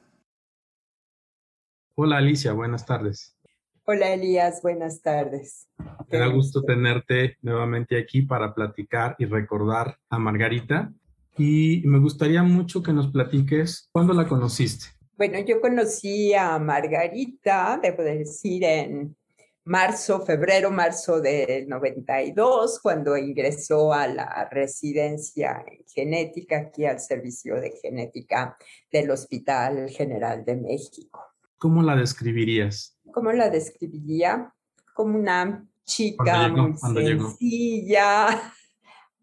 Hola 1.93 2.17
Alicia, 2.17 2.53
buenas 2.53 2.87
tardes. 2.87 3.37
Hola 3.85 4.11
Elías, 4.11 4.63
buenas 4.63 5.03
tardes. 5.03 5.67
Me 6.11 6.17
da 6.17 6.25
gusto 6.25 6.63
tenerte 6.63 7.37
nuevamente 7.43 7.99
aquí 7.99 8.23
para 8.23 8.55
platicar 8.55 9.15
y 9.19 9.25
recordar 9.25 9.99
a 10.09 10.17
Margarita. 10.17 10.91
Y 11.37 11.83
me 11.85 11.99
gustaría 11.99 12.41
mucho 12.41 12.81
que 12.81 12.91
nos 12.91 13.11
platiques 13.11 13.87
cuándo 13.91 14.13
la 14.13 14.27
conociste. 14.27 14.87
Bueno, 15.15 15.37
yo 15.45 15.61
conocí 15.61 16.33
a 16.33 16.57
Margarita, 16.57 17.79
debo 17.83 18.01
decir, 18.01 18.63
en 18.63 19.15
marzo, 19.69 20.25
febrero, 20.25 20.71
marzo 20.71 21.21
del 21.21 21.69
92, 21.69 22.79
cuando 22.81 23.15
ingresó 23.15 23.93
a 23.93 24.07
la 24.07 24.49
residencia 24.49 25.63
en 25.67 25.85
genética 25.85 26.57
aquí 26.57 26.85
al 26.85 26.99
servicio 26.99 27.61
de 27.61 27.77
genética 27.79 28.57
del 28.91 29.11
Hospital 29.11 29.87
General 29.91 30.43
de 30.43 30.55
México. 30.55 31.23
¿Cómo 31.59 31.83
la 31.83 31.95
describirías? 31.95 32.97
¿Cómo 33.13 33.31
la 33.31 33.51
describiría? 33.51 34.51
Como 34.95 35.19
una 35.19 35.63
chica 35.85 36.47
muy 36.47 36.75
sencilla, 36.75 38.53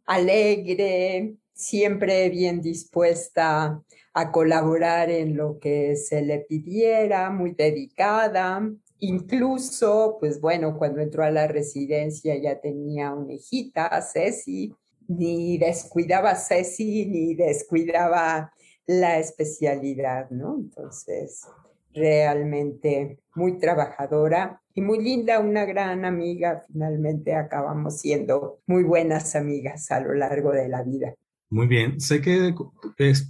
alegre, 0.07 1.35
siempre 1.53 2.31
bien 2.31 2.61
dispuesta 2.61 3.83
a 4.15 4.31
colaborar 4.31 5.11
en 5.11 5.37
lo 5.37 5.59
que 5.59 5.97
se 5.97 6.23
le 6.23 6.39
pidiera, 6.39 7.31
muy 7.31 7.53
dedicada, 7.53 8.63
Incluso, 9.01 10.17
pues 10.21 10.41
bueno, 10.41 10.79
cuando 10.79 11.01
entró 11.01 11.23
a 11.25 11.31
la 11.31 11.47
residencia 11.47 12.35
ya 12.41 12.61
tenía 12.61 13.13
una 13.13 13.35
hijita, 13.35 13.91
Ceci, 14.01 14.75
ni 15.09 15.59
descuidaba 15.59 16.31
a 16.31 16.37
Ceci, 16.37 17.07
ni 17.07 17.35
descuidaba 17.35 18.53
la 18.87 19.19
especialidad, 19.19 20.31
¿no? 20.31 20.57
Entonces, 20.57 21.47
realmente 21.93 23.19
muy 23.35 23.59
trabajadora 23.59 24.61
y 24.75 24.81
muy 24.81 25.03
linda, 25.03 25.41
una 25.41 25.65
gran 25.65 26.05
amiga. 26.05 26.63
Finalmente 26.67 27.35
acabamos 27.35 27.99
siendo 27.99 28.61
muy 28.67 28.85
buenas 28.85 29.35
amigas 29.35 29.91
a 29.91 30.01
lo 30.01 30.15
largo 30.15 30.53
de 30.53 30.69
la 30.69 30.83
vida. 30.83 31.15
Muy 31.49 31.67
bien, 31.67 32.01
sé 32.01 32.21
que 32.21 32.55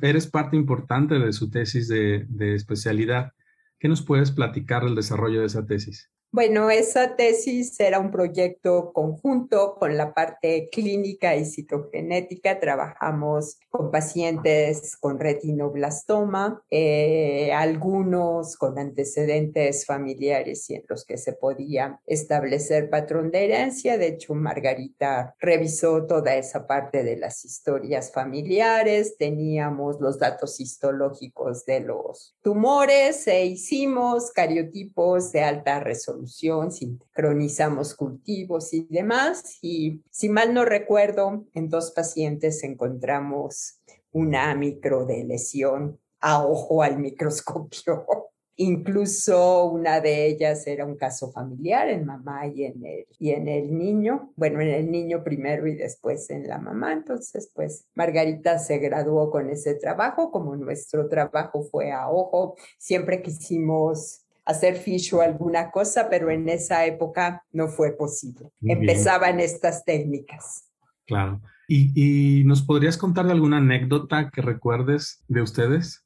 eres 0.00 0.26
parte 0.26 0.56
importante 0.56 1.18
de 1.18 1.32
su 1.32 1.50
tesis 1.50 1.88
de, 1.88 2.24
de 2.28 2.54
especialidad. 2.54 3.32
¿Qué 3.78 3.88
nos 3.88 4.02
puedes 4.02 4.32
platicar 4.32 4.84
del 4.84 4.94
desarrollo 4.94 5.40
de 5.40 5.46
esa 5.46 5.66
tesis? 5.66 6.10
Bueno, 6.32 6.68
esa 6.70 7.16
tesis 7.16 7.80
era 7.80 7.98
un 7.98 8.10
proyecto 8.10 8.92
conjunto 8.92 9.76
con 9.78 9.96
la 9.96 10.12
parte 10.12 10.68
clínica 10.70 11.34
y 11.34 11.46
citogenética. 11.46 12.60
Trabajamos 12.60 13.58
con 13.70 13.90
pacientes 13.90 14.96
con 14.98 15.18
retinoblastoma, 15.18 16.62
eh, 16.68 17.52
algunos 17.54 18.56
con 18.56 18.78
antecedentes 18.78 19.86
familiares 19.86 20.68
y 20.68 20.74
en 20.74 20.84
los 20.88 21.06
que 21.06 21.16
se 21.16 21.32
podía 21.32 22.00
establecer 22.04 22.90
patrón 22.90 23.30
de 23.30 23.44
herencia. 23.44 23.96
De 23.96 24.08
hecho, 24.08 24.34
Margarita 24.34 25.34
revisó 25.38 26.06
toda 26.06 26.34
esa 26.34 26.66
parte 26.66 27.02
de 27.02 27.16
las 27.16 27.46
historias 27.46 28.12
familiares. 28.12 29.16
Teníamos 29.16 30.00
los 30.00 30.18
datos 30.18 30.60
histológicos 30.60 31.64
de 31.64 31.80
los 31.80 32.36
tumores 32.42 33.26
e 33.26 33.46
hicimos 33.46 34.32
cariotipos 34.32 35.32
de 35.32 35.42
alta 35.42 35.80
resolución 35.80 36.15
sincronizamos 36.26 37.94
cultivos 37.94 38.72
y 38.72 38.86
demás. 38.88 39.58
Y 39.62 40.02
si 40.10 40.28
mal 40.28 40.54
no 40.54 40.64
recuerdo, 40.64 41.44
en 41.54 41.68
dos 41.68 41.90
pacientes 41.90 42.62
encontramos 42.64 43.80
una 44.12 44.54
microdeleción 44.54 45.98
a 46.20 46.44
ojo 46.44 46.82
al 46.82 46.98
microscopio. 46.98 48.06
Incluso 48.58 49.66
una 49.66 50.00
de 50.00 50.26
ellas 50.26 50.66
era 50.66 50.86
un 50.86 50.96
caso 50.96 51.30
familiar 51.30 51.90
en 51.90 52.06
mamá 52.06 52.46
y 52.46 52.64
en, 52.64 52.86
el, 52.86 53.06
y 53.18 53.30
en 53.32 53.48
el 53.48 53.76
niño. 53.76 54.32
Bueno, 54.34 54.62
en 54.62 54.68
el 54.68 54.90
niño 54.90 55.22
primero 55.22 55.66
y 55.66 55.74
después 55.74 56.30
en 56.30 56.48
la 56.48 56.58
mamá. 56.58 56.94
Entonces, 56.94 57.50
pues 57.54 57.86
Margarita 57.94 58.58
se 58.58 58.78
graduó 58.78 59.30
con 59.30 59.50
ese 59.50 59.74
trabajo. 59.74 60.30
Como 60.30 60.56
nuestro 60.56 61.06
trabajo 61.06 61.64
fue 61.64 61.92
a 61.92 62.08
ojo, 62.08 62.56
siempre 62.78 63.20
quisimos 63.20 64.25
hacer 64.46 64.76
fish 64.76 65.12
o 65.12 65.20
alguna 65.20 65.70
cosa, 65.70 66.08
pero 66.08 66.30
en 66.30 66.48
esa 66.48 66.86
época 66.86 67.44
no 67.52 67.68
fue 67.68 67.96
posible. 67.96 68.50
Empezaban 68.62 69.40
estas 69.40 69.84
técnicas. 69.84 70.70
Claro. 71.04 71.42
¿Y, 71.68 72.44
nos 72.46 72.62
podrías 72.62 72.96
contar 72.96 73.26
alguna 73.26 73.56
anécdota 73.58 74.30
que 74.30 74.40
recuerdes 74.40 75.24
de 75.26 75.42
ustedes? 75.42 76.04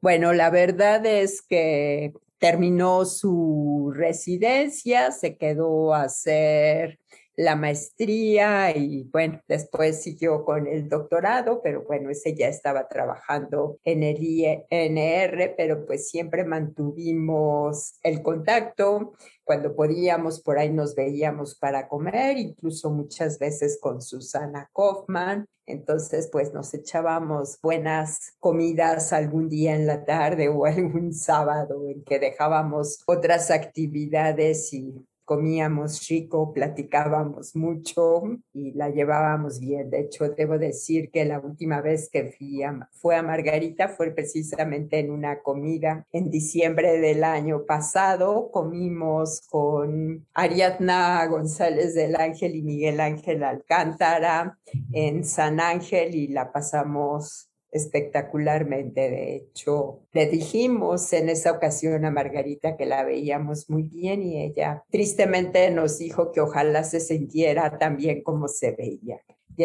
Bueno, 0.00 0.32
la 0.32 0.48
verdad 0.48 1.04
es 1.04 1.42
que 1.42 2.14
terminó 2.38 3.04
su 3.04 3.92
residencia, 3.94 5.12
se 5.12 5.36
quedó 5.36 5.94
a 5.94 6.04
hacer 6.04 6.98
la 7.36 7.56
maestría 7.56 8.76
y 8.76 9.04
bueno, 9.04 9.40
después 9.48 10.02
siguió 10.02 10.44
con 10.44 10.66
el 10.66 10.88
doctorado, 10.88 11.60
pero 11.62 11.82
bueno, 11.82 12.10
ese 12.10 12.34
ya 12.34 12.48
estaba 12.48 12.88
trabajando 12.88 13.78
en 13.84 14.02
el 14.02 14.22
INR, 14.22 15.54
pero 15.56 15.86
pues 15.86 16.08
siempre 16.08 16.44
mantuvimos 16.44 17.98
el 18.02 18.22
contacto. 18.22 19.12
Cuando 19.44 19.74
podíamos, 19.74 20.40
por 20.40 20.58
ahí 20.58 20.70
nos 20.70 20.94
veíamos 20.94 21.54
para 21.56 21.88
comer, 21.88 22.38
incluso 22.38 22.90
muchas 22.90 23.38
veces 23.38 23.78
con 23.80 24.00
Susana 24.00 24.70
Kaufman. 24.74 25.46
Entonces, 25.66 26.28
pues 26.30 26.52
nos 26.52 26.74
echábamos 26.74 27.58
buenas 27.62 28.34
comidas 28.40 29.12
algún 29.12 29.48
día 29.48 29.74
en 29.74 29.86
la 29.86 30.04
tarde 30.04 30.48
o 30.48 30.64
algún 30.66 31.12
sábado 31.12 31.88
en 31.88 32.02
que 32.04 32.18
dejábamos 32.18 33.02
otras 33.06 33.50
actividades 33.50 34.72
y 34.72 35.06
comíamos 35.24 36.06
rico, 36.08 36.52
platicábamos 36.52 37.54
mucho 37.54 38.22
y 38.52 38.72
la 38.72 38.90
llevábamos 38.90 39.60
bien. 39.60 39.90
De 39.90 40.00
hecho, 40.00 40.28
debo 40.30 40.58
decir 40.58 41.10
que 41.10 41.24
la 41.24 41.40
última 41.40 41.80
vez 41.80 42.08
que 42.10 42.32
fui 42.36 42.62
a, 42.62 42.88
fue 42.92 43.16
a 43.16 43.22
Margarita 43.22 43.88
fue 43.88 44.10
precisamente 44.10 44.98
en 44.98 45.10
una 45.10 45.40
comida 45.40 46.06
en 46.12 46.30
diciembre 46.30 46.98
del 46.98 47.24
año 47.24 47.64
pasado. 47.64 48.50
Comimos 48.50 49.42
con 49.48 50.26
Ariadna 50.34 51.26
González 51.26 51.94
del 51.94 52.16
Ángel 52.16 52.56
y 52.56 52.62
Miguel 52.62 53.00
Ángel 53.00 53.42
Alcántara 53.42 54.58
en 54.92 55.24
San 55.24 55.60
Ángel 55.60 56.14
y 56.14 56.28
la 56.28 56.52
pasamos 56.52 57.51
espectacularmente. 57.72 59.10
De 59.10 59.36
hecho, 59.36 60.02
le 60.12 60.26
dijimos 60.26 61.12
en 61.12 61.28
esa 61.28 61.52
ocasión 61.52 62.04
a 62.04 62.10
Margarita 62.10 62.76
que 62.76 62.86
la 62.86 63.02
veíamos 63.02 63.68
muy 63.68 63.82
bien 63.82 64.22
y 64.22 64.42
ella 64.44 64.84
tristemente 64.90 65.68
nos 65.70 65.98
dijo 65.98 66.30
que 66.30 66.40
ojalá 66.40 66.84
se 66.84 67.00
sintiera 67.00 67.78
tan 67.78 67.96
bien 67.96 68.22
como 68.22 68.46
se 68.46 68.72
veía. 68.72 69.20
Y 69.56 69.64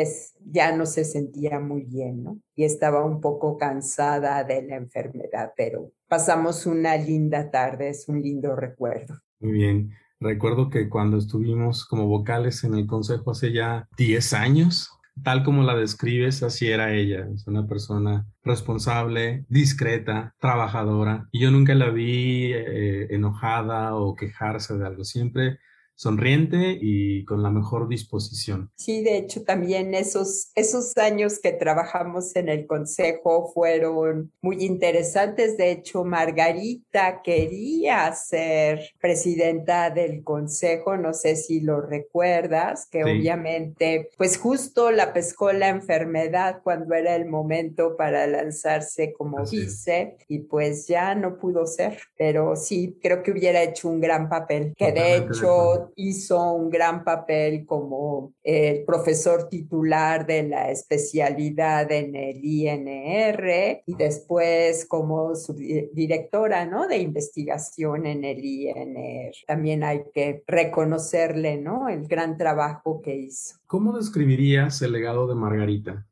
ya 0.52 0.76
no 0.76 0.86
se 0.86 1.06
sentía 1.06 1.60
muy 1.60 1.84
bien, 1.84 2.24
¿no? 2.24 2.42
Y 2.56 2.66
estaba 2.66 3.06
un 3.06 3.22
poco 3.22 3.58
cansada 3.58 4.44
de 4.44 4.62
la 4.64 4.76
enfermedad, 4.76 5.54
pero 5.56 5.92
pasamos 6.10 6.66
una 6.66 6.98
linda 6.98 7.52
tarde, 7.52 7.90
es 7.90 8.10
un 8.10 8.22
lindo 8.22 8.56
recuerdo. 8.56 9.16
Muy 9.40 9.52
bien. 9.54 9.92
Recuerdo 10.20 10.70
que 10.70 10.90
cuando 10.90 11.18
estuvimos 11.18 11.86
como 11.86 12.08
vocales 12.08 12.64
en 12.64 12.74
el 12.74 12.88
consejo 12.88 13.32
hace 13.32 13.54
ya 13.54 13.88
10 13.98 14.34
años, 14.34 14.90
tal 15.24 15.44
como 15.44 15.64
la 15.64 15.76
describes, 15.76 16.44
así 16.44 16.68
era 16.68 16.94
ella. 16.94 17.28
Es 17.34 17.48
una 17.48 17.68
persona 17.68 18.26
responsable, 18.44 19.46
discreta, 19.50 20.36
trabajadora. 20.40 21.28
Y 21.32 21.42
yo 21.42 21.52
nunca 21.52 21.76
la 21.76 21.90
vi 21.90 22.52
eh, 22.54 23.08
enojada 23.10 23.96
o 23.96 24.16
quejarse 24.16 24.78
de 24.78 24.86
algo. 24.86 25.04
Siempre 25.04 25.60
sonriente 25.98 26.78
y 26.80 27.26
con 27.26 27.42
la 27.42 27.50
mejor 27.50 27.90
disposición. 27.90 28.70
Sí, 28.76 29.04
de 29.04 29.18
hecho 29.18 29.44
también 29.44 29.96
esos, 29.96 30.52
esos 30.54 30.96
años 30.96 31.40
que 31.40 31.52
trabajamos 31.52 32.36
en 32.36 32.50
el 32.50 32.68
consejo 32.68 33.52
fueron 33.52 34.32
muy 34.42 34.64
interesantes. 34.64 35.58
De 35.58 35.72
hecho, 35.72 36.06
Margarita 36.06 37.22
quería 37.24 38.14
ser 38.14 38.92
presidenta 39.02 39.90
del 39.90 40.24
consejo, 40.24 40.98
no 40.98 41.14
sé 41.14 41.36
si 41.36 41.62
lo 41.62 41.82
recuerdas, 41.82 42.88
que 42.92 43.04
obviamente, 43.04 44.10
pues 44.18 44.38
justo 44.38 44.92
la 44.92 45.14
pescó 45.14 45.52
la 45.52 45.70
enfermedad 45.70 46.62
cuando 46.64 46.94
era 46.94 47.16
el 47.16 47.26
momento 47.26 47.98
para 47.98 48.28
lanzarse 48.28 49.14
como 49.14 49.44
vice 49.50 50.18
y 50.28 50.40
pues 50.40 50.86
ya 50.88 51.16
no 51.16 51.38
pudo 51.38 51.66
ser, 51.66 51.98
pero 52.18 52.56
sí, 52.56 53.00
creo 53.02 53.24
que 53.24 53.32
hubiera 53.32 53.64
hecho 53.64 53.90
un 53.90 54.00
gran 54.00 54.30
papel, 54.30 54.76
que 54.78 54.92
de 54.92 55.18
hecho 55.18 55.87
hizo 55.96 56.54
un 56.54 56.70
gran 56.70 57.04
papel 57.04 57.66
como 57.66 58.34
el 58.44 58.84
profesor 58.86 59.50
titular 59.50 60.26
de 60.26 60.44
la 60.44 60.72
especialidad 60.72 61.92
en 61.92 62.16
el 62.16 62.44
INR 62.44 63.84
y 63.86 63.96
después 63.96 64.86
como 64.86 65.36
su 65.36 65.54
directora 65.54 66.66
¿no? 66.66 66.88
de 66.88 66.98
investigación 66.98 68.06
en 68.06 68.24
el 68.24 68.44
INR. 68.44 69.34
También 69.48 69.84
hay 69.84 70.04
que 70.14 70.44
reconocerle 70.48 71.58
¿no? 71.58 71.90
el 71.90 72.08
gran 72.08 72.38
trabajo 72.38 73.02
que 73.02 73.16
hizo. 73.16 73.58
¿Cómo 73.66 73.98
describirías 73.98 74.82
el 74.82 74.92
legado 74.92 75.28
de 75.28 75.36
Margarita? 75.36 76.06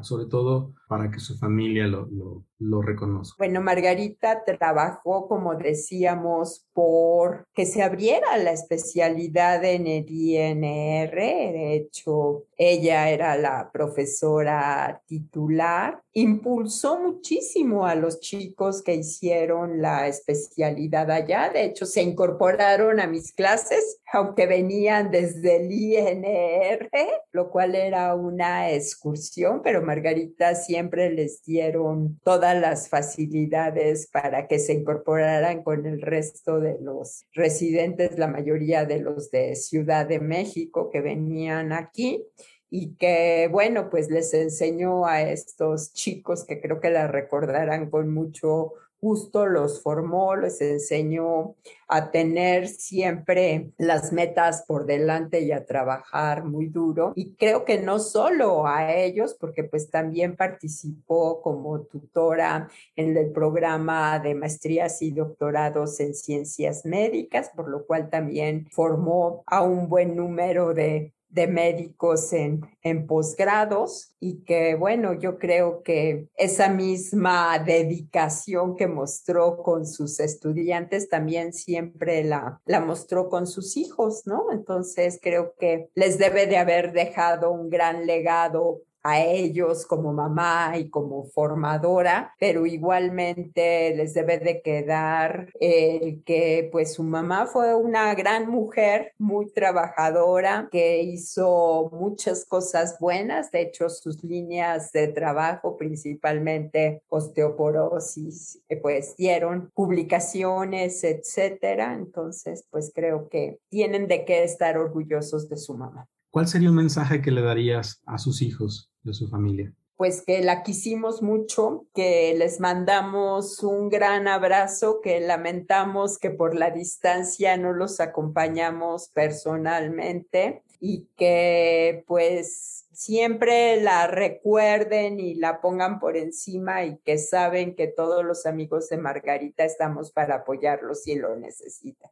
Sobre 0.00 0.26
todo 0.26 0.74
para 0.88 1.10
que 1.10 1.18
su 1.18 1.36
familia 1.36 1.86
lo, 1.86 2.44
reconozca? 2.82 3.36
Bueno, 3.38 3.60
Margarita 3.60 4.44
trabajó, 4.44 5.28
como 5.28 5.54
decíamos, 5.54 6.66
por 6.72 7.46
que 7.54 7.66
se 7.66 7.82
abriera 7.82 8.36
la 8.38 8.52
especialidad 8.52 9.64
en 9.64 9.86
el 9.86 10.06
INR. 10.08 11.14
De 11.14 11.74
hecho, 11.74 12.44
ella 12.56 13.10
era 13.10 13.36
la 13.36 13.70
profesora 13.72 15.02
titular. 15.06 16.02
Impulsó 16.12 16.98
muchísimo 16.98 17.86
a 17.86 17.94
los 17.94 18.20
chicos 18.20 18.82
que 18.82 18.94
hicieron 18.94 19.82
la 19.82 20.06
especialidad 20.06 21.10
allá. 21.10 21.50
De 21.50 21.64
hecho, 21.64 21.84
se 21.84 22.02
incorporaron 22.02 23.00
a 23.00 23.06
mis 23.06 23.32
clases, 23.32 24.00
aunque 24.12 24.46
venían 24.46 25.10
desde 25.10 25.56
el 25.56 25.72
INR, 25.72 26.90
lo 27.32 27.50
cual 27.50 27.74
era 27.74 28.14
una 28.14 28.70
excursión, 28.70 29.60
pero 29.62 29.82
Margarita 29.82 30.54
siempre 30.54 31.10
les 31.10 31.42
dieron 31.42 32.18
las 32.54 32.88
facilidades 32.88 34.08
para 34.08 34.46
que 34.46 34.58
se 34.58 34.74
incorporaran 34.74 35.62
con 35.62 35.86
el 35.86 36.00
resto 36.00 36.60
de 36.60 36.78
los 36.80 37.26
residentes, 37.32 38.18
la 38.18 38.28
mayoría 38.28 38.84
de 38.84 39.00
los 39.00 39.30
de 39.30 39.54
Ciudad 39.56 40.06
de 40.06 40.20
México 40.20 40.90
que 40.90 41.00
venían 41.00 41.72
aquí 41.72 42.24
y 42.70 42.94
que, 42.96 43.48
bueno, 43.50 43.90
pues 43.90 44.10
les 44.10 44.34
enseñó 44.34 45.06
a 45.06 45.22
estos 45.22 45.92
chicos 45.92 46.44
que 46.44 46.60
creo 46.60 46.80
que 46.80 46.90
la 46.90 47.06
recordarán 47.06 47.90
con 47.90 48.12
mucho 48.12 48.72
justo 49.00 49.46
los 49.46 49.82
formó, 49.82 50.36
les 50.36 50.60
enseñó 50.60 51.54
a 51.88 52.10
tener 52.10 52.68
siempre 52.68 53.70
las 53.78 54.12
metas 54.12 54.64
por 54.66 54.86
delante 54.86 55.40
y 55.40 55.52
a 55.52 55.64
trabajar 55.64 56.44
muy 56.44 56.66
duro. 56.66 57.12
Y 57.14 57.34
creo 57.34 57.64
que 57.64 57.80
no 57.80 57.98
solo 57.98 58.66
a 58.66 58.92
ellos, 58.94 59.36
porque 59.38 59.64
pues 59.64 59.90
también 59.90 60.36
participó 60.36 61.40
como 61.42 61.80
tutora 61.82 62.68
en 62.96 63.16
el 63.16 63.30
programa 63.30 64.18
de 64.18 64.34
maestrías 64.34 65.00
y 65.02 65.12
doctorados 65.12 66.00
en 66.00 66.14
ciencias 66.14 66.84
médicas, 66.84 67.50
por 67.54 67.68
lo 67.68 67.86
cual 67.86 68.10
también 68.10 68.68
formó 68.72 69.42
a 69.46 69.62
un 69.62 69.88
buen 69.88 70.16
número 70.16 70.74
de 70.74 71.12
de 71.28 71.46
médicos 71.46 72.32
en, 72.32 72.60
en 72.82 73.06
posgrados 73.06 74.12
y 74.20 74.44
que 74.44 74.74
bueno, 74.74 75.12
yo 75.14 75.38
creo 75.38 75.82
que 75.82 76.28
esa 76.36 76.68
misma 76.68 77.58
dedicación 77.58 78.76
que 78.76 78.86
mostró 78.86 79.62
con 79.62 79.86
sus 79.86 80.20
estudiantes 80.20 81.08
también 81.08 81.52
siempre 81.52 82.24
la, 82.24 82.60
la 82.64 82.80
mostró 82.80 83.28
con 83.28 83.46
sus 83.46 83.76
hijos, 83.76 84.22
¿no? 84.26 84.52
Entonces 84.52 85.18
creo 85.22 85.54
que 85.58 85.90
les 85.94 86.18
debe 86.18 86.46
de 86.46 86.56
haber 86.56 86.92
dejado 86.92 87.50
un 87.50 87.68
gran 87.68 88.06
legado 88.06 88.82
a 89.06 89.20
ellos 89.20 89.86
como 89.86 90.12
mamá 90.12 90.76
y 90.76 90.90
como 90.90 91.26
formadora, 91.26 92.34
pero 92.40 92.66
igualmente 92.66 93.94
les 93.94 94.14
debe 94.14 94.38
de 94.38 94.62
quedar 94.62 95.52
el 95.60 96.24
que 96.24 96.68
pues 96.72 96.94
su 96.94 97.04
mamá 97.04 97.46
fue 97.46 97.72
una 97.76 98.12
gran 98.16 98.50
mujer, 98.50 99.12
muy 99.16 99.46
trabajadora, 99.52 100.68
que 100.72 101.02
hizo 101.02 101.88
muchas 101.92 102.44
cosas 102.44 102.98
buenas, 102.98 103.52
de 103.52 103.62
hecho 103.62 103.88
sus 103.88 104.24
líneas 104.24 104.90
de 104.90 105.06
trabajo, 105.06 105.76
principalmente 105.76 107.02
osteoporosis, 107.08 108.60
eh, 108.68 108.76
pues 108.76 109.14
dieron 109.16 109.70
publicaciones, 109.72 111.04
etcétera, 111.04 111.94
entonces 111.94 112.66
pues 112.70 112.90
creo 112.92 113.28
que 113.28 113.60
tienen 113.68 114.08
de 114.08 114.24
qué 114.24 114.42
estar 114.42 114.76
orgullosos 114.76 115.48
de 115.48 115.58
su 115.58 115.74
mamá. 115.74 116.08
¿Cuál 116.36 116.48
sería 116.48 116.68
un 116.68 116.76
mensaje 116.76 117.22
que 117.22 117.30
le 117.30 117.40
darías 117.40 118.02
a 118.04 118.18
sus 118.18 118.42
hijos 118.42 118.92
de 119.04 119.14
su 119.14 119.26
familia? 119.26 119.72
Pues 119.96 120.20
que 120.20 120.42
la 120.42 120.62
quisimos 120.62 121.22
mucho, 121.22 121.86
que 121.94 122.34
les 122.36 122.60
mandamos 122.60 123.62
un 123.62 123.88
gran 123.88 124.28
abrazo, 124.28 125.00
que 125.02 125.18
lamentamos 125.20 126.18
que 126.18 126.28
por 126.28 126.54
la 126.54 126.70
distancia 126.70 127.56
no 127.56 127.72
los 127.72 128.00
acompañamos 128.00 129.08
personalmente 129.14 130.62
y 130.78 131.08
que 131.16 132.04
pues 132.06 132.86
siempre 132.92 133.80
la 133.80 134.06
recuerden 134.06 135.18
y 135.18 135.36
la 135.36 135.62
pongan 135.62 135.98
por 135.98 136.18
encima 136.18 136.84
y 136.84 136.98
que 136.98 137.16
saben 137.16 137.74
que 137.74 137.86
todos 137.86 138.22
los 138.26 138.44
amigos 138.44 138.90
de 138.90 138.98
Margarita 138.98 139.64
estamos 139.64 140.12
para 140.12 140.34
apoyarlos 140.34 141.04
si 141.04 141.14
lo 141.14 141.34
necesitan. 141.34 142.10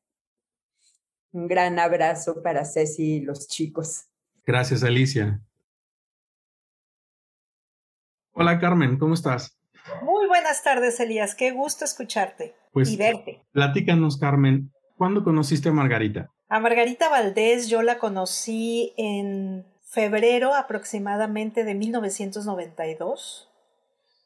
Un 1.32 1.46
gran 1.46 1.78
abrazo 1.78 2.42
para 2.42 2.64
Ceci 2.64 3.16
y 3.16 3.20
los 3.20 3.48
chicos. 3.48 4.06
Gracias, 4.46 4.84
Alicia. 4.84 5.40
Hola, 8.32 8.58
Carmen, 8.58 8.98
¿cómo 8.98 9.14
estás? 9.14 9.56
Muy 10.02 10.26
buenas 10.26 10.62
tardes, 10.62 11.00
Elías. 11.00 11.34
Qué 11.34 11.50
gusto 11.52 11.84
escucharte 11.84 12.54
pues, 12.72 12.90
y 12.90 12.96
verte. 12.96 13.42
Platícanos, 13.52 14.18
Carmen, 14.18 14.70
¿cuándo 14.96 15.24
conociste 15.24 15.70
a 15.70 15.72
Margarita? 15.72 16.30
A 16.48 16.60
Margarita 16.60 17.08
Valdés 17.08 17.68
yo 17.68 17.82
la 17.82 17.98
conocí 17.98 18.92
en 18.96 19.64
febrero 19.82 20.54
aproximadamente 20.54 21.64
de 21.64 21.74
1992 21.74 23.48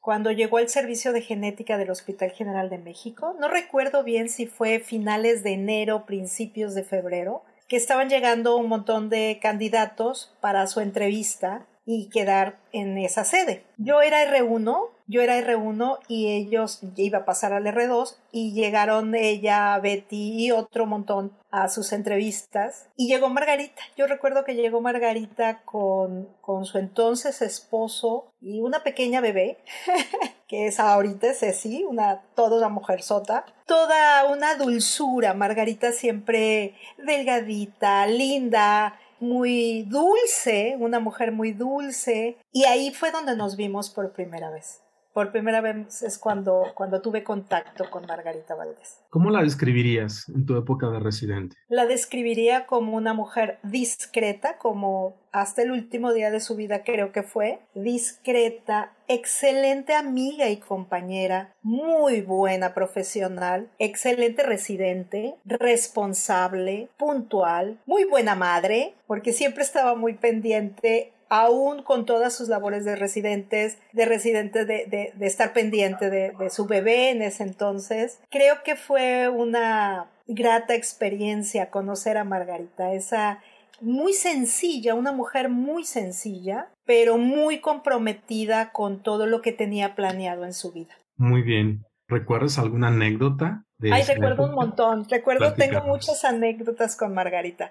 cuando 0.01 0.33
llegó 0.33 0.57
al 0.57 0.69
servicio 0.69 1.13
de 1.13 1.21
genética 1.21 1.77
del 1.77 1.91
Hospital 1.91 2.31
General 2.31 2.71
de 2.71 2.79
México. 2.79 3.37
No 3.39 3.49
recuerdo 3.49 4.05
bien 4.05 4.31
si 4.31 4.47
fue 4.47 4.81
finales 4.81 5.43
de 5.43 5.53
enero, 5.53 6.07
principios 6.07 6.75
de 6.75 6.83
febrero, 6.83 7.43
que 7.69 7.77
estaban 7.77 8.09
llegando 8.09 8.57
un 8.57 8.69
montón 8.69 9.11
de 9.11 9.39
candidatos 9.41 10.35
para 10.41 10.67
su 10.67 10.81
entrevista 10.81 11.67
y 11.85 12.09
quedar 12.09 12.59
en 12.73 12.99
esa 12.99 13.25
sede. 13.25 13.65
Yo 13.77 14.03
era 14.03 14.25
R1, 14.25 14.91
yo 15.09 15.23
era 15.23 15.39
R1 15.39 16.01
y 16.07 16.29
ellos 16.33 16.81
iba 16.97 17.21
a 17.21 17.25
pasar 17.25 17.55
al 17.55 17.65
R2 17.65 18.17
y 18.31 18.53
llegaron 18.53 19.15
ella, 19.15 19.79
Betty 19.79 20.45
y 20.45 20.51
otro 20.53 20.85
montón 20.85 21.33
a 21.51 21.71
sus 21.71 21.93
entrevistas 21.93 22.91
y 22.95 23.09
llegó 23.09 23.31
Margarita. 23.31 23.81
Yo 23.97 24.07
recuerdo 24.07 24.45
que 24.45 24.55
llegó 24.55 24.83
Margarita 24.83 25.63
con, 25.65 26.29
con 26.43 26.67
su 26.67 26.77
entonces 26.77 27.41
esposo 27.41 28.35
y 28.43 28.61
una 28.61 28.83
pequeña 28.83 29.23
bebé, 29.23 29.57
que 30.47 30.67
es 30.67 30.79
ahorita 30.79 31.33
Ceci, 31.33 31.85
una, 31.85 32.21
toda 32.35 32.59
una 32.59 32.69
mujer 32.69 33.03
sota, 33.03 33.47
toda 33.67 34.27
una 34.27 34.57
dulzura. 34.57 35.33
Margarita 35.33 35.91
siempre 35.93 36.75
delgadita, 36.99 38.07
linda, 38.07 38.99
muy 39.21 39.85
dulce, 39.85 40.77
una 40.79 41.01
mujer 41.01 41.33
muy 41.33 41.53
dulce, 41.53 42.37
y 42.53 42.65
ahí 42.65 42.93
fue 42.93 43.11
donde 43.11 43.37
nos 43.37 43.57
vimos 43.57 43.89
por 43.89 44.13
primera 44.13 44.51
vez. 44.51 44.83
Por 45.19 45.33
primera 45.33 45.61
vez 45.61 46.05
es 46.05 46.17
cuando, 46.17 46.67
cuando 46.77 47.03
tuve 47.03 47.25
contacto 47.25 47.91
con 47.91 48.07
Margarita 48.07 48.55
Valdés. 48.55 49.01
¿Cómo 49.11 49.31
la 49.31 49.43
describirías 49.43 50.29
en 50.29 50.47
tu 50.47 50.57
época 50.57 50.89
de 50.91 51.01
residente? 51.01 51.57
La 51.69 51.87
describiría 51.87 52.67
como 52.67 52.95
una 52.95 53.15
mujer 53.15 53.59
discreta, 53.65 54.59
como 54.59 55.17
hasta 55.33 55.63
el 55.63 55.73
último 55.73 56.13
día 56.13 56.31
de 56.31 56.39
su 56.39 56.55
vida 56.55 56.85
creo 56.85 57.11
que 57.11 57.25
fue, 57.25 57.59
discreta, 57.75 58.93
excelente 59.09 59.93
amiga 59.95 60.51
y 60.51 60.59
compañera, 60.59 61.53
muy 61.63 62.21
buena 62.21 62.73
profesional, 62.73 63.69
excelente 63.81 64.45
residente, 64.45 65.35
responsable, 65.45 66.91
puntual, 66.97 67.81
muy 67.87 68.05
buena 68.05 68.37
madre, 68.37 68.95
porque 69.09 69.33
siempre 69.33 69.65
estaba 69.65 69.97
muy 69.97 70.15
pendiente 70.15 71.13
aún 71.29 71.83
con 71.83 72.07
todas 72.07 72.35
sus 72.35 72.49
labores 72.49 72.85
de 72.85 72.97
residentes, 72.97 73.79
de 73.93 74.05
residentes 74.07 74.67
de, 74.67 75.13
estar 75.21 75.53
pendiente 75.53 76.11
de, 76.11 76.33
de 76.39 76.51
su 76.51 76.67
bebé 76.67 77.11
en 77.11 77.23
ese 77.23 77.43
entonces, 77.43 78.21
creo 78.31 78.63
que 78.65 78.77
fue 78.77 79.29
una 79.29 80.11
grata 80.27 80.75
experiencia 80.75 81.71
conocer 81.71 82.17
a 82.19 82.25
Margarita, 82.25 82.93
esa 82.93 83.41
muy 83.81 84.13
sencilla, 84.13 84.95
una 84.95 85.13
mujer 85.13 85.49
muy 85.49 85.85
sencilla, 85.85 86.69
pero 86.85 87.19
muy 87.19 87.61
comprometida 87.61 88.73
con 88.73 89.03
todo 89.03 89.27
lo 89.27 89.41
que 89.41 89.53
tenía 89.53 89.95
planeado 89.95 90.45
en 90.45 90.53
su 90.53 90.73
vida. 90.73 90.95
Muy 91.17 91.43
bien. 91.43 91.85
¿Recuerdas 92.09 92.59
alguna 92.59 92.89
anécdota? 92.89 93.65
De 93.79 93.93
Ay, 93.93 94.03
recuerdo 94.03 94.45
un 94.45 94.55
montón. 94.55 95.07
Recuerdo, 95.09 95.53
tengo 95.55 95.83
muchas 95.83 96.25
anécdotas 96.25 96.97
con 96.97 97.15
Margarita 97.15 97.71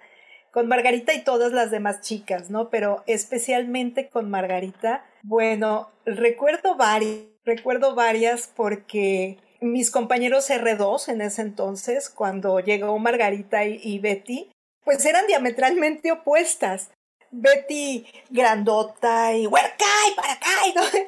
con 0.58 0.68
Margarita 0.68 1.14
y 1.14 1.24
todas 1.24 1.52
las 1.52 1.70
demás 1.70 2.02
chicas, 2.02 2.50
¿no? 2.50 2.72
Pero 2.72 3.04
especialmente 3.06 4.10
con 4.10 4.28
Margarita, 4.32 5.06
bueno, 5.22 5.92
recuerdo 6.04 6.76
varias, 6.76 7.26
recuerdo 7.46 7.94
varias 7.94 8.52
porque 8.56 9.38
mis 9.62 9.92
compañeros 9.92 10.50
R2 10.50 11.10
en 11.10 11.22
ese 11.22 11.44
entonces, 11.44 12.10
cuando 12.10 12.60
llegó 12.60 12.98
Margarita 12.98 13.66
y, 13.66 14.00
Betty, 14.00 14.50
pues 14.84 15.06
eran 15.06 15.28
diametralmente 15.28 16.12
opuestas. 16.12 16.90
Betty 17.30 18.08
grandota 18.32 19.36
y 19.36 19.46
huercay 19.46 20.16
para 20.16 20.34
acá 20.34 20.50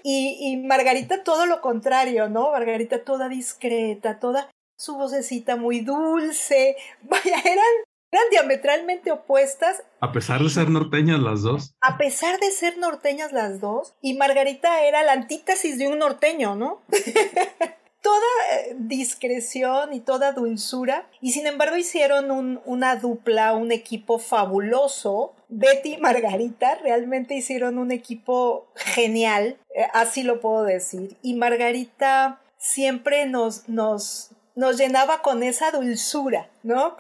y, 0.04 0.38
y 0.42 0.58
Margarita 0.58 1.24
todo 1.24 1.48
lo 1.48 1.60
contrario, 1.62 2.30
¿no? 2.30 2.52
Margarita 2.52 3.04
toda 3.04 3.28
discreta, 3.30 4.20
toda 4.20 4.52
su 4.78 4.96
vocecita 4.96 5.56
muy 5.56 5.82
dulce. 5.82 6.78
Vaya, 7.02 7.40
eran, 7.44 7.89
eran 8.12 8.26
diametralmente 8.32 9.12
opuestas. 9.12 9.84
A 10.00 10.12
pesar 10.12 10.42
de 10.42 10.50
ser 10.50 10.70
norteñas 10.70 11.20
las 11.20 11.42
dos. 11.42 11.76
A 11.82 11.98
pesar 11.98 12.40
de 12.40 12.52
ser 12.52 12.78
norteñas 12.78 13.32
las 13.32 13.60
dos. 13.60 13.94
Y 14.02 14.16
Margarita 14.16 14.84
era 14.84 15.04
la 15.04 15.14
antítesis 15.14 15.78
de 15.78 15.88
un 15.88 16.00
norteño, 16.00 16.56
¿no? 16.56 16.82
toda 18.02 18.26
eh, 18.54 18.76
discreción 18.78 19.94
y 19.94 20.00
toda 20.00 20.32
dulzura 20.32 21.10
y 21.22 21.32
sin 21.32 21.48
embargo 21.48 21.76
hicieron 21.76 22.32
un, 22.32 22.62
una 22.66 22.96
dupla, 22.96 23.54
un 23.54 23.72
equipo 23.72 24.20
fabuloso. 24.20 25.34
Betty 25.50 25.96
y 25.96 25.98
Margarita 25.98 26.76
realmente 26.76 27.36
hicieron 27.36 27.78
un 27.78 27.92
equipo 27.92 28.68
genial, 28.76 29.58
eh, 29.76 29.86
así 29.94 30.24
lo 30.24 30.40
puedo 30.40 30.64
decir. 30.64 31.18
Y 31.22 31.36
Margarita 31.36 32.40
siempre 32.58 33.26
nos, 33.26 33.68
nos, 33.68 34.32
nos 34.60 34.78
llenaba 34.78 35.22
con 35.22 35.42
esa 35.42 35.72
dulzura, 35.72 36.50
¿no? 36.64 36.98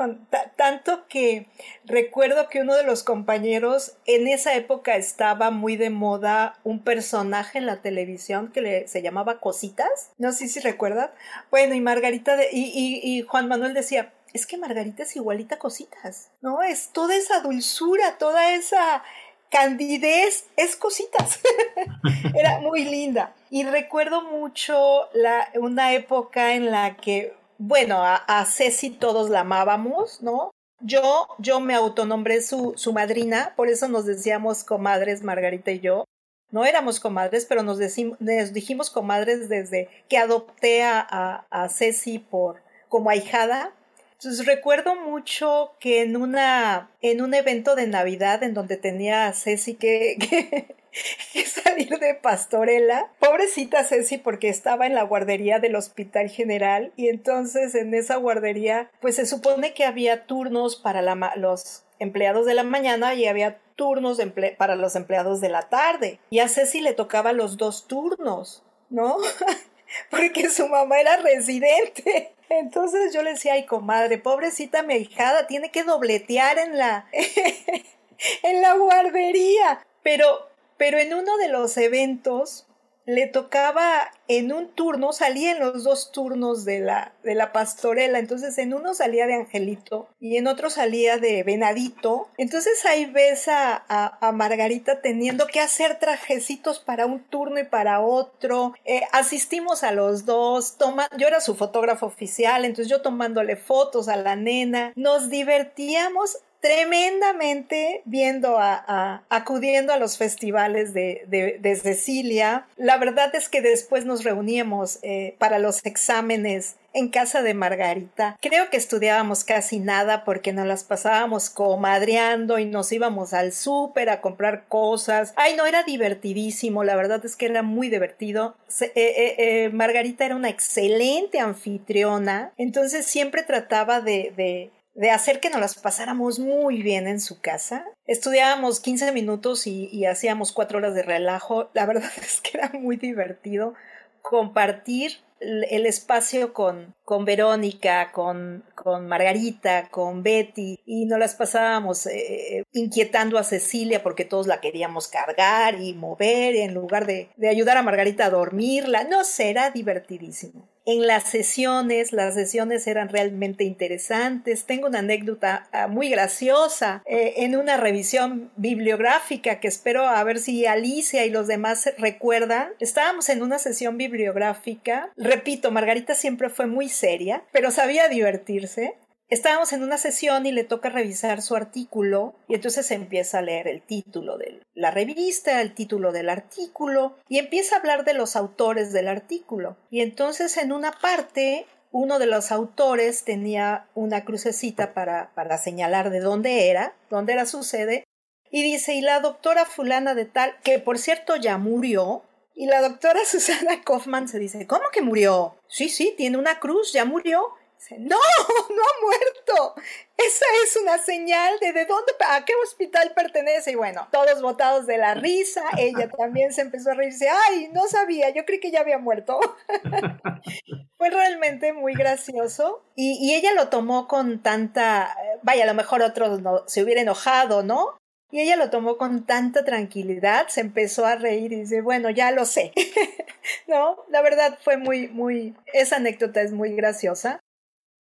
Tanto 0.55 1.05
que 1.10 1.45
recuerdo 1.84 2.47
que 2.47 2.62
uno 2.62 2.74
de 2.74 2.84
los 2.84 3.03
compañeros 3.03 3.97
en 4.05 4.30
esa 4.30 4.55
época 4.55 4.95
estaba 4.95 5.51
muy 5.51 5.76
de 5.76 5.89
moda 5.89 6.57
un 6.64 6.80
personaje 6.82 7.57
en 7.57 7.66
la 7.66 7.82
televisión 7.82 8.49
que 8.53 8.88
se 8.88 9.01
llamaba 9.01 9.41
Cositas, 9.41 10.12
no 10.18 10.32
sé 10.32 10.47
si 10.47 10.62
recuerdan. 10.62 11.12
Bueno, 11.51 11.76
y 11.76 11.82
Margarita 11.82 12.38
y, 12.49 13.01
y, 13.03 13.22
Juan 13.24 13.49
Manuel 13.49 13.74
decía, 13.74 14.14
es 14.32 14.47
que 14.47 14.57
Margarita 14.57 15.03
es 15.03 15.18
igualita 15.18 15.55
a 15.55 15.60
Cositas, 15.60 16.32
¿no? 16.39 16.64
Es 16.64 16.91
toda 16.93 17.14
esa 17.14 17.41
dulzura, 17.41 18.18
toda 18.18 18.53
esa 18.53 19.03
candidez 19.51 20.45
es 20.55 20.78
cositas. 20.78 21.41
Era 22.34 22.60
muy 22.60 22.86
linda. 22.86 23.34
Y 23.49 23.64
recuerdo 23.66 24.22
mucho 24.22 25.10
la, 25.14 25.49
una 25.55 25.93
época 25.93 26.53
en 26.53 26.72
la 26.72 26.95
que 26.95 27.34
bueno, 27.60 28.01
a, 28.01 28.45
Ceci 28.45 28.89
todos 28.89 29.30
la 29.30 29.41
amábamos, 29.41 30.22
¿no? 30.24 30.51
Yo, 30.80 31.28
yo 31.39 31.60
me 31.60 31.76
autonombré 31.76 32.41
su, 32.41 32.74
su 32.78 32.93
madrina, 32.93 33.53
por 33.57 33.68
eso 33.68 33.89
nos 33.89 34.05
decíamos 34.05 34.64
comadres, 34.64 35.24
Margarita 35.24 35.72
y 35.72 35.82
yo. 35.82 36.05
No 36.51 36.66
éramos 36.66 37.01
comadres, 37.01 37.45
pero 37.45 37.62
nos, 37.62 37.78
nos 38.20 38.53
dijimos 38.53 38.89
comadres 38.89 39.49
desde 39.49 39.89
que 40.07 40.18
adopté 40.18 40.84
a, 40.84 41.05
a, 41.07 41.45
a 41.51 41.68
Ceci 41.68 42.18
por, 42.18 42.64
como 42.88 43.10
ahijada. 43.10 43.74
Entonces 44.14 44.45
recuerdo 44.45 44.95
mucho 44.95 45.74
que 45.82 46.01
en 46.01 46.16
una 46.16 46.89
en 47.01 47.22
un 47.22 47.34
evento 47.34 47.76
de 47.76 47.88
Navidad 47.88 48.41
en 48.43 48.53
donde 48.53 48.78
tenía 48.78 49.28
a 49.28 49.34
Ceci 49.34 49.76
que 49.76 50.76
salir 51.63 51.97
de 51.99 52.15
pastorela. 52.15 53.11
Pobrecita 53.19 53.83
Ceci 53.83 54.17
porque 54.17 54.49
estaba 54.49 54.85
en 54.85 54.95
la 54.95 55.03
guardería 55.03 55.59
del 55.59 55.75
Hospital 55.75 56.29
General 56.29 56.91
y 56.95 57.09
entonces 57.09 57.75
en 57.75 57.93
esa 57.93 58.15
guardería 58.15 58.89
pues 59.01 59.15
se 59.15 59.25
supone 59.25 59.73
que 59.73 59.85
había 59.85 60.25
turnos 60.25 60.75
para 60.75 61.01
los 61.35 61.83
empleados 61.99 62.45
de 62.45 62.53
la 62.53 62.63
mañana 62.63 63.13
y 63.13 63.25
había 63.25 63.59
turnos 63.75 64.19
para 64.57 64.75
los 64.75 64.95
empleados 64.95 65.41
de 65.41 65.49
la 65.49 65.69
tarde. 65.69 66.19
Y 66.29 66.39
a 66.39 66.47
Ceci 66.47 66.81
le 66.81 66.93
tocaba 66.93 67.33
los 67.33 67.57
dos 67.57 67.87
turnos, 67.87 68.63
¿no? 68.89 69.17
porque 70.09 70.49
su 70.49 70.67
mamá 70.67 70.99
era 70.99 71.17
residente. 71.17 72.33
Entonces 72.49 73.13
yo 73.13 73.21
le 73.21 73.31
decía, 73.31 73.53
ay 73.53 73.65
comadre, 73.65 74.17
pobrecita 74.17 74.81
mi 74.83 74.95
hijada, 74.95 75.47
tiene 75.47 75.71
que 75.71 75.83
dobletear 75.83 76.57
en 76.57 76.77
la 76.77 77.05
en 78.43 78.61
la 78.61 78.73
guardería. 78.75 79.85
Pero 80.01 80.48
pero 80.80 80.97
en 80.97 81.13
uno 81.13 81.38
de 81.38 81.49
los 81.49 81.77
eventos 81.77 82.65
le 83.09 83.25
tocaba 83.25 84.11
en 84.27 84.53
un 84.53 84.69
turno, 84.69 85.13
salía 85.13 85.51
en 85.51 85.59
los 85.59 85.84
dos 85.84 86.11
turnos 86.11 86.63
de 86.63 86.80
la, 86.80 87.11
de 87.23 87.34
la 87.34 87.51
pastorela, 87.51 88.19
entonces 88.19 88.55
en 88.59 88.71
uno 88.71 88.93
salía 88.93 89.25
de 89.25 89.34
Angelito 89.34 90.07
y 90.19 90.38
en 90.38 90.45
otro 90.45 90.69
salía 90.69 91.17
de 91.17 91.41
Venadito, 91.41 92.30
entonces 92.38 92.86
ahí 92.86 93.07
ves 93.07 93.47
a, 93.47 93.84
a, 93.88 94.32
Margarita 94.32 95.01
teniendo 95.01 95.47
que 95.47 95.59
hacer 95.59 95.97
trajecitos 95.97 96.80
para 96.80 97.07
un 97.07 97.23
turno 97.23 97.59
y 97.59 97.63
para 97.63 97.99
otro, 97.99 98.73
eh, 98.86 99.01
asistimos 99.11 99.84
a 99.84 99.91
los 99.91 100.25
dos, 100.25 100.77
toma, 100.77 101.09
yo 101.17 101.27
era 101.27 101.41
su 101.41 101.55
fotógrafo 101.55 102.05
oficial, 102.05 102.63
entonces 102.63 102.91
yo 102.91 103.01
tomándole 103.01 103.55
fotos 103.55 104.07
a 104.07 104.17
la 104.17 104.36
nena, 104.36 104.93
nos 104.95 105.32
divertíamos 105.32 106.38
tremendamente 106.62 108.01
viendo 108.05 108.57
a, 108.60 109.24
acudiendo 109.30 109.93
a 109.93 109.97
los 109.97 110.18
festivales 110.18 110.93
de, 110.93 111.26
de, 111.28 111.76
Cecilia. 111.76 112.66
La 112.78 112.97
verdad 112.97 113.34
es 113.36 113.47
que 113.47 113.62
después 113.62 114.05
nos 114.05 114.24
reuníamos 114.24 114.99
eh, 115.01 115.36
para 115.38 115.60
los 115.60 115.86
exámenes 115.86 116.76
en 116.91 117.10
casa 117.10 117.43
de 117.43 117.53
Margarita. 117.53 118.38
Creo 118.41 118.70
que 118.70 118.78
estudiábamos 118.78 119.43
casi 119.43 119.80
nada 119.80 120.26
porque 120.26 120.53
nos 120.53 120.66
las 120.66 120.84
pasábamos 120.84 121.49
comadreando 121.49 122.57
y 122.57 122.66
nos 122.66 122.91
íbamos 122.91 123.34
al 123.34 123.53
súper 123.53 124.10
a 124.10 124.22
comprar 124.22 124.66
cosas. 124.68 125.34
Ay, 125.36 125.55
no, 125.55 125.68
era 125.68 125.84
divertidísimo, 125.84 126.84
la 126.84 126.95
verdad 126.95 127.24
es 127.24 127.36
que 127.36 127.45
era 127.45 127.62
muy 127.62 127.89
divertido. 127.89 128.55
Eh, 128.82 128.91
eh, 128.95 129.70
Margarita 129.72 130.26
era 130.26 130.36
una 130.36 130.49
excelente 130.49 131.39
anfitriona, 131.39 132.51
entonces 132.57 133.05
siempre 133.05 133.43
trataba 133.43 134.01
de 134.01 134.34
de 134.36 134.72
hacer 135.07 135.39
que 135.39 135.49
nos 135.49 135.61
las 135.61 135.75
pasáramos 135.75 136.39
muy 136.39 136.81
bien 136.81 137.07
en 137.07 137.21
su 137.21 137.39
casa. 137.39 137.85
Estudiábamos 138.05 138.81
15 138.81 139.11
minutos 139.13 139.65
y, 139.65 140.05
hacíamos 140.05 140.51
cuatro 140.51 140.79
horas 140.79 140.93
de 140.93 141.03
relajo. 141.03 141.69
La 141.73 141.85
verdad 141.85 142.11
es 142.21 142.41
que 142.41 142.57
era 142.57 142.69
muy 142.73 142.97
divertido 142.97 143.73
compartir 144.21 145.13
el 145.39 145.85
espacio 145.85 146.51
con, 146.51 146.93
con 147.05 147.23
Verónica, 147.23 148.11
con, 148.11 148.65
con 148.75 149.07
Margarita, 149.07 149.87
con 149.89 150.21
Betty, 150.21 150.81
y 150.85 151.05
nos 151.05 151.17
las 151.17 151.35
pasábamos 151.35 152.07
eh, 152.07 152.65
inquietando 152.73 153.37
a 153.37 153.45
Cecilia 153.45 154.03
porque 154.03 154.25
todos 154.25 154.47
la 154.47 154.59
queríamos 154.59 155.07
cargar 155.07 155.79
y 155.81 155.93
mover 155.93 156.57
en 156.57 156.73
lugar 156.73 157.05
de, 157.05 157.29
de 157.37 157.47
ayudar 157.47 157.77
a 157.77 157.83
Margarita 157.83 158.25
a 158.25 158.29
dormirla. 158.29 159.05
No 159.05 159.23
sé, 159.23 159.49
era 159.49 159.69
divertidísimo 159.69 160.67
en 160.89 161.05
las 161.05 161.29
sesiones, 161.29 162.13
las 162.13 162.33
sesiones 162.33 162.87
eran 162.87 163.09
realmente 163.09 163.63
interesantes. 163.63 164.65
Tengo 164.65 164.87
una 164.87 164.99
anécdota 164.99 165.67
ah, 165.71 165.85
muy 165.85 166.09
graciosa 166.09 167.03
eh, 167.05 167.35
en 167.37 167.55
una 167.55 167.77
revisión 167.77 168.49
bibliográfica 168.55 169.59
que 169.59 169.67
espero 169.67 170.07
a 170.07 170.23
ver 170.23 170.39
si 170.39 170.65
Alicia 170.65 171.27
y 171.27 171.29
los 171.29 171.45
demás 171.45 171.93
recuerdan. 171.99 172.69
Estábamos 172.79 173.29
en 173.29 173.43
una 173.43 173.59
sesión 173.59 173.97
bibliográfica. 173.97 175.11
Repito, 175.15 175.69
Margarita 175.69 176.15
siempre 176.15 176.49
fue 176.49 176.65
muy 176.65 176.89
seria, 176.89 177.43
pero 177.51 177.69
sabía 177.69 178.07
divertirse 178.07 178.95
estábamos 179.30 179.73
en 179.73 179.84
una 179.84 179.97
sesión 179.97 180.45
y 180.45 180.51
le 180.51 180.63
toca 180.63 180.89
revisar 180.89 181.41
su 181.41 181.55
artículo 181.55 182.36
y 182.47 182.55
entonces 182.55 182.91
empieza 182.91 183.39
a 183.39 183.43
leer 183.43 183.67
el 183.67 183.82
título 183.82 184.38
de 184.38 184.61
la 184.73 184.91
revista, 184.91 185.61
el 185.61 185.73
título 185.73 186.11
del 186.11 186.30
artículo 186.30 187.17
y 187.27 187.38
empieza 187.38 187.75
a 187.75 187.80
hablar 187.80 188.05
de 188.05 188.13
los 188.13 188.36
autores 188.36 188.91
del 188.91 189.07
artículo. 189.07 189.77
Y 189.89 190.01
entonces 190.01 190.57
en 190.57 190.71
una 190.71 190.91
parte 190.91 191.65
uno 191.91 192.19
de 192.19 192.27
los 192.27 192.51
autores 192.51 193.23
tenía 193.23 193.88
una 193.95 194.25
crucecita 194.25 194.93
para, 194.93 195.32
para 195.34 195.57
señalar 195.57 196.09
de 196.09 196.19
dónde 196.19 196.69
era, 196.69 196.95
dónde 197.09 197.34
era 197.34 197.45
su 197.45 197.63
sede, 197.63 198.03
y 198.51 198.63
dice, 198.63 198.95
y 198.95 199.01
la 199.01 199.19
doctora 199.19 199.65
fulana 199.65 200.15
de 200.15 200.25
tal, 200.25 200.55
que 200.63 200.80
por 200.80 200.97
cierto 200.97 201.36
ya 201.36 201.57
murió, 201.57 202.23
y 202.55 202.65
la 202.67 202.82
doctora 202.82 203.19
Susana 203.25 203.82
Kaufman 203.84 204.27
se 204.27 204.39
dice, 204.39 204.67
¿cómo 204.67 204.86
que 204.91 205.01
murió? 205.01 205.55
Sí, 205.67 205.89
sí, 205.89 206.13
tiene 206.17 206.38
una 206.38 206.59
cruz, 206.59 206.93
ya 206.93 207.05
murió 207.05 207.53
no, 207.97 208.17
no 208.69 208.82
ha 208.82 209.05
muerto. 209.05 209.75
Esa 210.17 210.45
es 210.65 210.75
una 210.75 210.97
señal 210.97 211.57
de 211.59 211.71
de 211.71 211.86
dónde, 211.86 212.11
a 212.27 212.43
qué 212.45 212.53
hospital 212.63 213.13
pertenece. 213.15 213.71
Y 213.71 213.75
bueno, 213.75 214.07
todos 214.11 214.41
botados 214.41 214.86
de 214.86 214.97
la 214.97 215.15
risa. 215.15 215.63
Ella 215.77 216.09
también 216.09 216.53
se 216.53 216.61
empezó 216.61 216.91
a 216.91 216.95
reírse. 216.95 217.27
Ay, 217.30 217.69
no 217.73 217.88
sabía, 217.88 218.30
yo 218.30 218.45
creí 218.45 218.59
que 218.59 218.71
ya 218.71 218.82
había 218.82 218.97
muerto. 218.97 219.39
Fue 220.97 221.09
realmente 221.09 221.73
muy 221.73 221.93
gracioso. 221.93 222.84
Y, 222.95 223.34
ella 223.34 223.53
lo 223.53 223.69
tomó 223.69 224.07
con 224.07 224.43
tanta, 224.43 225.15
vaya, 225.41 225.63
a 225.63 225.67
lo 225.67 225.73
mejor 225.73 226.01
otros 226.01 226.41
no, 226.41 226.67
se 226.67 226.84
hubiera 226.84 227.01
enojado, 227.01 227.63
¿no? 227.63 227.97
Y 228.32 228.41
ella 228.41 228.57
lo 228.57 228.69
tomó 228.69 228.97
con 228.97 229.25
tanta 229.25 229.63
tranquilidad, 229.63 230.49
se 230.49 230.61
empezó 230.61 231.05
a 231.05 231.15
reír 231.15 231.51
y 231.53 231.61
dice, 231.61 231.82
bueno, 231.82 232.09
ya 232.11 232.32
lo 232.32 232.45
sé. 232.45 232.73
no, 233.67 234.03
la 234.09 234.21
verdad 234.21 234.59
fue 234.61 234.77
muy, 234.77 235.07
muy, 235.07 235.55
esa 235.73 235.95
anécdota 235.95 236.41
es 236.41 236.51
muy 236.51 236.75
graciosa 236.75 237.39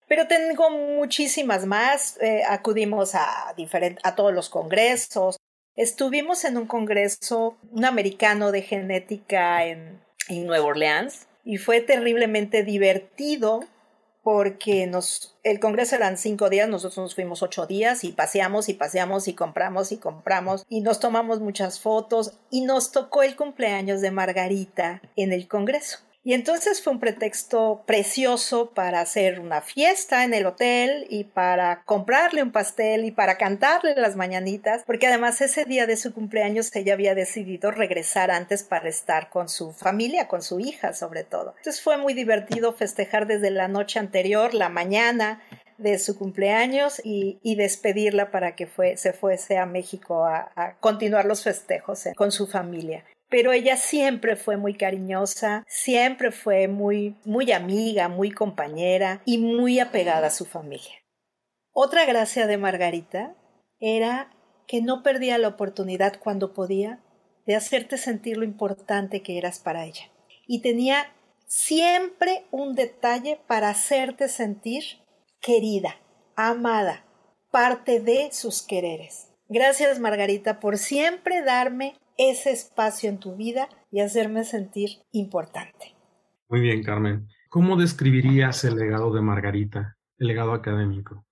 pero 0.09 0.27
tengo 0.27 0.69
muchísimas 0.71 1.65
más. 1.65 2.17
Eh, 2.19 2.41
acudimos 2.45 3.15
a, 3.15 3.55
a 4.03 4.15
todos 4.15 4.33
los 4.33 4.49
congresos. 4.49 5.37
Estuvimos 5.77 6.43
en 6.43 6.57
un 6.57 6.65
congreso, 6.65 7.57
un 7.71 7.85
americano 7.85 8.51
de 8.51 8.63
genética 8.63 9.63
en, 9.65 10.01
en 10.27 10.45
Nueva 10.45 10.65
Orleans, 10.65 11.27
y 11.45 11.57
fue 11.57 11.79
terriblemente 11.79 12.63
divertido 12.63 13.61
porque 14.21 14.85
nos, 14.87 15.37
el 15.43 15.59
Congreso 15.59 15.95
eran 15.95 16.17
cinco 16.17 16.49
días, 16.49 16.67
nosotros 16.67 16.97
nos 16.97 17.15
fuimos 17.15 17.41
ocho 17.41 17.65
días 17.65 18.03
y 18.03 18.11
paseamos 18.11 18.67
y 18.67 18.73
paseamos 18.73 19.27
y 19.27 19.33
compramos 19.33 19.91
y 19.91 19.97
compramos 19.97 20.65
y 20.67 20.81
nos 20.81 20.99
tomamos 20.99 21.39
muchas 21.39 21.79
fotos 21.79 22.33
y 22.51 22.61
nos 22.61 22.91
tocó 22.91 23.23
el 23.23 23.35
cumpleaños 23.35 24.01
de 24.01 24.11
Margarita 24.11 25.01
en 25.15 25.31
el 25.31 25.47
Congreso. 25.47 25.99
Y 26.21 26.33
entonces 26.33 26.81
fue 26.81 26.91
un 26.91 26.99
pretexto 26.99 27.83
precioso 27.87 28.71
para 28.71 28.99
hacer 28.99 29.39
una 29.39 29.61
fiesta 29.61 30.25
en 30.25 30.33
el 30.33 30.45
hotel 30.45 31.07
y 31.09 31.23
para 31.23 31.83
comprarle 31.85 32.43
un 32.43 32.51
pastel 32.51 33.05
y 33.05 33.11
para 33.11 33.37
cantarle 33.37 33.95
las 33.95 34.17
mañanitas, 34.17 34.83
porque 34.85 35.07
además 35.07 35.39
ese 35.39 35.63
día 35.63 35.87
de 35.87 35.95
su 35.95 36.13
cumpleaños 36.13 36.75
ella 36.75 36.93
había 36.93 37.15
decidido 37.15 37.71
regresar 37.71 38.31
antes 38.31 38.63
para 38.63 38.89
estar 38.89 39.29
con 39.29 39.47
su 39.47 39.71
familia, 39.71 40.27
con 40.27 40.41
su 40.41 40.59
hija 40.59 40.93
sobre 40.93 41.23
todo. 41.23 41.53
Entonces 41.57 41.81
fue 41.81 41.97
muy 41.97 42.13
divertido 42.13 42.73
festejar 42.73 43.25
desde 43.25 43.49
la 43.49 43.69
noche 43.69 43.97
anterior, 43.97 44.53
la 44.53 44.67
mañana, 44.67 45.41
de 45.77 45.97
su 45.97 46.17
cumpleaños 46.17 47.01
y, 47.01 47.39
despedirla 47.55 48.31
para 48.31 48.55
que 48.57 48.67
se 48.97 49.13
fuese 49.13 49.57
a 49.57 49.65
México 49.65 50.25
a 50.25 50.75
continuar 50.81 51.23
los 51.23 51.43
festejos 51.43 52.03
con 52.17 52.33
su 52.33 52.47
familia 52.47 53.05
pero 53.29 53.51
ella 53.53 53.77
siempre 53.77 54.35
fue 54.35 54.57
muy 54.57 54.73
cariñosa, 54.73 55.63
siempre 55.67 56.31
fue 56.31 56.67
muy, 56.67 57.15
muy 57.25 57.51
amiga, 57.51 58.09
muy 58.09 58.31
compañera 58.31 59.21
y 59.25 59.37
muy 59.37 59.79
apegada 59.79 60.27
a 60.27 60.31
su 60.31 60.45
familia. 60.45 60.95
Otra 61.71 62.05
gracia 62.05 62.47
de 62.47 62.57
Margarita 62.57 63.35
era 63.79 64.31
que 64.67 64.81
no 64.81 65.03
perdía 65.03 65.37
la 65.37 65.47
oportunidad 65.47 66.19
cuando 66.19 66.53
podía 66.53 67.01
de 67.45 67.55
hacerte 67.55 67.97
sentir 67.97 68.37
lo 68.37 68.43
importante 68.43 69.21
que 69.21 69.37
eras 69.37 69.59
para 69.59 69.85
ella. 69.85 70.11
Y 70.45 70.61
tenía 70.61 71.13
siempre 71.47 72.45
un 72.51 72.75
detalle 72.75 73.39
para 73.47 73.69
hacerte 73.69 74.27
sentir 74.27 74.83
querida, 75.41 75.95
amada, 76.35 77.05
parte 77.51 77.99
de 77.99 78.29
sus 78.31 78.61
quereres. 78.61 79.29
Gracias 79.47 79.99
Margarita 79.99 80.59
por 80.59 80.77
siempre 80.77 81.41
darme 81.41 81.95
ese 82.19 82.51
espacio 82.51 83.09
en 83.09 83.17
tu 83.17 83.35
vida 83.35 83.69
y 83.89 84.01
hacerme 84.01 84.43
sentir 84.43 84.89
importante. 85.11 85.95
Muy 86.49 86.59
bien, 86.59 86.83
Carmen. 86.83 87.27
¿Cómo 87.49 87.77
describirías 87.77 88.63
el 88.65 88.75
legado 88.75 89.13
de 89.13 89.21
Margarita, 89.21 89.97
el 90.17 90.27
legado 90.27 90.53
académico? 90.53 91.25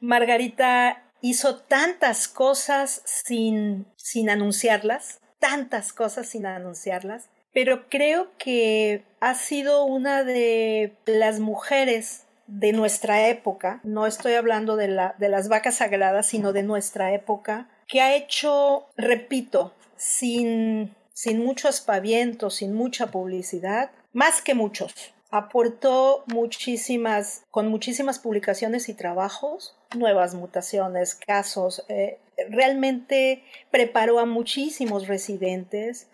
Margarita 0.00 1.12
hizo 1.22 1.56
tantas 1.56 2.26
cosas 2.26 3.02
sin, 3.06 3.86
sin 3.96 4.28
anunciarlas, 4.28 5.20
tantas 5.38 5.92
cosas 5.92 6.28
sin 6.28 6.44
anunciarlas, 6.44 7.30
pero 7.52 7.88
creo 7.88 8.32
que 8.36 9.04
ha 9.20 9.34
sido 9.34 9.84
una 9.84 10.24
de 10.24 10.96
las 11.06 11.38
mujeres 11.38 12.26
de 12.46 12.72
nuestra 12.72 13.28
época, 13.28 13.80
no 13.84 14.06
estoy 14.06 14.34
hablando 14.34 14.76
de, 14.76 14.88
la, 14.88 15.14
de 15.18 15.28
las 15.28 15.48
vacas 15.48 15.76
sagradas, 15.76 16.26
sino 16.26 16.52
de 16.52 16.62
nuestra 16.62 17.14
época, 17.14 17.68
que 17.86 18.00
ha 18.00 18.14
hecho, 18.14 18.86
repito, 18.96 19.72
sin, 19.96 20.94
sin 21.12 21.44
mucho 21.44 21.68
aspaviento, 21.68 22.50
sin 22.50 22.74
mucha 22.74 23.08
publicidad, 23.08 23.90
más 24.12 24.42
que 24.42 24.54
muchos. 24.54 24.92
Aportó 25.30 26.24
muchísimas, 26.26 27.42
con 27.50 27.68
muchísimas 27.68 28.18
publicaciones 28.18 28.88
y 28.88 28.94
trabajos, 28.94 29.76
nuevas 29.96 30.34
mutaciones, 30.34 31.14
casos, 31.14 31.84
eh, 31.88 32.18
realmente 32.50 33.42
preparó 33.70 34.20
a 34.20 34.26
muchísimos 34.26 35.08
residentes. 35.08 36.08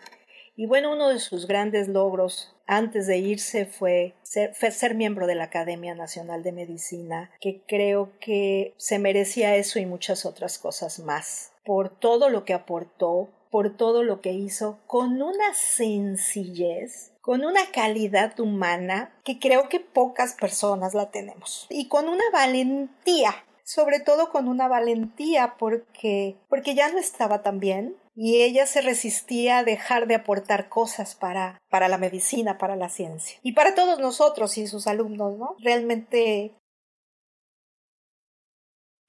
Y 0.55 0.65
bueno, 0.65 0.91
uno 0.91 1.09
de 1.09 1.19
sus 1.19 1.47
grandes 1.47 1.87
logros 1.87 2.55
antes 2.65 3.05
de 3.05 3.17
irse 3.17 3.65
fue 3.65 4.13
fue 4.53 4.71
ser, 4.71 4.95
miembro 4.95 5.27
de 5.27 5.35
la 5.35 5.45
Academia 5.45 5.93
Nacional 5.93 6.41
de 6.41 6.53
Medicina, 6.53 7.31
que 7.41 7.61
creo 7.67 8.13
que 8.21 8.73
se 8.77 8.97
merecía 8.97 9.57
eso 9.57 9.77
y 9.79 9.85
muchas 9.85 10.25
otras 10.25 10.57
cosas 10.57 10.99
más, 10.99 11.51
por 11.65 11.89
todo 11.89 12.29
lo 12.29 12.45
que 12.45 12.53
aportó, 12.53 13.29
por 13.51 13.75
todo 13.75 14.01
lo 14.01 14.21
que 14.21 14.31
hizo 14.31 14.79
con 14.87 15.21
una 15.21 15.53
sencillez, 15.53 17.11
con 17.21 17.43
una 17.45 17.69
calidad 17.71 18.39
humana 18.39 19.13
que 19.23 19.37
creo 19.37 19.69
que 19.69 19.79
pocas 19.79 20.33
personas 20.33 20.95
la 20.95 21.11
tenemos 21.11 21.67
y 21.69 21.87
con 21.87 22.07
una 22.07 22.23
valentía, 22.33 23.35
sobre 23.63 23.99
todo 23.99 24.31
con 24.31 24.47
una 24.47 24.67
valentía 24.67 25.55
porque 25.59 26.37
porque 26.49 26.73
ya 26.73 26.91
no 26.91 26.97
estaba 26.97 27.43
tan 27.43 27.59
bien 27.59 27.97
y 28.15 28.41
ella 28.41 28.65
se 28.65 28.81
resistía 28.81 29.59
a 29.59 29.63
dejar 29.63 30.07
de 30.07 30.15
aportar 30.15 30.69
cosas 30.69 31.15
para, 31.15 31.61
para 31.69 31.87
la 31.87 31.97
medicina, 31.97 32.57
para 32.57 32.75
la 32.75 32.89
ciencia. 32.89 33.39
Y 33.41 33.53
para 33.53 33.73
todos 33.73 33.99
nosotros 33.99 34.57
y 34.57 34.67
sus 34.67 34.85
alumnos, 34.85 35.37
¿no? 35.37 35.55
Realmente 35.59 36.53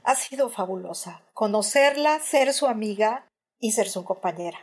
ha 0.04 0.14
sido 0.14 0.50
fabulosa. 0.50 1.22
Conocerla, 1.34 2.20
ser 2.20 2.52
su 2.52 2.66
amiga 2.66 3.26
y 3.62 3.70
ser 3.70 3.88
su 3.88 4.04
compañera. 4.04 4.58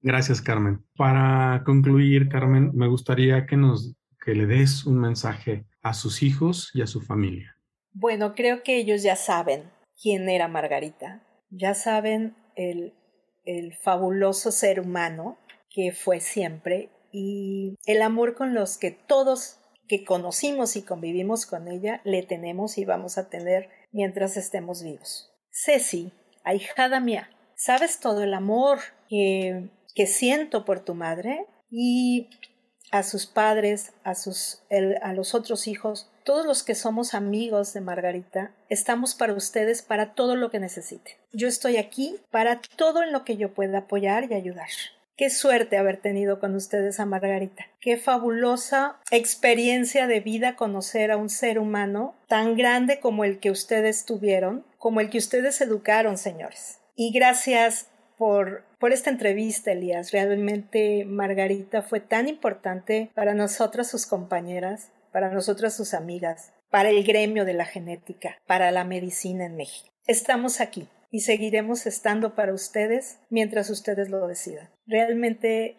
Gracias, 0.00 0.40
Carmen. 0.40 0.84
Para 0.96 1.64
concluir, 1.64 2.28
Carmen, 2.28 2.70
me 2.74 2.86
gustaría 2.86 3.46
que 3.46 3.56
nos 3.56 3.96
que 4.24 4.34
le 4.34 4.46
des 4.46 4.84
un 4.84 5.00
mensaje 5.00 5.64
a 5.82 5.94
sus 5.94 6.22
hijos 6.22 6.70
y 6.74 6.82
a 6.82 6.86
su 6.86 7.00
familia. 7.00 7.56
Bueno, 7.92 8.34
creo 8.34 8.62
que 8.62 8.76
ellos 8.76 9.02
ya 9.02 9.16
saben 9.16 9.70
quién 10.00 10.28
era 10.28 10.48
Margarita, 10.48 11.22
ya 11.50 11.74
saben 11.74 12.36
el, 12.54 12.92
el 13.44 13.74
fabuloso 13.74 14.52
ser 14.52 14.80
humano 14.80 15.38
que 15.70 15.92
fue 15.92 16.20
siempre 16.20 16.90
y 17.10 17.76
el 17.86 18.02
amor 18.02 18.34
con 18.34 18.52
los 18.52 18.76
que 18.76 18.90
todos 18.90 19.60
que 19.88 20.04
conocimos 20.04 20.76
y 20.76 20.82
convivimos 20.82 21.46
con 21.46 21.66
ella 21.68 22.02
le 22.04 22.22
tenemos 22.22 22.76
y 22.76 22.84
vamos 22.84 23.16
a 23.16 23.30
tener 23.30 23.70
mientras 23.90 24.36
estemos 24.36 24.82
vivos. 24.82 25.27
Ceci, 25.64 26.12
ahijada 26.44 27.00
mía, 27.00 27.30
sabes 27.56 27.98
todo 27.98 28.22
el 28.22 28.32
amor 28.32 28.78
que, 29.08 29.68
que 29.94 30.06
siento 30.06 30.64
por 30.64 30.80
tu 30.80 30.94
madre 30.94 31.46
y 31.70 32.28
a 32.90 33.02
sus 33.02 33.26
padres, 33.26 33.92
a, 34.04 34.14
sus, 34.14 34.62
a 35.02 35.12
los 35.12 35.34
otros 35.34 35.66
hijos, 35.66 36.08
todos 36.24 36.46
los 36.46 36.62
que 36.62 36.74
somos 36.74 37.12
amigos 37.12 37.72
de 37.72 37.80
Margarita, 37.80 38.52
estamos 38.68 39.14
para 39.14 39.34
ustedes 39.34 39.82
para 39.82 40.14
todo 40.14 40.36
lo 40.36 40.50
que 40.50 40.60
necesiten. 40.60 41.14
Yo 41.32 41.48
estoy 41.48 41.76
aquí 41.76 42.20
para 42.30 42.60
todo 42.76 43.02
en 43.02 43.12
lo 43.12 43.24
que 43.24 43.36
yo 43.36 43.52
pueda 43.52 43.78
apoyar 43.78 44.30
y 44.30 44.34
ayudar. 44.34 44.68
Qué 45.18 45.30
suerte 45.30 45.76
haber 45.76 45.96
tenido 45.96 46.38
con 46.38 46.54
ustedes 46.54 47.00
a 47.00 47.04
Margarita. 47.04 47.66
Qué 47.80 47.96
fabulosa 47.96 49.00
experiencia 49.10 50.06
de 50.06 50.20
vida 50.20 50.54
conocer 50.54 51.10
a 51.10 51.16
un 51.16 51.28
ser 51.28 51.58
humano 51.58 52.14
tan 52.28 52.56
grande 52.56 53.00
como 53.00 53.24
el 53.24 53.40
que 53.40 53.50
ustedes 53.50 54.04
tuvieron, 54.04 54.64
como 54.76 55.00
el 55.00 55.10
que 55.10 55.18
ustedes 55.18 55.60
educaron, 55.60 56.18
señores. 56.18 56.78
Y 56.94 57.10
gracias 57.10 57.88
por, 58.16 58.62
por 58.78 58.92
esta 58.92 59.10
entrevista, 59.10 59.72
Elías. 59.72 60.12
Realmente 60.12 61.04
Margarita 61.04 61.82
fue 61.82 61.98
tan 61.98 62.28
importante 62.28 63.10
para 63.16 63.34
nosotras, 63.34 63.90
sus 63.90 64.06
compañeras, 64.06 64.92
para 65.10 65.30
nosotras, 65.30 65.74
sus 65.74 65.94
amigas, 65.94 66.52
para 66.70 66.90
el 66.90 67.02
gremio 67.02 67.44
de 67.44 67.54
la 67.54 67.64
genética, 67.64 68.38
para 68.46 68.70
la 68.70 68.84
medicina 68.84 69.46
en 69.46 69.56
México. 69.56 69.88
Estamos 70.06 70.60
aquí 70.60 70.86
y 71.10 71.22
seguiremos 71.22 71.86
estando 71.86 72.36
para 72.36 72.54
ustedes 72.54 73.18
mientras 73.30 73.68
ustedes 73.68 74.10
lo 74.10 74.24
decidan. 74.28 74.68
Realmente 74.88 75.76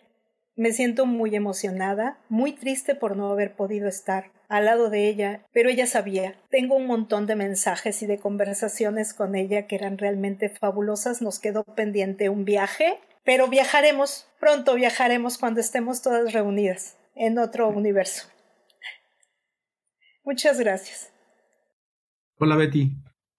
me 0.56 0.72
siento 0.72 1.08
muy 1.08 1.36
emocionada, 1.36 2.20
muy 2.30 2.52
triste 2.52 2.94
por 2.94 3.18
no 3.18 3.32
haber 3.32 3.56
podido 3.56 3.88
estar 3.88 4.32
al 4.50 4.66
lado 4.66 4.92
de 4.92 5.10
ella, 5.10 5.46
pero 5.52 5.70
ella 5.70 5.88
sabía. 5.88 6.36
Tengo 6.52 6.76
un 6.76 6.86
montón 6.86 7.26
de 7.26 7.36
mensajes 7.36 8.04
y 8.04 8.06
de 8.06 8.20
conversaciones 8.20 9.16
con 9.16 9.36
ella 9.36 9.66
que 9.66 9.76
eran 9.76 9.98
realmente 9.98 10.50
fabulosas. 10.50 11.24
Nos 11.24 11.40
quedó 11.40 11.64
pendiente 11.64 12.30
un 12.30 12.46
viaje, 12.46 13.00
pero 13.26 13.48
viajaremos, 13.48 14.28
pronto 14.40 14.76
viajaremos 14.76 15.40
cuando 15.40 15.60
estemos 15.60 16.04
todas 16.04 16.32
reunidas 16.32 16.96
en 17.16 17.40
otro 17.40 17.68
universo. 17.70 18.28
Muchas 20.24 20.60
gracias. 20.60 21.12
Hola 22.38 22.56
Betty. 22.56 22.92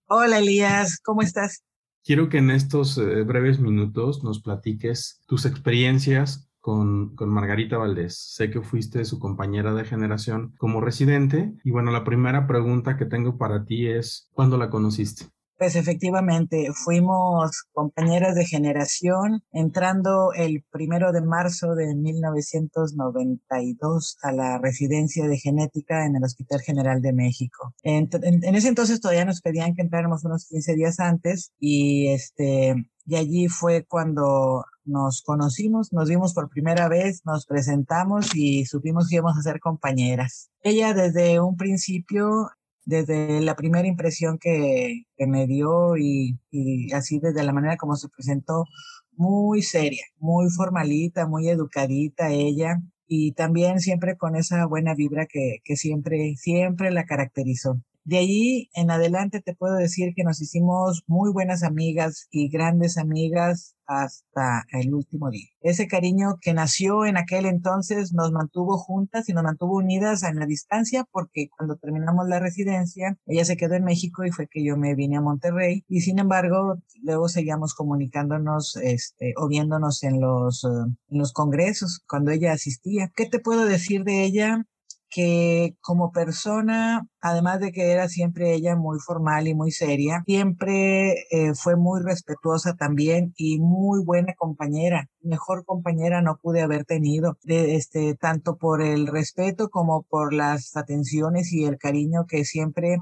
Hola 0.06 0.38
Elías, 0.38 0.98
¿cómo 1.00 1.22
estás? 1.22 1.62
Quiero 2.02 2.28
que 2.28 2.38
en 2.38 2.50
estos 2.50 2.96
eh, 2.96 3.22
breves 3.24 3.60
minutos 3.60 4.24
nos 4.24 4.40
platiques 4.40 5.20
tus 5.26 5.44
experiencias 5.44 6.50
con, 6.60 7.14
con, 7.14 7.28
Margarita 7.28 7.76
Valdés. 7.76 8.16
Sé 8.18 8.50
que 8.50 8.62
fuiste 8.62 9.04
su 9.04 9.18
compañera 9.18 9.74
de 9.74 9.84
generación 9.84 10.54
como 10.58 10.80
residente 10.80 11.54
y 11.62 11.70
bueno, 11.70 11.90
la 11.90 12.04
primera 12.04 12.46
pregunta 12.46 12.96
que 12.96 13.06
tengo 13.06 13.36
para 13.36 13.64
ti 13.64 13.86
es, 13.86 14.28
¿cuándo 14.32 14.56
la 14.56 14.70
conociste? 14.70 15.26
Pues 15.60 15.76
efectivamente, 15.76 16.72
fuimos 16.72 17.64
compañeras 17.74 18.34
de 18.34 18.46
generación 18.46 19.42
entrando 19.52 20.32
el 20.32 20.64
primero 20.70 21.12
de 21.12 21.20
marzo 21.20 21.74
de 21.74 21.94
1992 21.94 24.16
a 24.22 24.32
la 24.32 24.56
residencia 24.56 25.28
de 25.28 25.36
genética 25.36 26.06
en 26.06 26.16
el 26.16 26.24
Hospital 26.24 26.62
General 26.62 27.02
de 27.02 27.12
México. 27.12 27.74
En, 27.82 28.08
en, 28.22 28.54
ese 28.54 28.68
entonces 28.68 29.02
todavía 29.02 29.26
nos 29.26 29.42
pedían 29.42 29.74
que 29.74 29.82
entráramos 29.82 30.24
unos 30.24 30.48
15 30.48 30.76
días 30.76 30.98
antes 30.98 31.52
y 31.58 32.08
este, 32.08 32.74
y 33.04 33.16
allí 33.16 33.48
fue 33.48 33.84
cuando 33.84 34.64
nos 34.86 35.20
conocimos, 35.20 35.92
nos 35.92 36.08
vimos 36.08 36.32
por 36.32 36.48
primera 36.48 36.88
vez, 36.88 37.20
nos 37.26 37.44
presentamos 37.44 38.34
y 38.34 38.64
supimos 38.64 39.08
que 39.08 39.16
íbamos 39.16 39.36
a 39.36 39.42
ser 39.42 39.60
compañeras. 39.60 40.48
Ella 40.62 40.94
desde 40.94 41.38
un 41.38 41.58
principio 41.58 42.48
desde 42.90 43.40
la 43.40 43.56
primera 43.56 43.88
impresión 43.88 44.38
que, 44.38 45.04
me 45.18 45.46
dio 45.46 45.96
y, 45.96 46.38
y, 46.50 46.92
así 46.92 47.20
desde 47.20 47.44
la 47.44 47.52
manera 47.52 47.76
como 47.76 47.96
se 47.96 48.08
presentó, 48.08 48.64
muy 49.12 49.62
seria, 49.62 50.04
muy 50.18 50.50
formalita, 50.50 51.26
muy 51.26 51.48
educadita 51.48 52.30
ella 52.30 52.80
y 53.06 53.32
también 53.32 53.80
siempre 53.80 54.16
con 54.16 54.36
esa 54.36 54.66
buena 54.66 54.94
vibra 54.94 55.26
que, 55.26 55.58
que 55.64 55.76
siempre, 55.76 56.34
siempre 56.36 56.90
la 56.90 57.04
caracterizó. 57.06 57.80
De 58.10 58.18
allí 58.18 58.68
en 58.74 58.90
adelante 58.90 59.40
te 59.40 59.54
puedo 59.54 59.76
decir 59.76 60.14
que 60.16 60.24
nos 60.24 60.40
hicimos 60.40 61.04
muy 61.06 61.30
buenas 61.32 61.62
amigas 61.62 62.26
y 62.32 62.48
grandes 62.48 62.98
amigas 62.98 63.76
hasta 63.86 64.64
el 64.72 64.92
último 64.92 65.30
día. 65.30 65.46
Ese 65.60 65.86
cariño 65.86 66.38
que 66.40 66.52
nació 66.52 67.04
en 67.04 67.16
aquel 67.16 67.46
entonces 67.46 68.12
nos 68.12 68.32
mantuvo 68.32 68.78
juntas 68.78 69.28
y 69.28 69.32
nos 69.32 69.44
mantuvo 69.44 69.76
unidas 69.76 70.24
en 70.24 70.40
la 70.40 70.46
distancia 70.46 71.04
porque 71.12 71.50
cuando 71.56 71.76
terminamos 71.76 72.26
la 72.26 72.40
residencia, 72.40 73.16
ella 73.26 73.44
se 73.44 73.56
quedó 73.56 73.74
en 73.74 73.84
México 73.84 74.24
y 74.24 74.32
fue 74.32 74.48
que 74.48 74.64
yo 74.64 74.76
me 74.76 74.96
vine 74.96 75.18
a 75.18 75.20
Monterrey 75.20 75.84
y 75.86 76.00
sin 76.00 76.18
embargo 76.18 76.82
luego 77.04 77.28
seguíamos 77.28 77.74
comunicándonos 77.74 78.74
este, 78.82 79.34
o 79.36 79.46
viéndonos 79.46 80.02
en 80.02 80.20
los, 80.20 80.64
en 80.64 81.16
los 81.16 81.32
congresos 81.32 82.02
cuando 82.08 82.32
ella 82.32 82.54
asistía. 82.54 83.12
¿Qué 83.14 83.26
te 83.26 83.38
puedo 83.38 83.66
decir 83.66 84.02
de 84.02 84.24
ella? 84.24 84.66
Que 85.10 85.76
como 85.80 86.12
persona, 86.12 87.06
además 87.20 87.60
de 87.60 87.72
que 87.72 87.92
era 87.92 88.08
siempre 88.08 88.54
ella 88.54 88.76
muy 88.76 88.98
formal 89.00 89.48
y 89.48 89.54
muy 89.54 89.72
seria, 89.72 90.22
siempre 90.26 91.26
eh, 91.30 91.54
fue 91.54 91.76
muy 91.76 92.00
respetuosa 92.02 92.74
también 92.74 93.32
y 93.36 93.58
muy 93.58 94.04
buena 94.04 94.34
compañera. 94.38 95.08
Mejor 95.20 95.64
compañera 95.64 96.22
no 96.22 96.38
pude 96.40 96.62
haber 96.62 96.84
tenido, 96.84 97.36
de, 97.42 97.76
este, 97.76 98.14
tanto 98.14 98.56
por 98.56 98.82
el 98.82 99.06
respeto 99.06 99.68
como 99.68 100.02
por 100.02 100.32
las 100.32 100.76
atenciones 100.76 101.52
y 101.52 101.64
el 101.64 101.76
cariño 101.78 102.26
que 102.28 102.44
siempre 102.44 102.98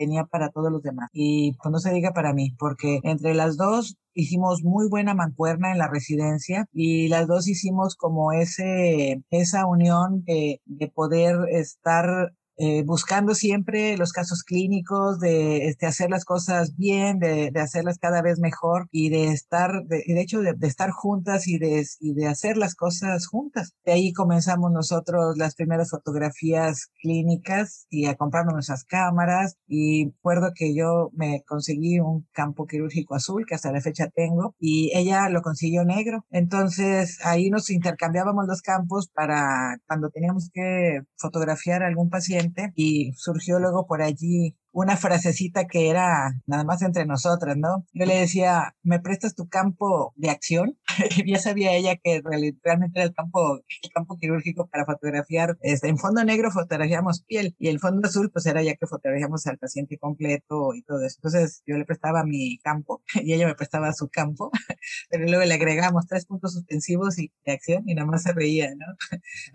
tenía 0.00 0.24
para 0.24 0.48
todos 0.48 0.72
los 0.72 0.82
demás. 0.82 1.10
Y 1.12 1.52
pues 1.62 1.70
no 1.70 1.78
se 1.78 1.92
diga 1.92 2.12
para 2.12 2.32
mí, 2.32 2.54
porque 2.58 3.00
entre 3.02 3.34
las 3.34 3.58
dos 3.58 3.98
hicimos 4.14 4.62
muy 4.64 4.88
buena 4.88 5.14
mancuerna 5.14 5.72
en 5.72 5.78
la 5.78 5.88
residencia 5.88 6.66
y 6.72 7.08
las 7.08 7.26
dos 7.28 7.46
hicimos 7.48 7.96
como 7.96 8.32
ese, 8.32 9.22
esa 9.30 9.66
unión 9.66 10.24
de, 10.24 10.62
de 10.64 10.88
poder 10.88 11.36
estar 11.50 12.32
eh, 12.62 12.82
buscando 12.84 13.34
siempre 13.34 13.96
los 13.96 14.12
casos 14.12 14.42
clínicos, 14.42 15.18
de 15.18 15.68
este, 15.68 15.86
hacer 15.86 16.10
las 16.10 16.26
cosas 16.26 16.76
bien, 16.76 17.18
de, 17.18 17.50
de, 17.50 17.60
hacerlas 17.60 17.98
cada 17.98 18.20
vez 18.20 18.38
mejor 18.38 18.86
y 18.90 19.08
de 19.08 19.28
estar, 19.28 19.82
de, 19.86 20.04
de 20.06 20.20
hecho, 20.20 20.42
de, 20.42 20.52
de, 20.52 20.66
estar 20.66 20.90
juntas 20.90 21.48
y 21.48 21.56
de, 21.56 21.86
y 22.00 22.12
de 22.12 22.26
hacer 22.26 22.58
las 22.58 22.74
cosas 22.74 23.26
juntas. 23.26 23.72
De 23.86 23.92
ahí 23.92 24.12
comenzamos 24.12 24.70
nosotros 24.72 25.38
las 25.38 25.54
primeras 25.54 25.88
fotografías 25.88 26.90
clínicas 27.00 27.86
y 27.88 28.04
a 28.04 28.16
comprarnos 28.16 28.52
nuestras 28.52 28.84
cámaras 28.84 29.56
y 29.66 30.10
recuerdo 30.10 30.52
que 30.54 30.74
yo 30.74 31.08
me 31.14 31.42
conseguí 31.46 31.98
un 31.98 32.28
campo 32.30 32.66
quirúrgico 32.66 33.14
azul 33.14 33.46
que 33.48 33.54
hasta 33.54 33.72
la 33.72 33.80
fecha 33.80 34.08
tengo 34.14 34.54
y 34.58 34.92
ella 34.94 35.30
lo 35.30 35.40
consiguió 35.40 35.86
negro. 35.86 36.26
Entonces 36.30 37.20
ahí 37.24 37.48
nos 37.48 37.70
intercambiábamos 37.70 38.46
los 38.46 38.60
campos 38.60 39.08
para 39.14 39.78
cuando 39.86 40.10
teníamos 40.10 40.50
que 40.52 41.00
fotografiar 41.16 41.82
a 41.82 41.86
algún 41.86 42.10
paciente 42.10 42.49
y 42.74 43.12
surgió 43.14 43.58
luego 43.58 43.86
por 43.86 44.02
allí 44.02 44.56
una 44.72 44.96
frasecita 44.96 45.66
que 45.66 45.90
era 45.90 46.34
nada 46.46 46.64
más 46.64 46.82
entre 46.82 47.06
nosotras, 47.06 47.56
¿no? 47.56 47.86
Yo 47.92 48.06
le 48.06 48.18
decía, 48.18 48.76
¿me 48.82 49.00
prestas 49.00 49.34
tu 49.34 49.48
campo 49.48 50.12
de 50.16 50.30
acción? 50.30 50.78
ya 51.26 51.38
sabía 51.38 51.72
ella 51.72 51.96
que 51.96 52.22
realmente 52.22 53.00
era 53.00 53.04
el 53.04 53.14
campo, 53.14 53.60
el 53.82 53.90
campo 53.92 54.16
quirúrgico 54.18 54.68
para 54.68 54.84
fotografiar. 54.84 55.56
Este, 55.62 55.88
en 55.88 55.98
fondo 55.98 56.24
negro 56.24 56.50
fotografiamos 56.50 57.22
piel 57.22 57.54
y 57.58 57.68
el 57.68 57.80
fondo 57.80 58.06
azul 58.06 58.30
pues 58.30 58.46
era 58.46 58.62
ya 58.62 58.74
que 58.74 58.86
fotografiamos 58.86 59.46
al 59.46 59.58
paciente 59.58 59.98
completo 59.98 60.74
y 60.74 60.82
todo 60.82 61.04
eso. 61.04 61.16
Entonces 61.18 61.62
yo 61.66 61.76
le 61.76 61.84
prestaba 61.84 62.24
mi 62.24 62.58
campo 62.58 63.02
y 63.14 63.32
ella 63.32 63.46
me 63.46 63.54
prestaba 63.54 63.92
su 63.92 64.08
campo, 64.08 64.50
pero 65.10 65.24
luego 65.26 65.44
le 65.44 65.54
agregamos 65.54 66.06
tres 66.06 66.26
puntos 66.26 66.54
suspensivos 66.54 67.18
y 67.18 67.32
de 67.44 67.52
acción 67.52 67.88
y 67.88 67.94
nada 67.94 68.06
más 68.06 68.22
se 68.22 68.32
reía, 68.32 68.70
¿no? 68.74 68.86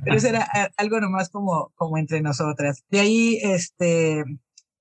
Pero 0.03 0.18
eso 0.18 0.28
era 0.28 0.47
algo 0.78 0.99
nomás 0.99 1.30
como, 1.30 1.72
como 1.76 1.97
entre 1.97 2.22
nosotras. 2.22 2.84
De 2.89 2.99
ahí, 2.99 3.39
este, 3.41 4.24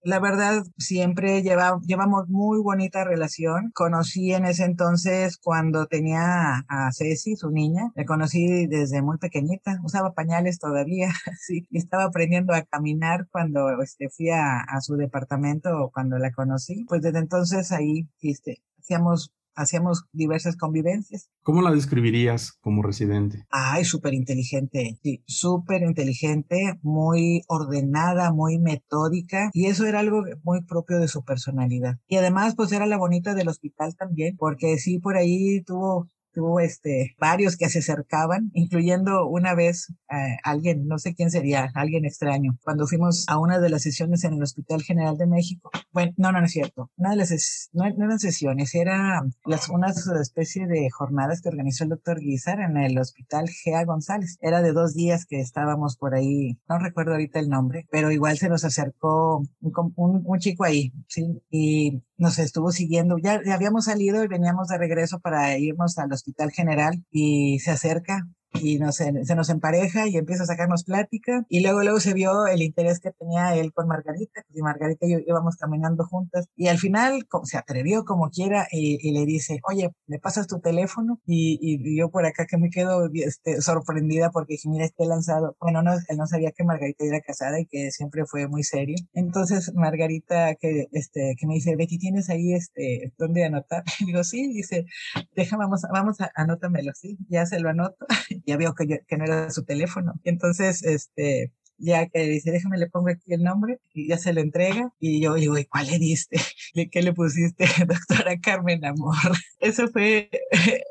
la 0.05 0.21
verdad, 0.21 0.63
siempre 0.79 1.43
lleva, 1.43 1.81
llevamos 1.87 2.29
muy 2.29 2.61
bonita 2.63 3.05
relación. 3.05 3.71
Conocí 3.75 4.33
en 4.33 4.45
ese 4.45 4.65
entonces 4.65 5.39
cuando 5.39 5.87
tenía 5.87 6.65
a 6.69 6.93
Ceci, 6.93 7.37
su 7.37 7.51
niña. 7.51 7.91
La 7.95 8.05
conocí 8.05 8.67
desde 8.67 9.03
muy 9.03 9.19
pequeñita. 9.19 9.81
Usaba 9.83 10.13
pañales 10.13 10.59
todavía, 10.59 11.09
sí. 11.41 11.67
Estaba 11.73 12.05
aprendiendo 12.05 12.55
a 12.55 12.63
caminar 12.63 13.27
cuando 13.31 13.81
este, 13.83 14.11
fui 14.11 14.31
a, 14.31 14.61
a 14.61 14.81
su 14.81 14.97
departamento 14.97 15.71
o 15.79 15.91
cuando 15.91 16.19
la 16.19 16.33
conocí. 16.33 16.85
Pues 16.89 17.03
desde 17.03 17.19
entonces 17.21 17.73
ahí, 17.73 18.09
este, 18.21 18.63
hacíamos 18.79 19.33
hacíamos 19.55 20.05
diversas 20.13 20.57
convivencias. 20.57 21.31
¿Cómo 21.43 21.63
la 21.63 21.71
describirías 21.71 22.53
como 22.61 22.83
residente? 22.83 23.47
Ay, 23.51 23.85
súper 23.85 24.15
inteligente, 24.15 24.99
sí, 25.03 25.23
súper 25.27 25.83
inteligente, 25.83 26.79
muy 26.83 27.43
ordenada, 27.49 28.33
muy 28.33 28.59
metódica, 28.59 29.51
y 29.53 29.67
eso 29.67 29.87
era 29.87 30.01
algo 30.01 30.23
muy 30.43 30.63
propio 30.65 30.99
de 30.99 31.09
su 31.09 31.25
personalidad. 31.25 31.99
Y 32.07 32.17
además, 32.17 32.55
pues 32.57 32.73
era 32.73 32.87
la 32.87 32.99
bonita 32.99 33.35
del 33.35 33.49
hospital 33.49 33.95
también, 33.97 34.37
porque 34.37 34.79
sí, 34.79 34.99
por 34.99 35.17
ahí 35.17 35.63
tuvo 35.63 36.09
tuvo 36.35 36.61
este, 36.61 37.15
varios 37.19 37.57
que 37.57 37.69
se 37.69 37.79
acercaban, 37.79 38.51
incluyendo 38.53 39.27
una 39.27 39.55
vez 39.55 39.93
eh, 40.11 40.37
alguien, 40.43 40.87
no 40.87 40.99
sé 40.99 41.15
quién 41.15 41.31
sería, 41.31 41.71
alguien 41.75 42.05
extraño, 42.05 42.59
cuando 42.63 42.87
fuimos 42.87 43.25
a 43.29 43.39
una 43.39 43.59
de 43.59 43.71
las 43.71 43.83
sesiones 43.83 44.25
en 44.25 44.35
el 44.35 44.43
Hospital 44.43 44.83
General 44.83 45.17
de 45.17 45.27
México. 45.27 45.71
Bueno, 45.93 46.13
no, 46.17 46.33
no, 46.33 46.41
no 46.41 46.47
es 46.47 46.53
cierto. 46.53 46.91
Una 46.97 47.11
de 47.11 47.17
las, 47.17 47.71
no, 47.73 47.85
no 47.89 48.05
eran 48.05 48.19
sesiones, 48.19 48.75
era 48.75 49.23
las, 49.45 49.69
una 49.69 49.89
especie 50.21 50.67
de 50.67 50.91
jornadas 50.91 51.41
que 51.41 51.49
organizó 51.49 51.85
el 51.85 51.91
doctor 51.91 52.21
Guizar 52.21 52.61
en 52.61 52.77
el 52.77 52.99
Hospital 52.99 53.49
Gea 53.49 53.85
González. 53.85 54.37
Era 54.41 54.63
de 54.63 54.73
dos 54.73 54.95
días 54.95 55.27
que 55.27 55.41
estábamos 55.41 55.97
por 55.97 56.15
ahí, 56.15 56.59
no 56.69 56.79
recuerdo 56.79 57.13
ahorita 57.13 57.39
el 57.39 57.49
nombre, 57.49 57.87
pero 57.91 58.11
igual 58.11 58.39
se 58.39 58.49
nos 58.49 58.65
acercó 58.65 59.45
un, 59.61 59.93
un, 59.97 60.23
un 60.25 60.39
chico 60.39 60.65
ahí, 60.65 60.93
¿sí? 61.09 61.41
Y 61.51 62.03
nos 62.17 62.39
estuvo 62.39 62.71
siguiendo. 62.71 63.17
Ya, 63.19 63.41
ya, 63.45 63.55
habíamos 63.55 63.87
salido 63.87 64.23
y 64.25 64.29
veníamos 64.29 64.69
de 64.69 64.79
regreso 64.79 65.21
para 65.21 65.57
irnos 65.59 65.99
al 65.99 66.13
Hospital 66.13 66.51
General 66.53 67.05
y 67.11 67.59
se 67.61 67.73
acerca 67.73 68.27
y 68.61 68.79
nos, 68.79 68.97
se 68.97 69.35
nos 69.35 69.51
empareja 69.51 70.07
y 70.07 70.17
empieza 70.17 70.45
a 70.45 70.47
sacarnos 70.47 70.85
plática. 70.85 71.45
Y 71.49 71.61
luego 71.61 71.83
luego 71.83 72.01
se 72.01 72.15
vio 72.15 72.47
el 72.47 72.63
interés 72.63 73.01
que 73.01 73.11
tenía 73.13 73.55
él 73.57 73.73
con 73.73 73.89
Margarita 73.89 74.43
y 74.53 74.63
Margarita 74.63 75.07
y 75.07 75.13
yo 75.13 75.19
íbamos 75.27 75.57
caminando 75.57 76.05
juntas. 76.05 76.47
Y 76.57 76.69
al 76.69 76.79
final 76.79 77.27
se 77.45 77.59
atrevió 77.59 78.05
como 78.05 78.31
quiera 78.31 78.67
y, 78.71 78.99
y 79.07 79.13
le 79.13 79.27
dice 79.27 79.61
oye 79.69 79.91
me 80.07 80.19
pasas 80.19 80.47
tu 80.47 80.61
teléfono 80.61 81.21
y, 81.27 81.59
y, 81.61 81.97
yo 81.97 82.11
por 82.11 82.27
acá 82.27 82.47
que 82.47 82.57
me 82.57 82.71
quedo 82.71 83.09
este, 83.13 83.61
sorprendida 83.61 84.31
porque 84.31 84.55
dije 84.55 84.69
mira 84.69 84.85
este 84.85 85.07
lanzado 85.07 85.57
bueno 85.61 85.83
no 85.83 85.93
él 85.93 86.17
no 86.17 86.27
sabía 86.27 86.53
que 86.53 86.65
Margarita 86.65 87.05
era 87.05 87.21
casada 87.21 87.61
y 87.61 87.67
que 87.67 87.91
siempre 87.91 88.25
fue 88.27 88.49
muy 88.49 88.63
serio. 88.63 88.97
Entonces 89.13 89.73
Margarita 89.75 90.55
que 90.57 90.87
este 90.93 91.35
que 91.39 91.47
me 91.47 91.55
dice 91.55 91.77
Betty 91.77 91.99
tienes 91.99 92.31
ahí 92.31 92.55
este 92.55 93.13
dónde 93.19 93.45
anotar 93.45 93.83
y 94.01 94.07
digo 94.07 94.25
sí 94.25 94.53
dice 94.53 94.87
deja 95.35 95.57
vamos 95.57 95.83
vamos 95.93 96.21
a 96.21 96.31
anótamelo 96.35 96.93
sí 96.95 97.19
ya 97.29 97.47
se 97.47 97.61
lo 97.61 97.71
anoto 97.71 98.07
ya 98.47 98.57
veo 98.57 98.75
que, 98.75 98.87
yo, 98.87 98.97
que 99.07 99.17
no 99.17 99.25
era 99.25 99.51
su 99.51 99.65
teléfono. 99.65 100.15
Entonces, 100.25 100.83
este, 100.85 101.53
ya 101.79 102.07
que 102.09 102.23
dice, 102.25 102.51
déjame 102.51 102.79
le 102.79 102.89
pongo 102.89 103.09
aquí 103.09 103.33
el 103.33 103.43
nombre 103.43 103.81
y 103.93 104.09
ya 104.09 104.19
se 104.19 104.33
lo 104.33 104.41
entrega. 104.41 104.93
Y 105.01 105.21
yo 105.21 105.35
digo, 105.35 105.59
¿y 105.59 105.65
cuál 105.65 105.87
le 105.87 105.99
diste? 105.99 106.39
¿Qué 106.93 107.03
le 107.03 107.13
pusiste, 107.13 107.67
doctora 107.87 108.39
Carmen 108.41 108.85
Amor? 108.85 109.15
Eso 109.61 109.89
fue 109.89 110.31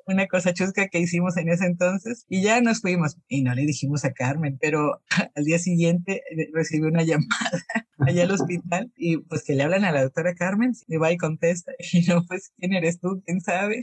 una 0.05 0.27
cosa 0.27 0.53
chusca 0.53 0.87
que 0.87 0.99
hicimos 0.99 1.37
en 1.37 1.49
ese 1.49 1.65
entonces 1.65 2.25
y 2.27 2.43
ya 2.43 2.61
nos 2.61 2.81
fuimos. 2.81 3.17
Y 3.27 3.41
no 3.43 3.53
le 3.53 3.65
dijimos 3.65 4.05
a 4.05 4.13
Carmen, 4.13 4.57
pero 4.59 5.01
al 5.35 5.43
día 5.43 5.59
siguiente 5.59 6.23
eh, 6.31 6.49
recibí 6.53 6.85
una 6.85 7.03
llamada 7.03 7.61
allá 7.99 8.23
al 8.23 8.31
hospital 8.31 8.91
y 8.95 9.17
pues 9.17 9.43
que 9.43 9.55
le 9.55 9.63
hablan 9.63 9.85
a 9.85 9.91
la 9.91 10.03
doctora 10.03 10.35
Carmen 10.35 10.73
y 10.87 10.97
va 10.97 11.11
y 11.11 11.17
contesta. 11.17 11.71
Y 11.93 12.01
no, 12.07 12.25
pues, 12.25 12.51
¿quién 12.57 12.73
eres 12.73 12.99
tú? 12.99 13.21
¿Quién 13.25 13.39
sabe? 13.39 13.81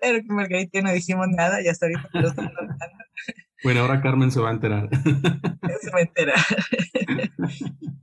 Pero 0.00 0.18
que 0.18 0.32
Margarita 0.32 0.80
no 0.82 0.92
dijimos 0.92 1.28
nada 1.28 1.62
y 1.62 1.68
hasta 1.68 1.86
ahorita 1.86 2.08
lo 2.12 2.28
estoy 2.28 2.46
contando. 2.46 2.76
Bueno, 3.62 3.80
ahora 3.80 4.00
Carmen 4.00 4.30
se 4.30 4.40
va 4.40 4.48
a 4.50 4.52
enterar. 4.52 4.88
Se 5.82 5.90
va 5.90 5.98
a 5.98 6.02
enterar. 6.02 6.38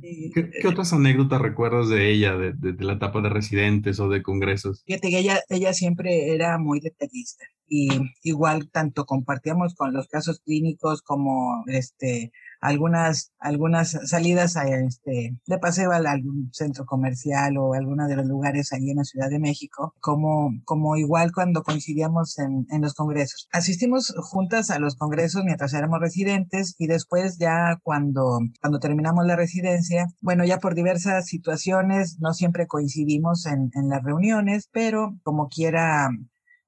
¿Qué, 0.00 0.50
¿Qué, 0.60 0.68
otras 0.68 0.92
anécdotas 0.92 1.40
recuerdas 1.40 1.88
de 1.88 2.10
ella, 2.10 2.36
de, 2.36 2.52
de, 2.52 2.72
de, 2.72 2.84
la 2.84 2.94
etapa 2.94 3.20
de 3.20 3.28
residentes 3.28 3.98
o 3.98 4.08
de 4.08 4.22
congresos? 4.22 4.82
Fíjate 4.86 5.10
que 5.10 5.18
ella, 5.18 5.40
ella 5.48 5.74
siempre 5.74 6.32
era 6.32 6.58
muy 6.58 6.80
detallista 6.80 7.44
y 7.66 7.88
igual 8.22 8.70
tanto 8.70 9.04
compartíamos 9.04 9.74
con 9.74 9.92
los 9.92 10.06
casos 10.06 10.40
clínicos 10.44 11.02
como 11.02 11.64
este, 11.66 12.30
algunas, 12.62 13.32
algunas 13.40 13.98
salidas 14.08 14.56
a 14.56 14.68
este, 14.68 15.36
de 15.46 15.58
paseo 15.58 15.90
a 15.90 15.96
algún 15.96 16.48
centro 16.52 16.86
comercial 16.86 17.58
o 17.58 17.74
alguno 17.74 18.06
de 18.06 18.16
los 18.16 18.26
lugares 18.26 18.72
ahí 18.72 18.88
en 18.90 18.98
la 18.98 19.04
Ciudad 19.04 19.28
de 19.28 19.40
México, 19.40 19.94
como, 20.00 20.52
como 20.64 20.96
igual 20.96 21.32
cuando 21.32 21.64
coincidíamos 21.64 22.38
en, 22.38 22.66
en 22.70 22.80
los 22.80 22.94
congresos. 22.94 23.48
Asistimos 23.52 24.14
juntas 24.16 24.70
a 24.70 24.78
los 24.78 24.96
congresos 24.96 25.42
mientras 25.44 25.74
éramos 25.74 26.00
residentes 26.00 26.76
y 26.78 26.86
después 26.86 27.36
ya 27.38 27.78
cuando, 27.82 28.38
cuando 28.60 28.78
terminamos 28.78 29.26
la 29.26 29.34
residencia, 29.36 30.06
bueno, 30.20 30.44
ya 30.44 30.58
por 30.58 30.76
diversas 30.76 31.26
situaciones 31.26 32.18
no 32.20 32.32
siempre 32.32 32.68
coincidimos 32.68 33.44
en, 33.46 33.70
en 33.74 33.88
las 33.88 34.04
reuniones, 34.04 34.68
pero 34.72 35.18
como 35.24 35.48
quiera 35.48 36.10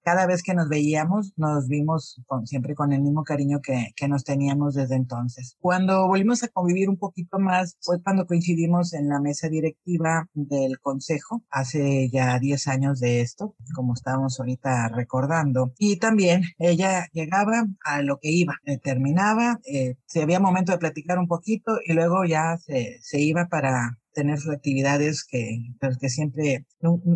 cada 0.05 0.27
vez 0.27 0.43
que 0.43 0.55
nos 0.55 0.69
veíamos, 0.69 1.33
nos 1.37 1.67
vimos 1.69 2.21
con, 2.27 2.47
siempre 2.47 2.75
con 2.75 2.93
el 2.93 3.03
mismo 3.03 3.25
cariño 3.25 3.61
que, 3.63 3.89
que, 3.97 4.07
nos 4.07 4.25
teníamos 4.25 4.75
desde 4.75 4.97
entonces. 4.97 5.57
Cuando 5.61 6.07
volvimos 6.07 6.43
a 6.43 6.49
convivir 6.49 6.89
un 6.89 6.99
poquito 6.99 7.39
más 7.39 7.77
fue 7.81 8.03
cuando 8.03 8.27
coincidimos 8.27 8.93
en 8.93 9.09
la 9.09 9.21
mesa 9.21 9.49
directiva 9.49 10.29
del 10.35 10.79
consejo, 10.79 11.43
hace 11.51 12.11
ya 12.11 12.39
10 12.39 12.69
años 12.69 13.01
de 13.01 13.23
esto, 13.23 13.57
como 13.75 13.95
estábamos 13.95 14.39
ahorita 14.39 14.89
recordando. 14.89 15.73
Y 15.79 15.99
también 15.99 16.43
ella 16.59 17.09
llegaba 17.13 17.65
a 17.85 18.03
lo 18.03 18.19
que 18.19 18.31
iba, 18.31 18.57
eh, 18.65 18.79
terminaba, 18.79 19.59
eh, 19.65 19.97
había 20.23 20.41
momento 20.41 20.73
de 20.73 20.79
platicar 20.79 21.19
un 21.19 21.29
poquito 21.29 21.79
y 21.85 21.93
luego 21.93 22.25
ya 22.25 22.57
se, 22.59 22.99
se 23.01 23.21
iba 23.21 23.47
para 23.47 23.99
tener 24.15 24.39
sus 24.39 24.53
actividades 24.55 25.25
que, 25.25 25.59
que 26.01 26.09
siempre, 26.09 26.67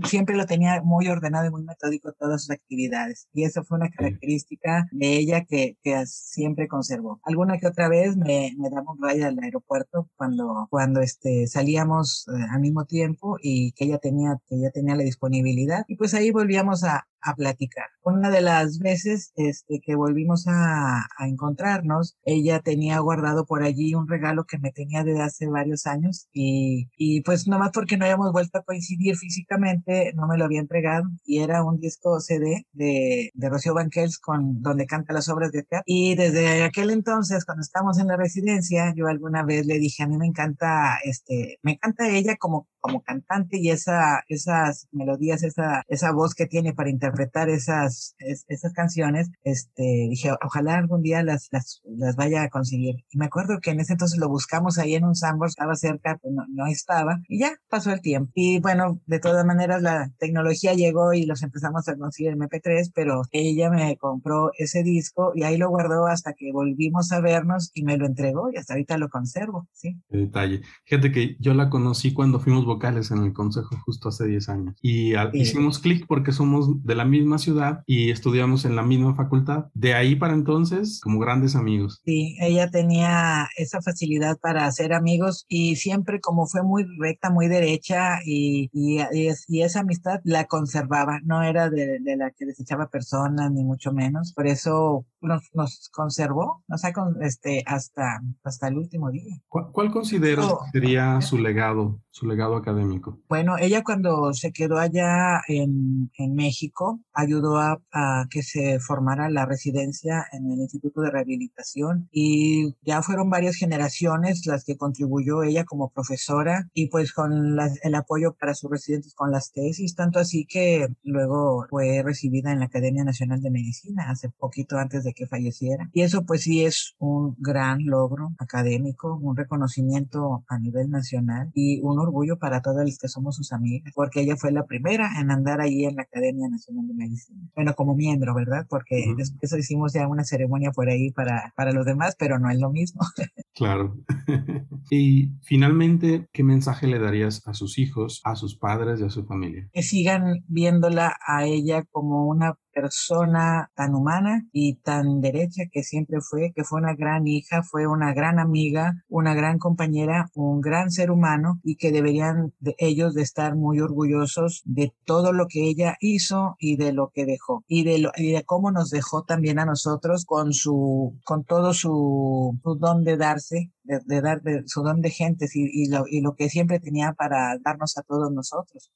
siempre 0.04 0.36
lo 0.36 0.46
tenía 0.46 0.82
muy 0.82 1.08
ordenado 1.08 1.46
y 1.46 1.50
muy 1.50 1.62
metódico 1.62 2.12
todas 2.12 2.42
sus 2.42 2.50
actividades. 2.50 3.28
Y 3.32 3.44
eso 3.44 3.64
fue 3.64 3.78
una 3.78 3.90
característica 3.90 4.86
de 4.92 5.16
ella 5.16 5.44
que, 5.44 5.76
que 5.82 6.04
siempre 6.06 6.68
conservó. 6.68 7.20
Alguna 7.24 7.58
que 7.58 7.66
otra 7.66 7.88
vez 7.88 8.16
me, 8.16 8.52
me 8.58 8.70
daba 8.70 8.92
un 8.92 9.02
rayo 9.02 9.26
al 9.26 9.38
aeropuerto 9.38 10.10
cuando, 10.16 10.66
cuando 10.70 11.00
este, 11.00 11.46
salíamos 11.46 12.26
eh, 12.28 12.46
al 12.50 12.60
mismo 12.60 12.84
tiempo 12.84 13.36
y 13.40 13.72
que 13.72 13.84
ella 13.84 13.98
tenía, 13.98 14.38
que 14.48 14.56
ella 14.56 14.70
tenía 14.70 14.96
la 14.96 15.04
disponibilidad. 15.04 15.84
Y 15.88 15.96
pues 15.96 16.14
ahí 16.14 16.30
volvíamos 16.30 16.84
a, 16.84 17.06
a 17.22 17.34
platicar. 17.34 17.86
Una 18.02 18.30
de 18.30 18.40
las 18.40 18.78
veces 18.78 19.32
este, 19.36 19.80
que 19.84 19.94
volvimos 19.94 20.46
a, 20.48 21.06
encontrarnos, 21.20 22.16
ella 22.24 22.60
tenía 22.60 22.98
guardado 23.00 23.44
por 23.44 23.62
allí 23.62 23.94
un 23.94 24.08
regalo 24.08 24.44
que 24.44 24.58
me 24.58 24.72
tenía 24.72 25.04
desde 25.04 25.22
hace 25.22 25.46
varios 25.48 25.86
años 25.86 26.28
y, 26.32 26.88
y 26.96 27.22
pues 27.22 27.46
nomás 27.48 27.70
porque 27.72 27.96
no 27.96 28.04
habíamos 28.04 28.32
vuelto 28.32 28.58
a 28.58 28.62
coincidir 28.62 29.16
físicamente, 29.16 30.12
no 30.14 30.26
me 30.26 30.38
lo 30.38 30.44
había 30.44 30.60
entregado 30.60 31.04
y 31.24 31.40
era 31.40 31.64
un 31.64 31.80
disco 31.80 32.20
CD 32.20 32.66
de, 32.72 33.30
de 33.34 33.48
Rocío 33.48 33.74
Banquels 33.74 34.18
con 34.18 34.62
donde 34.62 34.86
canta 34.86 35.12
las 35.12 35.28
obras 35.28 35.52
de 35.52 35.62
teatro. 35.62 35.84
Y 35.86 36.14
desde 36.14 36.64
aquel 36.64 36.90
entonces, 36.90 37.44
cuando 37.44 37.62
estábamos 37.62 37.98
en 37.98 38.08
la 38.08 38.16
residencia, 38.16 38.92
yo 38.96 39.06
alguna 39.06 39.42
vez 39.44 39.66
le 39.66 39.78
dije, 39.78 40.02
a 40.02 40.08
mí 40.08 40.16
me 40.18 40.26
encanta, 40.26 40.98
este, 41.04 41.58
me 41.62 41.72
encanta 41.72 42.08
ella 42.08 42.36
como, 42.36 42.68
como 42.80 43.02
cantante 43.02 43.58
y 43.58 43.70
esa, 43.70 44.24
esas 44.28 44.88
melodías, 44.92 45.42
esa, 45.42 45.82
esa 45.88 46.12
voz 46.12 46.34
que 46.34 46.46
tiene 46.46 46.72
para 46.74 46.90
interpretar 46.90 47.48
esas, 47.48 48.14
esas 48.18 48.72
canciones, 48.72 49.30
este, 49.42 50.08
dije, 50.10 50.30
ojalá 50.44 50.76
algún 50.76 51.02
día 51.02 51.22
las, 51.22 51.48
las, 51.50 51.80
las 51.84 52.16
vaya 52.16 52.42
a 52.42 52.48
conseguir. 52.48 52.96
Y 53.10 53.18
me 53.18 53.26
acuerdo 53.26 53.58
que 53.60 53.70
en 53.70 53.80
ese 53.80 53.94
entonces 53.94 54.18
lo 54.18 54.28
buscamos 54.28 54.78
ahí 54.78 54.94
en 54.94 55.04
un 55.04 55.14
sandbox, 55.14 55.50
estaba 55.50 55.74
cerca, 55.74 56.18
pues 56.20 56.34
no, 56.34 56.44
no 56.48 56.66
estaba, 56.66 57.20
y 57.28 57.40
ya 57.40 57.52
pasó 57.68 57.92
el 57.92 58.00
tiempo. 58.00 58.32
Y 58.34 58.60
bueno, 58.60 59.00
de 59.06 59.18
todas 59.18 59.44
maneras 59.44 59.82
la 59.82 60.10
tecnología 60.18 60.74
llegó 60.74 61.12
y 61.12 61.26
los 61.26 61.42
empezamos 61.42 61.88
a 61.88 61.96
conseguir 61.96 62.32
en 62.32 62.40
MP3, 62.40 62.92
pero 62.94 63.22
ella 63.30 63.70
me 63.70 63.96
compró 63.96 64.50
ese 64.58 64.82
disco 64.82 65.32
y 65.34 65.42
ahí 65.42 65.56
lo 65.56 65.68
guardó 65.68 66.06
hasta 66.06 66.32
que 66.32 66.52
volvimos 66.52 67.12
a 67.12 67.20
vernos 67.20 67.70
y 67.74 67.82
me 67.82 67.96
lo 67.96 68.06
entregó 68.06 68.50
y 68.52 68.56
hasta 68.56 68.74
ahorita 68.74 68.98
lo 68.98 69.08
conservo, 69.08 69.68
sí. 69.72 70.00
Detalle. 70.08 70.62
Fíjate 70.84 71.12
que 71.12 71.36
yo 71.38 71.54
la 71.54 71.70
conocí 71.70 72.12
cuando 72.12 72.40
fuimos 72.40 72.64
vocales 72.68 73.10
en 73.10 73.24
el 73.24 73.32
consejo 73.32 73.76
justo 73.84 74.10
hace 74.10 74.26
10 74.26 74.48
años 74.50 74.74
y 74.82 75.14
al, 75.14 75.32
sí. 75.32 75.38
hicimos 75.40 75.78
clic 75.78 76.06
porque 76.06 76.32
somos 76.32 76.84
de 76.84 76.94
la 76.94 77.04
misma 77.04 77.38
ciudad 77.38 77.82
y 77.86 78.10
estudiamos 78.10 78.64
en 78.64 78.76
la 78.76 78.82
misma 78.82 79.14
facultad. 79.14 79.66
De 79.74 79.94
ahí 79.94 80.14
para 80.14 80.34
entonces, 80.34 81.00
como 81.02 81.18
grandes 81.18 81.56
amigos. 81.56 82.00
Sí, 82.04 82.36
ella 82.40 82.70
tenía 82.70 83.48
esa 83.56 83.80
facilidad 83.80 84.38
para 84.38 84.66
hacer 84.66 84.92
amigos 84.92 85.46
y 85.48 85.76
siempre 85.76 86.20
como 86.20 86.46
fue 86.46 86.62
muy 86.62 86.84
recta, 86.98 87.30
muy 87.30 87.48
derecha 87.48 88.18
y, 88.24 88.70
y, 88.72 89.00
y 89.48 89.62
esa 89.62 89.80
amistad 89.80 90.20
la 90.24 90.44
conservaba, 90.44 91.20
no 91.24 91.42
era 91.42 91.70
de, 91.70 91.98
de, 92.00 92.16
la 92.16 92.30
que 92.30 92.46
desechaba 92.46 92.88
personas 92.88 93.50
ni 93.50 93.64
mucho 93.64 93.92
menos. 93.92 94.32
Por 94.32 94.46
eso 94.46 95.06
nos, 95.20 95.42
nos 95.54 95.88
conservó, 95.90 96.64
nos 96.68 96.84
ha 96.84 96.92
con, 96.92 97.22
este, 97.22 97.62
hasta, 97.66 98.20
hasta 98.42 98.68
el 98.68 98.78
último 98.78 99.10
día. 99.10 99.36
¿Cuál, 99.48 99.66
cuál 99.72 99.90
consideras 99.90 100.46
oh, 100.46 100.60
que 100.64 100.80
sería 100.80 101.20
su 101.20 101.38
legado, 101.38 102.00
su 102.10 102.26
legado 102.26 102.56
académico? 102.56 103.18
Bueno, 103.28 103.56
ella 103.58 103.82
cuando 103.82 104.32
se 104.34 104.52
quedó 104.52 104.78
allá 104.78 105.40
en, 105.48 106.10
en 106.18 106.34
México, 106.34 107.00
ayudó 107.12 107.58
a, 107.58 107.80
a, 107.92 108.26
que 108.30 108.42
se 108.42 108.78
formara 108.80 109.30
la 109.30 109.46
residencia 109.46 110.26
en 110.32 110.50
el 110.50 110.58
Instituto 110.60 111.00
de 111.00 111.10
Rehabilitación 111.10 112.08
y 112.10 112.74
ya 112.82 113.02
fueron 113.02 113.30
varias 113.30 113.56
generaciones 113.56 114.46
las 114.46 114.64
que 114.64 114.76
contribuyó 114.76 115.42
ella 115.42 115.64
como 115.64 115.90
profesora 115.90 116.68
y 116.72 116.88
pues 116.88 117.12
con 117.12 117.58
el 117.82 117.94
apoyo 117.94 118.34
para 118.38 118.54
sus 118.54 118.70
residentes 118.70 119.14
con 119.14 119.30
las 119.30 119.52
tesis, 119.52 119.94
tanto 119.94 120.18
así 120.18 120.46
que 120.46 120.88
luego 121.02 121.66
fue 121.68 122.02
recibida 122.02 122.52
en 122.52 122.60
la 122.60 122.66
Academia 122.66 123.04
Nacional 123.04 123.40
de 123.40 123.50
Medicina 123.50 124.10
hace 124.10 124.30
poquito 124.30 124.78
antes 124.78 125.04
de 125.04 125.07
que 125.12 125.26
falleciera. 125.26 125.88
Y 125.92 126.02
eso 126.02 126.24
pues 126.24 126.42
sí 126.42 126.64
es 126.64 126.94
un 126.98 127.36
gran 127.38 127.84
logro 127.84 128.30
académico, 128.38 129.18
un 129.20 129.36
reconocimiento 129.36 130.44
a 130.48 130.58
nivel 130.58 130.90
nacional 130.90 131.50
y 131.54 131.80
un 131.82 131.98
orgullo 131.98 132.38
para 132.38 132.60
todos 132.62 132.84
los 132.84 132.98
que 132.98 133.08
somos 133.08 133.36
sus 133.36 133.52
amigas, 133.52 133.92
porque 133.94 134.20
ella 134.20 134.36
fue 134.36 134.52
la 134.52 134.64
primera 134.64 135.20
en 135.20 135.30
andar 135.30 135.60
ahí 135.60 135.84
en 135.84 135.96
la 135.96 136.02
Academia 136.02 136.48
Nacional 136.48 136.86
de 136.88 136.94
Medicina. 136.94 137.40
Bueno, 137.54 137.74
como 137.74 137.94
miembro, 137.94 138.34
¿verdad? 138.34 138.66
Porque 138.68 139.04
uh 139.06 139.12
-huh. 139.12 139.16
después 139.16 139.52
hicimos 139.58 139.92
ya 139.92 140.06
una 140.06 140.24
ceremonia 140.24 140.70
por 140.72 140.88
ahí 140.88 141.10
para, 141.12 141.52
para 141.56 141.72
los 141.72 141.86
demás, 141.86 142.14
pero 142.18 142.38
no 142.38 142.50
es 142.50 142.58
lo 142.58 142.70
mismo. 142.70 143.00
claro. 143.54 143.96
y 144.90 145.32
finalmente, 145.42 146.28
¿qué 146.32 146.42
mensaje 146.42 146.86
le 146.86 146.98
darías 146.98 147.42
a 147.46 147.54
sus 147.54 147.78
hijos, 147.78 148.20
a 148.24 148.36
sus 148.36 148.56
padres 148.56 149.00
y 149.00 149.04
a 149.04 149.10
su 149.10 149.24
familia? 149.24 149.68
Que 149.72 149.82
sigan 149.82 150.44
viéndola 150.46 151.16
a 151.26 151.44
ella 151.44 151.84
como 151.90 152.26
una 152.26 152.54
persona 152.80 153.70
tan 153.74 153.94
humana 153.94 154.46
y 154.52 154.76
tan 154.76 155.20
derecha 155.20 155.64
que 155.72 155.82
siempre 155.82 156.20
fue, 156.20 156.52
que 156.54 156.62
fue 156.62 156.80
una 156.80 156.94
gran 156.94 157.26
hija, 157.26 157.62
fue 157.64 157.88
una 157.88 158.14
gran 158.14 158.38
amiga, 158.38 159.04
una 159.08 159.34
gran 159.34 159.58
compañera, 159.58 160.30
un 160.34 160.60
gran 160.60 160.92
ser 160.92 161.10
humano 161.10 161.58
y 161.64 161.74
que 161.74 161.90
deberían 161.90 162.52
de 162.60 162.76
ellos 162.78 163.14
de 163.14 163.22
estar 163.22 163.56
muy 163.56 163.80
orgullosos 163.80 164.62
de 164.64 164.92
todo 165.04 165.32
lo 165.32 165.46
que 165.48 165.68
ella 165.68 165.96
hizo 166.00 166.54
y 166.60 166.76
de 166.76 166.92
lo 166.92 167.10
que 167.12 167.26
dejó 167.26 167.64
y 167.66 167.82
de, 167.82 167.98
lo, 167.98 168.12
y 168.16 168.32
de 168.32 168.44
cómo 168.44 168.70
nos 168.70 168.90
dejó 168.90 169.24
también 169.24 169.58
a 169.58 169.64
nosotros 169.64 170.24
con 170.24 170.52
su, 170.52 171.18
con 171.24 171.44
todo 171.44 171.74
su, 171.74 172.58
su 172.62 172.74
don 172.76 173.02
de 173.02 173.16
darse, 173.16 173.72
de, 173.82 174.20
dar 174.20 174.40
de, 174.42 174.62
su 174.66 174.82
don 174.82 175.00
de 175.00 175.10
gentes 175.10 175.56
y, 175.56 175.64
y, 175.64 175.88
lo, 175.88 176.04
y 176.08 176.20
lo 176.20 176.34
que 176.36 176.48
siempre 176.48 176.78
tenía 176.78 177.12
para 177.12 177.58
darnos 177.58 177.98
a 177.98 178.02
todos 178.02 178.30
nosotros. 178.32 178.92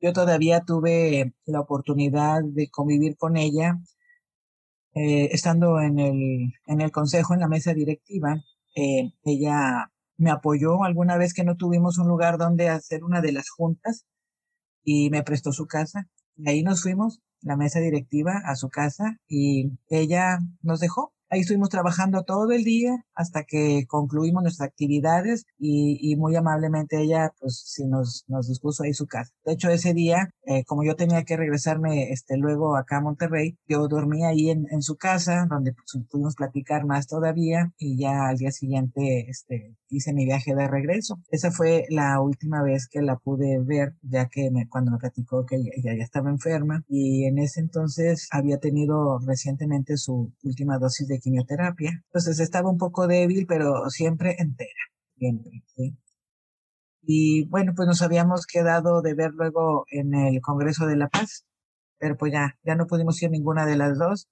Yo 0.00 0.12
todavía 0.12 0.60
tuve 0.60 1.34
la 1.46 1.60
oportunidad 1.60 2.42
de 2.44 2.68
convivir 2.70 3.16
con 3.16 3.36
ella, 3.36 3.78
eh, 4.94 5.28
estando 5.32 5.80
en 5.80 5.98
el, 5.98 6.52
en 6.66 6.80
el 6.80 6.90
consejo, 6.92 7.34
en 7.34 7.40
la 7.40 7.48
mesa 7.48 7.74
directiva. 7.74 8.42
Eh, 8.74 9.12
ella 9.24 9.90
me 10.18 10.30
apoyó 10.30 10.84
alguna 10.84 11.16
vez 11.16 11.34
que 11.34 11.44
no 11.44 11.56
tuvimos 11.56 11.98
un 11.98 12.08
lugar 12.08 12.38
donde 12.38 12.68
hacer 12.68 13.04
una 13.04 13.20
de 13.20 13.32
las 13.32 13.50
juntas 13.50 14.06
y 14.84 15.10
me 15.10 15.22
prestó 15.22 15.52
su 15.52 15.66
casa. 15.66 16.08
Y 16.36 16.48
ahí 16.48 16.62
nos 16.62 16.82
fuimos, 16.82 17.20
la 17.40 17.56
mesa 17.56 17.80
directiva, 17.80 18.42
a 18.44 18.56
su 18.56 18.68
casa 18.68 19.18
y 19.28 19.72
ella 19.88 20.38
nos 20.62 20.80
dejó 20.80 21.12
Ahí 21.28 21.40
estuvimos 21.40 21.70
trabajando 21.70 22.22
todo 22.22 22.52
el 22.52 22.62
día 22.62 23.04
hasta 23.14 23.44
que 23.44 23.84
concluimos 23.88 24.42
nuestras 24.42 24.68
actividades 24.68 25.44
y, 25.58 25.98
y 26.00 26.16
muy 26.16 26.36
amablemente 26.36 27.00
ella, 27.00 27.32
pues, 27.40 27.62
sí 27.66 27.84
nos, 27.86 28.24
nos 28.28 28.48
dispuso 28.48 28.84
ahí 28.84 28.94
su 28.94 29.06
casa. 29.06 29.32
De 29.44 29.52
hecho, 29.54 29.68
ese 29.70 29.92
día, 29.92 30.30
eh, 30.46 30.64
como 30.64 30.84
yo 30.84 30.94
tenía 30.94 31.24
que 31.24 31.36
regresarme, 31.36 32.12
este, 32.12 32.36
luego 32.36 32.76
acá 32.76 32.98
a 32.98 33.00
Monterrey, 33.00 33.58
yo 33.68 33.88
dormí 33.88 34.24
ahí 34.24 34.50
en, 34.50 34.82
su 34.82 34.96
casa, 34.96 35.46
donde 35.50 35.72
pues, 35.72 36.04
pudimos 36.08 36.36
platicar 36.36 36.84
más 36.86 37.08
todavía 37.08 37.72
y 37.78 37.98
ya 37.98 38.28
al 38.28 38.36
día 38.36 38.52
siguiente, 38.52 39.26
este, 39.28 39.74
hice 39.88 40.12
mi 40.12 40.24
viaje 40.24 40.54
de 40.54 40.68
regreso. 40.68 41.18
Esa 41.30 41.50
fue 41.50 41.86
la 41.90 42.20
última 42.20 42.62
vez 42.62 42.86
que 42.88 43.02
la 43.02 43.16
pude 43.16 43.58
ver, 43.60 43.94
ya 44.02 44.28
que 44.28 44.50
cuando 44.70 44.92
me 44.92 44.98
platicó 44.98 45.44
que 45.46 45.56
ella 45.56 45.94
ya 45.96 46.04
estaba 46.04 46.30
enferma 46.30 46.84
y 46.88 47.24
en 47.24 47.38
ese 47.38 47.60
entonces 47.60 48.28
había 48.30 48.58
tenido 48.58 49.18
recientemente 49.18 49.96
su 49.96 50.32
última 50.44 50.78
dosis 50.78 51.08
de 51.08 51.18
quimioterapia. 51.18 51.90
Entonces 52.06 52.38
estaba 52.40 52.70
un 52.70 52.78
poco 52.78 53.08
débil, 53.08 53.46
pero 53.48 53.90
siempre 53.90 54.36
entera, 54.38 54.70
siempre, 55.18 55.62
¿sí? 55.74 55.96
Y 57.06 57.46
bueno, 57.48 57.72
pues 57.76 57.86
nos 57.88 58.02
habíamos 58.02 58.46
quedado 58.46 59.02
de 59.02 59.14
ver 59.14 59.32
luego 59.34 59.86
en 59.90 60.14
el 60.14 60.40
Congreso 60.42 60.86
de 60.86 60.96
la 60.96 61.08
Paz, 61.08 61.46
pero 61.98 62.16
pues 62.16 62.32
ya, 62.32 62.58
ya 62.64 62.74
no 62.76 62.86
pudimos 62.86 63.22
ir 63.22 63.30
ninguna 63.30 63.66
de 63.66 63.76
las 63.76 63.98
dos. 63.98 64.28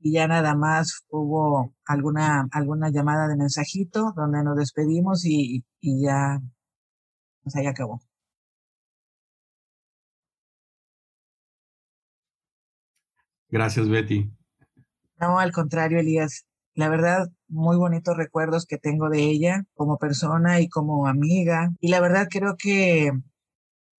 y 0.00 0.12
ya 0.14 0.28
nada 0.28 0.54
más 0.56 1.04
hubo 1.10 1.74
alguna, 1.86 2.48
alguna 2.52 2.90
llamada 2.90 3.28
de 3.28 3.36
mensajito 3.36 4.12
donde 4.16 4.42
nos 4.44 4.56
despedimos 4.56 5.24
y, 5.26 5.64
y 5.80 6.02
ya, 6.04 6.40
pues 7.42 7.56
ahí 7.56 7.66
acabó. 7.66 8.00
Gracias, 13.50 13.88
Betty. 13.88 14.32
No, 15.18 15.38
al 15.38 15.52
contrario, 15.52 15.98
Elías. 15.98 16.44
La 16.74 16.88
verdad, 16.88 17.30
muy 17.48 17.76
bonitos 17.76 18.16
recuerdos 18.16 18.66
que 18.66 18.78
tengo 18.78 19.10
de 19.10 19.22
ella 19.24 19.64
como 19.74 19.98
persona 19.98 20.60
y 20.60 20.68
como 20.68 21.06
amiga. 21.06 21.70
Y 21.80 21.88
la 21.88 22.00
verdad 22.00 22.28
creo 22.30 22.56
que 22.56 23.12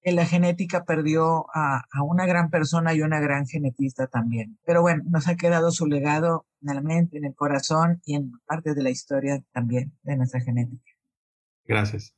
en 0.03 0.15
la 0.15 0.25
genética 0.25 0.83
perdió 0.83 1.45
a, 1.53 1.83
una 2.03 2.25
gran 2.25 2.49
persona 2.49 2.93
y 2.93 3.01
una 3.01 3.19
gran 3.19 3.47
genetista 3.47 4.07
también. 4.07 4.57
Pero 4.65 4.81
bueno, 4.81 5.03
nos 5.07 5.27
ha 5.27 5.35
quedado 5.35 5.71
su 5.71 5.85
legado 5.85 6.45
en 6.61 6.75
la 6.75 6.81
mente, 6.81 7.17
en 7.17 7.25
el 7.25 7.35
corazón 7.35 8.01
y 8.05 8.15
en 8.15 8.31
parte 8.45 8.73
de 8.73 8.83
la 8.83 8.89
historia 8.89 9.41
también 9.53 9.93
de 10.03 10.17
nuestra 10.17 10.41
genética. 10.41 10.91
Gracias. 11.65 12.13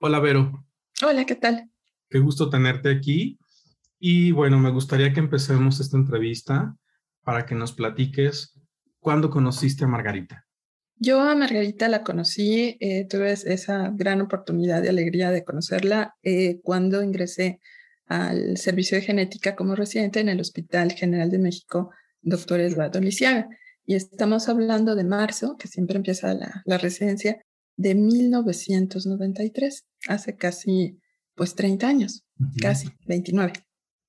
Hola, 0.00 0.18
Vero. 0.20 0.64
Hola, 1.06 1.24
¿qué 1.24 1.36
tal? 1.36 1.70
Qué 2.08 2.18
gusto 2.18 2.50
tenerte 2.50 2.90
aquí. 2.90 3.38
Y 3.98 4.32
bueno, 4.32 4.58
me 4.58 4.70
gustaría 4.70 5.12
que 5.12 5.20
empecemos 5.20 5.80
esta 5.80 5.96
entrevista 5.96 6.76
para 7.22 7.46
que 7.46 7.54
nos 7.54 7.72
platiques 7.72 8.60
cuándo 9.04 9.28
conociste 9.28 9.84
a 9.84 9.86
Margarita. 9.86 10.46
Yo 10.96 11.20
a 11.20 11.34
Margarita 11.34 11.88
la 11.88 12.02
conocí, 12.02 12.78
eh, 12.80 13.06
tuve 13.06 13.32
esa 13.32 13.90
gran 13.94 14.22
oportunidad 14.22 14.80
de 14.80 14.88
alegría 14.88 15.30
de 15.30 15.44
conocerla 15.44 16.14
eh, 16.22 16.60
cuando 16.62 17.02
ingresé 17.02 17.60
al 18.06 18.56
servicio 18.56 18.96
de 18.96 19.04
genética 19.04 19.54
como 19.56 19.74
residente 19.74 20.20
en 20.20 20.30
el 20.30 20.40
Hospital 20.40 20.92
General 20.92 21.30
de 21.30 21.38
México, 21.38 21.90
doctor 22.22 22.60
Eduardo 22.60 22.98
Lisiaga. 22.98 23.46
Y 23.84 23.94
estamos 23.94 24.48
hablando 24.48 24.94
de 24.94 25.04
marzo, 25.04 25.56
que 25.58 25.68
siempre 25.68 25.96
empieza 25.96 26.32
la, 26.32 26.62
la 26.64 26.78
residencia, 26.78 27.44
de 27.76 27.94
1993, 27.94 29.84
hace 30.08 30.36
casi 30.36 30.98
pues 31.34 31.54
30 31.54 31.86
años, 31.86 32.24
casi 32.62 32.88
29. 33.06 33.52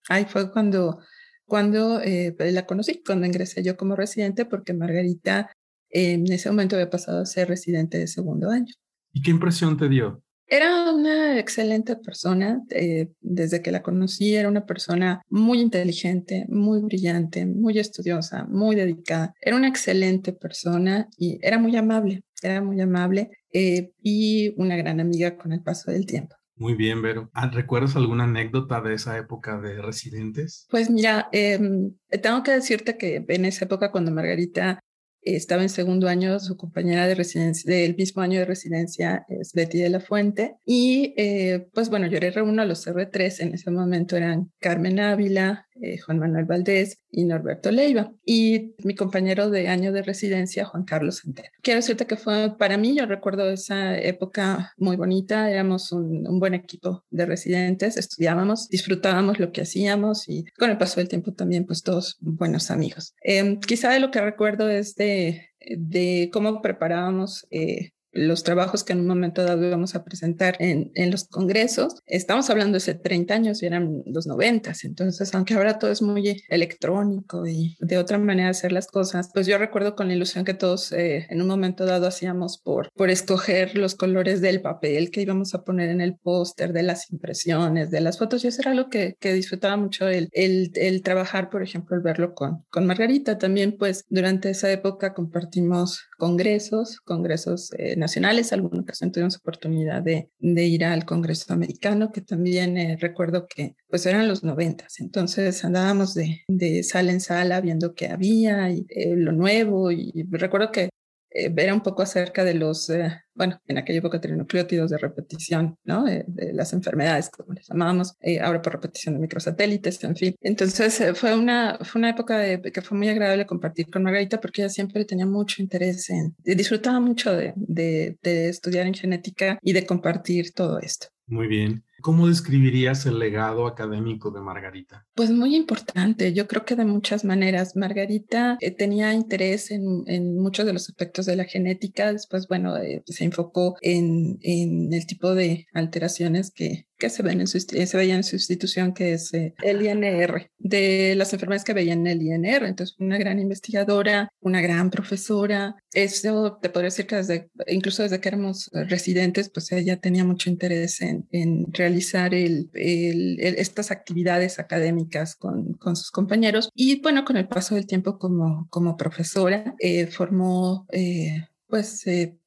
Ahí 0.07 0.25
fue 0.25 0.51
cuando, 0.51 0.99
cuando 1.45 2.01
eh, 2.01 2.35
la 2.39 2.65
conocí, 2.65 3.01
cuando 3.05 3.25
ingresé 3.25 3.63
yo 3.63 3.77
como 3.77 3.95
residente, 3.95 4.45
porque 4.45 4.73
Margarita 4.73 5.51
en 5.89 6.31
ese 6.31 6.49
momento 6.49 6.75
había 6.75 6.89
pasado 6.89 7.21
a 7.21 7.25
ser 7.25 7.47
residente 7.47 7.97
de 7.97 8.07
segundo 8.07 8.49
año. 8.49 8.73
¿Y 9.13 9.21
qué 9.21 9.31
impresión 9.31 9.77
te 9.77 9.87
dio? 9.87 10.21
Era 10.47 10.91
una 10.91 11.39
excelente 11.39 11.95
persona, 11.95 12.61
eh, 12.69 13.09
desde 13.19 13.63
que 13.63 13.71
la 13.71 13.81
conocí 13.81 14.35
era 14.35 14.47
una 14.47 14.65
persona 14.65 15.23
muy 15.27 15.59
inteligente, 15.59 16.45
muy 16.49 16.81
brillante, 16.81 17.47
muy 17.47 17.79
estudiosa, 17.79 18.45
muy 18.45 18.75
dedicada. 18.75 19.33
Era 19.41 19.55
una 19.55 19.67
excelente 19.67 20.33
persona 20.33 21.07
y 21.17 21.39
era 21.41 21.57
muy 21.57 21.75
amable, 21.75 22.23
era 22.43 22.61
muy 22.61 22.79
amable 22.79 23.31
eh, 23.51 23.91
y 24.03 24.53
una 24.57 24.75
gran 24.75 24.99
amiga 24.99 25.35
con 25.35 25.51
el 25.51 25.63
paso 25.63 25.89
del 25.89 26.05
tiempo. 26.05 26.35
Muy 26.57 26.75
bien, 26.75 27.01
Vero. 27.01 27.29
Ah, 27.33 27.49
¿Recuerdas 27.51 27.95
alguna 27.95 28.23
anécdota 28.23 28.81
de 28.81 28.93
esa 28.93 29.17
época 29.17 29.59
de 29.59 29.81
residentes? 29.81 30.67
Pues 30.69 30.89
mira, 30.89 31.27
em, 31.33 31.93
tengo 32.21 32.43
que 32.43 32.51
decirte 32.51 32.97
que 32.97 33.25
en 33.27 33.45
esa 33.45 33.65
época 33.65 33.91
cuando 33.91 34.11
Margarita 34.11 34.79
estaba 35.25 35.63
en 35.63 35.69
segundo 35.69 36.07
año, 36.07 36.39
su 36.39 36.55
compañera 36.55 37.07
de 37.07 37.15
residencia, 37.15 37.73
del 37.73 37.95
mismo 37.95 38.21
año 38.21 38.39
de 38.39 38.45
residencia 38.45 39.25
es 39.27 39.51
Betty 39.53 39.79
de 39.79 39.89
la 39.89 39.99
Fuente. 39.99 40.55
Y 40.63 41.13
eh, 41.17 41.67
pues 41.73 41.89
bueno, 41.89 42.07
yo 42.07 42.17
era 42.17 42.43
uno 42.43 42.61
a 42.61 42.65
los 42.65 42.87
R3, 42.87 43.41
en 43.41 43.53
ese 43.55 43.71
momento 43.71 44.15
eran 44.15 44.51
Carmen 44.59 44.99
Ávila, 44.99 45.64
eh, 45.81 45.97
Juan 45.97 46.19
Manuel 46.19 46.45
Valdés 46.45 46.99
y 47.11 47.25
Norberto 47.25 47.71
Leiva. 47.71 48.11
Y 48.25 48.75
mi 48.83 48.95
compañero 48.95 49.49
de 49.49 49.67
año 49.67 49.91
de 49.91 50.01
residencia, 50.01 50.65
Juan 50.65 50.85
Carlos 50.85 51.21
Centeno. 51.21 51.49
Quiero 51.61 51.79
decirte 51.79 52.05
que 52.05 52.15
fue 52.15 52.55
para 52.57 52.77
mí, 52.77 52.95
yo 52.95 53.05
recuerdo 53.05 53.49
esa 53.49 53.97
época 53.97 54.73
muy 54.77 54.95
bonita, 54.95 55.49
éramos 55.49 55.91
un, 55.91 56.25
buen 56.39 56.53
equipo 56.53 57.03
de 57.09 57.25
residentes, 57.25 57.97
estudiábamos, 57.97 58.67
disfrutábamos 58.69 59.39
lo 59.39 59.51
que 59.51 59.61
hacíamos 59.61 60.27
y 60.27 60.45
con 60.57 60.69
el 60.69 60.77
paso 60.77 60.99
del 60.99 61.07
tiempo 61.07 61.33
también 61.33 61.65
pues 61.65 61.81
todos 61.83 62.17
buenos 62.19 62.71
amigos. 62.71 63.13
Eh, 63.23 63.57
quizá 63.65 63.91
de 63.91 63.99
lo 63.99 64.11
que 64.11 64.21
recuerdo 64.21 64.69
es 64.69 64.95
de, 64.95 65.49
de 65.59 66.29
cómo 66.31 66.61
preparábamos 66.61 67.47
eh, 67.51 67.91
los 68.15 68.43
trabajos 68.43 68.83
que 68.83 68.93
en 68.93 69.01
un 69.01 69.07
momento 69.07 69.43
dado 69.43 69.65
íbamos 69.65 69.93
a 69.93 70.03
presentar 70.03 70.55
en, 70.59 70.91
en, 70.95 71.11
los 71.11 71.25
congresos. 71.25 72.01
Estamos 72.07 72.49
hablando 72.49 72.77
hace 72.77 72.95
30 72.95 73.33
años 73.33 73.61
y 73.61 73.65
eran 73.65 74.03
los 74.05 74.25
90, 74.25 74.73
entonces 74.83 75.33
aunque 75.35 75.53
ahora 75.53 75.77
todo 75.77 75.91
es 75.91 76.01
muy 76.01 76.43
electrónico 76.49 77.45
y 77.45 77.77
de 77.79 77.97
otra 77.97 78.17
manera 78.17 78.49
hacer 78.49 78.71
las 78.71 78.87
cosas, 78.87 79.29
pues 79.33 79.47
yo 79.47 79.57
recuerdo 79.57 79.95
con 79.95 80.07
la 80.07 80.15
ilusión 80.15 80.45
que 80.45 80.53
todos 80.53 80.91
eh, 80.91 81.27
en 81.29 81.41
un 81.41 81.47
momento 81.47 81.85
dado 81.85 82.07
hacíamos 82.07 82.57
por, 82.57 82.89
por 82.95 83.09
escoger 83.09 83.77
los 83.77 83.95
colores 83.95 84.41
del 84.41 84.61
papel 84.61 85.11
que 85.11 85.21
íbamos 85.21 85.53
a 85.53 85.63
poner 85.63 85.89
en 85.89 86.01
el 86.01 86.15
póster, 86.15 86.73
de 86.73 86.83
las 86.83 87.11
impresiones, 87.11 87.91
de 87.91 88.01
las 88.01 88.17
fotos, 88.17 88.43
y 88.43 88.47
eso 88.47 88.61
era 88.61 88.71
algo 88.71 88.89
que, 88.89 89.15
disfrutaba 89.35 89.75
mucho 89.75 90.07
el, 90.07 90.29
el, 90.31 90.71
el, 90.75 91.01
trabajar, 91.01 91.49
por 91.49 91.61
ejemplo, 91.61 91.97
el 91.97 92.01
verlo 92.01 92.33
con, 92.33 92.63
con 92.69 92.85
Margarita. 92.85 93.37
También 93.37 93.75
pues 93.77 94.05
durante 94.07 94.49
esa 94.51 94.71
época 94.71 95.13
compartimos 95.13 96.07
congresos, 96.17 96.99
congresos 97.01 97.71
eh, 97.77 97.95
nacionales. 97.95 98.53
Alguna 98.53 98.81
ocasión 98.81 99.11
tuvimos 99.11 99.37
oportunidad 99.37 100.01
de, 100.01 100.29
ir 100.39 100.85
al 100.85 101.05
Congreso 101.05 101.53
Americano, 101.53 102.11
que 102.11 102.21
también 102.21 102.77
eh, 102.77 102.97
recuerdo 102.99 103.47
que 103.47 103.75
pues 103.87 104.05
eran 104.05 104.27
los 104.27 104.43
noventas. 104.43 104.99
Entonces 104.99 105.63
andábamos 105.63 106.13
de, 106.13 106.41
de, 106.47 106.83
sala 106.83 107.11
en 107.11 107.21
sala 107.21 107.61
viendo 107.61 107.93
qué 107.95 108.07
había 108.07 108.69
y 108.69 108.85
eh, 108.89 109.15
lo 109.15 109.31
nuevo. 109.31 109.91
Y 109.91 110.11
recuerdo 110.31 110.71
que 110.71 110.89
era 111.35 111.73
un 111.73 111.81
poco 111.81 112.01
acerca 112.01 112.43
de 112.43 112.53
los, 112.53 112.89
eh, 112.89 113.11
bueno, 113.33 113.59
en 113.67 113.77
aquella 113.77 113.99
época 113.99 114.21
trinucleótidos 114.21 114.91
de 114.91 114.97
repetición, 114.97 115.77
¿no? 115.83 116.07
Eh, 116.07 116.23
de 116.27 116.53
las 116.53 116.71
enfermedades, 116.73 117.29
como 117.29 117.53
les 117.53 117.67
llamábamos, 117.67 118.15
eh, 118.21 118.39
ahora 118.39 118.61
por 118.61 118.73
repetición 118.73 119.15
de 119.15 119.21
microsatélites, 119.21 120.03
en 120.03 120.15
fin. 120.15 120.35
Entonces 120.41 120.99
eh, 121.01 121.13
fue, 121.13 121.35
una, 121.35 121.77
fue 121.81 121.99
una 121.99 122.09
época 122.11 122.61
que 122.61 122.81
fue 122.81 122.97
muy 122.97 123.09
agradable 123.09 123.45
compartir 123.45 123.87
con 123.89 124.03
Margarita 124.03 124.39
porque 124.39 124.61
ella 124.61 124.69
siempre 124.69 125.03
tenía 125.05 125.25
mucho 125.25 125.61
interés 125.61 126.09
en, 126.09 126.35
disfrutaba 126.43 126.99
mucho 126.99 127.35
de, 127.35 127.53
de, 127.55 128.17
de 128.21 128.49
estudiar 128.49 128.87
en 128.87 128.93
genética 128.93 129.59
y 129.61 129.73
de 129.73 129.85
compartir 129.85 130.53
todo 130.53 130.79
esto. 130.79 131.07
Muy 131.27 131.47
bien. 131.47 131.83
¿Cómo 132.05 132.27
describirías 132.27 133.07
el 133.07 133.17
legado 133.17 133.65
académico 133.65 134.29
de 134.29 134.39
Margarita? 134.39 135.07
Pues 135.15 135.31
muy 135.31 135.55
importante, 135.55 136.33
yo 136.33 136.47
creo 136.47 136.63
que 136.63 136.75
de 136.75 136.85
muchas 136.85 137.25
maneras. 137.25 137.75
Margarita 137.75 138.59
eh, 138.61 138.69
tenía 138.69 139.11
interés 139.15 139.71
en, 139.71 140.37
muchos 140.39 140.67
de 140.67 140.73
los 140.73 140.87
aspectos 140.87 141.25
de 141.25 141.35
la 141.35 141.45
genética, 141.45 142.13
después, 142.13 142.47
bueno, 142.47 142.77
eh, 142.77 143.01
se 143.07 143.23
enfocó 143.23 143.77
en, 143.81 144.37
en, 144.43 144.93
el 144.93 145.07
tipo 145.07 145.33
de 145.33 145.65
alteraciones 145.73 146.51
que, 146.51 146.85
que 146.97 147.09
se, 147.09 147.23
ven 147.23 147.41
en 147.41 147.47
su, 147.47 147.59
se 147.59 147.97
veían 147.97 148.17
en 148.17 148.23
su 148.23 148.35
institución, 148.35 148.93
que 148.93 149.13
es 149.13 149.33
eh, 149.33 149.53
el 149.63 149.81
INR, 149.81 150.49
de 150.57 151.15
las 151.15 151.33
enfermedades 151.33 151.63
que 151.63 151.73
veían 151.73 152.05
en 152.05 152.07
el 152.07 152.21
INR. 152.21 152.65
Entonces, 152.65 152.95
una 152.99 153.17
gran 153.17 153.39
investigadora, 153.39 154.29
una 154.39 154.61
gran 154.61 154.89
profesora. 154.89 155.75
Eso 155.93 156.57
te 156.61 156.69
podría 156.69 156.87
decir 156.87 157.07
que 157.07 157.15
desde, 157.17 157.49
incluso 157.67 158.03
desde 158.03 158.19
que 158.19 158.29
éramos 158.29 158.69
residentes, 158.73 159.49
pues 159.49 159.71
ella 159.71 159.97
tenía 159.97 160.23
mucho 160.23 160.49
interés 160.49 161.01
en, 161.01 161.27
en 161.31 161.71
realizar 161.73 162.33
estas 162.33 163.91
actividades 163.91 164.59
académicas 164.59 165.35
con, 165.35 165.73
con, 165.73 165.95
sus 165.95 166.11
compañeros. 166.11 166.69
Y 166.73 167.01
bueno, 167.01 167.25
con 167.25 167.37
el 167.37 167.47
paso 167.47 167.75
del 167.75 167.87
tiempo 167.87 168.17
como, 168.17 168.67
como 168.69 168.97
profesora, 168.97 169.75
eh, 169.79 170.07
formó... 170.07 170.85
Eh, 170.91 171.45
pues 171.67 172.05
eh, 172.07 172.37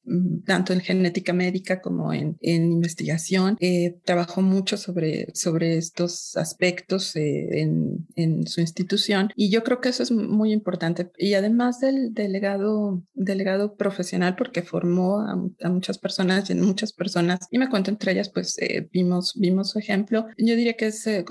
tanto 0.45 0.73
en 0.73 0.81
genética 0.81 1.33
médica 1.33 1.81
como 1.81 2.13
en, 2.13 2.37
investigación. 2.41 3.57
Eh, 3.59 3.99
trabajó 4.03 4.41
mucho 4.41 4.77
sobre, 4.77 5.27
sobre 5.33 5.77
estos 5.77 6.35
aspectos 6.37 7.15
eh, 7.15 7.61
en, 7.61 8.47
su 8.47 8.61
institución 8.61 9.31
y 9.35 9.49
yo 9.49 9.63
creo 9.63 9.81
que 9.81 9.89
eso 9.89 10.03
es 10.03 10.11
muy 10.11 10.51
importante. 10.51 11.11
Y 11.17 11.33
además 11.33 11.79
del 11.79 12.13
delegado, 12.13 13.03
delegado 13.13 13.75
profesional, 13.75 14.35
porque 14.35 14.61
formó 14.61 15.19
a, 15.19 15.69
muchas 15.69 15.97
personas 15.97 16.49
y 16.49 16.53
en 16.53 16.61
muchas 16.61 16.93
personas, 16.93 17.39
y 17.51 17.57
me 17.57 17.69
cuento 17.69 17.91
entre 17.91 18.11
ellas, 18.11 18.29
pues 18.29 18.57
eh, 18.59 18.89
vimos, 18.91 19.33
vimos 19.35 19.71
su 19.71 19.79
ejemplo. 19.79 20.25
Yo 20.37 20.55
diría 20.55 20.73
que 20.73 20.87
es 20.87 21.05
eh, 21.07 21.25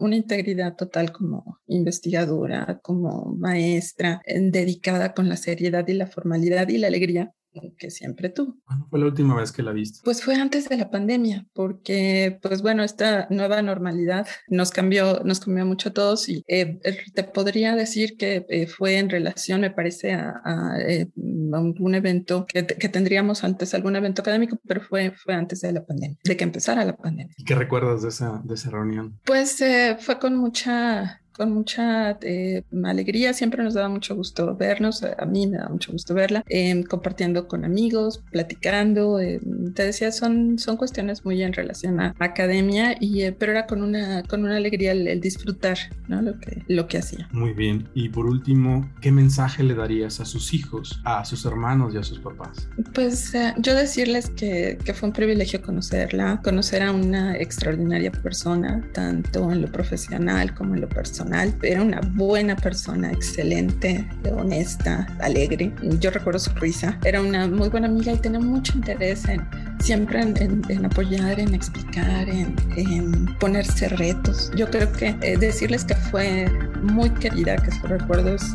una 0.00 0.16
integridad 0.16 0.76
total 0.76 1.12
como 1.12 1.58
investigadora, 1.66 2.80
como 2.82 3.34
maestra, 3.36 4.22
dedicada 4.26 5.14
con 5.14 5.28
la 5.28 5.36
seriedad 5.36 5.86
y 5.88 5.94
la 5.94 6.06
formalidad 6.06 6.68
y 6.68 6.78
la 6.78 6.88
alegría 6.88 7.34
que 7.78 7.90
siempre 7.90 8.28
tuvo. 8.28 8.56
¿Cuándo 8.64 8.86
fue 8.88 8.98
la 8.98 9.06
última 9.06 9.36
vez 9.36 9.52
que 9.52 9.62
la 9.62 9.72
viste? 9.72 10.00
Pues 10.04 10.22
fue 10.22 10.34
antes 10.36 10.68
de 10.68 10.76
la 10.76 10.90
pandemia, 10.90 11.46
porque 11.52 12.38
pues 12.42 12.62
bueno, 12.62 12.82
esta 12.82 13.26
nueva 13.30 13.62
normalidad 13.62 14.26
nos 14.48 14.70
cambió, 14.70 15.20
nos 15.24 15.40
cambió 15.40 15.64
mucho 15.64 15.90
a 15.90 15.92
todos 15.92 16.28
y 16.28 16.42
eh, 16.48 16.78
te 17.14 17.24
podría 17.24 17.74
decir 17.74 18.16
que 18.16 18.46
eh, 18.48 18.66
fue 18.66 18.98
en 18.98 19.10
relación, 19.10 19.60
me 19.60 19.70
parece, 19.70 20.12
a, 20.12 20.40
a, 20.44 20.80
eh, 20.80 21.08
a 21.52 21.60
un, 21.60 21.94
evento 21.94 22.46
que, 22.46 22.66
que, 22.66 22.88
tendríamos 22.88 23.44
antes, 23.44 23.74
algún 23.74 23.96
evento 23.96 24.22
académico, 24.22 24.58
pero 24.66 24.80
fue, 24.80 25.12
fue 25.12 25.34
antes 25.34 25.60
de 25.60 25.72
la 25.72 25.84
pandemia, 25.84 26.18
de 26.22 26.36
que 26.36 26.44
empezara 26.44 26.84
la 26.84 26.96
pandemia. 26.96 27.34
¿Y 27.36 27.44
qué 27.44 27.54
recuerdas 27.54 28.02
de 28.02 28.08
esa, 28.08 28.40
de 28.44 28.54
esa 28.54 28.70
reunión? 28.70 29.18
Pues 29.24 29.60
eh, 29.60 29.96
fue 29.98 30.18
con 30.18 30.36
mucha 30.36 31.22
con 31.38 31.52
mucha 31.52 32.18
eh, 32.22 32.64
alegría, 32.84 33.32
siempre 33.32 33.62
nos 33.62 33.74
daba 33.74 33.88
mucho 33.88 34.16
gusto 34.16 34.56
vernos, 34.56 35.04
a 35.04 35.24
mí 35.24 35.46
me 35.46 35.56
da 35.56 35.68
mucho 35.68 35.92
gusto 35.92 36.12
verla, 36.12 36.42
em, 36.48 36.82
compartiendo 36.82 37.46
con 37.46 37.64
amigos, 37.64 38.20
platicando, 38.32 39.20
em, 39.20 39.72
te 39.72 39.84
decía, 39.84 40.10
son, 40.10 40.58
son 40.58 40.76
cuestiones 40.76 41.24
muy 41.24 41.40
en 41.42 41.52
relación 41.52 42.00
a 42.00 42.16
academia, 42.18 42.96
y, 43.00 43.22
eh, 43.22 43.32
pero 43.32 43.52
era 43.52 43.66
con 43.68 43.82
una, 43.82 44.24
con 44.24 44.44
una 44.44 44.56
alegría 44.56 44.90
el, 44.90 45.20
disfrutar 45.20 45.78
¿no? 46.08 46.20
lo, 46.22 46.40
que, 46.40 46.64
lo 46.66 46.88
que 46.88 46.98
hacía. 46.98 47.28
Muy 47.30 47.52
bien, 47.52 47.88
y 47.94 48.08
por 48.08 48.26
último, 48.26 48.90
¿qué 49.00 49.12
mensaje 49.12 49.62
le 49.62 49.76
darías 49.76 50.18
a 50.18 50.24
sus 50.24 50.52
hijos, 50.52 51.00
a 51.04 51.24
sus 51.24 51.44
hermanos 51.44 51.94
y 51.94 51.98
a 51.98 52.02
sus 52.02 52.18
papás? 52.18 52.68
Pues 52.94 53.32
eh, 53.36 53.54
yo 53.58 53.76
decirles 53.76 54.28
que, 54.30 54.76
que 54.84 54.92
fue 54.92 55.08
un 55.10 55.12
privilegio 55.12 55.62
conocerla, 55.62 56.40
conocer 56.42 56.82
a 56.82 56.90
una 56.90 57.36
extraordinaria 57.36 58.10
persona, 58.10 58.84
tanto 58.92 59.52
en 59.52 59.62
lo 59.62 59.68
profesional 59.68 60.52
como 60.52 60.74
en 60.74 60.80
lo 60.80 60.88
personal. 60.88 61.27
Era 61.62 61.82
una 61.82 62.00
buena 62.12 62.56
persona, 62.56 63.10
excelente, 63.10 64.08
honesta, 64.36 65.06
alegre. 65.20 65.72
Yo 66.00 66.10
recuerdo 66.10 66.38
su 66.38 66.50
risa. 66.54 66.98
Era 67.04 67.20
una 67.20 67.46
muy 67.46 67.68
buena 67.68 67.86
amiga 67.86 68.12
y 68.12 68.16
tenía 68.18 68.40
mucho 68.40 68.72
interés 68.76 69.26
en 69.26 69.46
siempre 69.80 70.20
en, 70.20 70.84
apoyar, 70.84 71.38
en 71.38 71.54
explicar, 71.54 72.28
en, 72.28 73.26
ponerse 73.38 73.88
retos. 73.88 74.50
Yo 74.56 74.68
creo 74.70 74.90
que 74.92 75.14
eh, 75.22 75.36
decirles 75.38 75.84
que 75.84 75.94
fue 75.94 76.46
muy 76.82 77.10
querida, 77.10 77.56
que 77.56 77.70
su 77.70 77.86
recuerdo 77.86 78.34
es, 78.34 78.54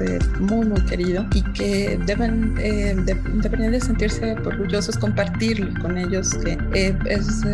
eh, 0.00 0.18
muy, 0.40 0.66
muy 0.66 0.84
querido 0.84 1.26
y 1.34 1.42
que 1.52 1.98
deben, 2.06 2.54
eh, 2.58 2.96
deberían 3.42 3.72
de 3.72 3.80
sentirse 3.80 4.32
orgullosos, 4.32 4.96
compartirlo 4.98 5.72
con 5.80 5.96
ellos, 5.96 6.34
que 6.34 6.58
es 7.04 7.44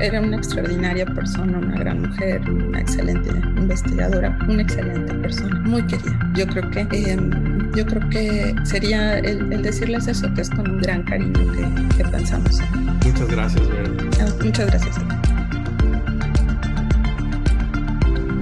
era 0.00 0.20
una 0.20 0.36
extraordinaria 0.36 1.06
persona, 1.06 1.58
una 1.58 1.78
gran 1.78 2.02
mujer, 2.02 2.40
una 2.50 2.80
excelente 2.80 3.30
investigadora, 3.30 3.83
una 4.48 4.62
excelente 4.62 5.14
persona, 5.14 5.60
muy 5.60 5.82
querida. 5.86 6.18
Yo 6.34 6.46
creo 6.46 6.70
que, 6.70 6.80
em, 6.90 7.72
yo 7.74 7.84
creo 7.86 8.08
que 8.08 8.54
sería 8.64 9.18
el, 9.18 9.62
decirles 9.62 10.06
eso, 10.06 10.32
que 10.34 10.42
es 10.42 10.50
con 10.50 10.68
un 10.68 10.78
gran 10.78 11.02
cariño 11.02 11.32
que, 11.96 12.04
pensamos 12.04 12.60
Muchas 13.04 13.28
gracias, 13.28 13.68
Vera. 13.68 13.90
Ah, 14.20 14.32
muchas 14.42 14.66
gracias. 14.66 14.96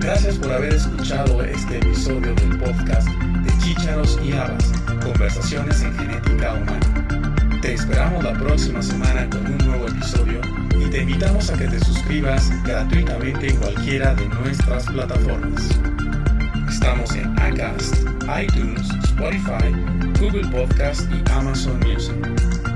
Gracias 0.01 0.37
por 0.37 0.53
haber 0.53 0.75
escuchado 0.75 1.43
este 1.43 1.79
episodio 1.79 2.35
del 2.35 2.59
podcast 2.59 3.09
de 3.09 3.59
Chícharos 3.59 4.19
y 4.25 4.33
Habas, 4.33 4.73
Conversaciones 5.03 5.81
en 5.83 5.97
Genética 5.97 6.55
Humana. 6.55 7.12
Te 7.63 7.75
esperamos 7.75 8.25
la 8.25 8.33
próxima 8.33 8.83
semana 8.83 9.31
con 9.31 9.47
un 9.47 9.57
nuevo 9.59 9.87
episodio 9.87 10.41
y 10.81 10.91
te 10.91 11.03
invitamos 11.03 11.49
a 11.49 11.57
que 11.57 11.69
te 11.69 11.79
suscribas 11.79 12.51
gratuitamente 12.65 13.51
en 13.51 13.57
cualquiera 13.57 14.17
de 14.17 14.29
nuestras 14.31 14.85
plataformas. 14.87 15.71
Estamos 16.69 17.15
en 17.15 17.39
Acast, 17.39 17.95
iTunes, 18.37 18.91
Spotify, 19.05 19.71
Google 20.19 20.49
Podcast 20.51 21.09
y 21.13 21.23
Amazon 21.31 21.79
Music. 21.87 22.72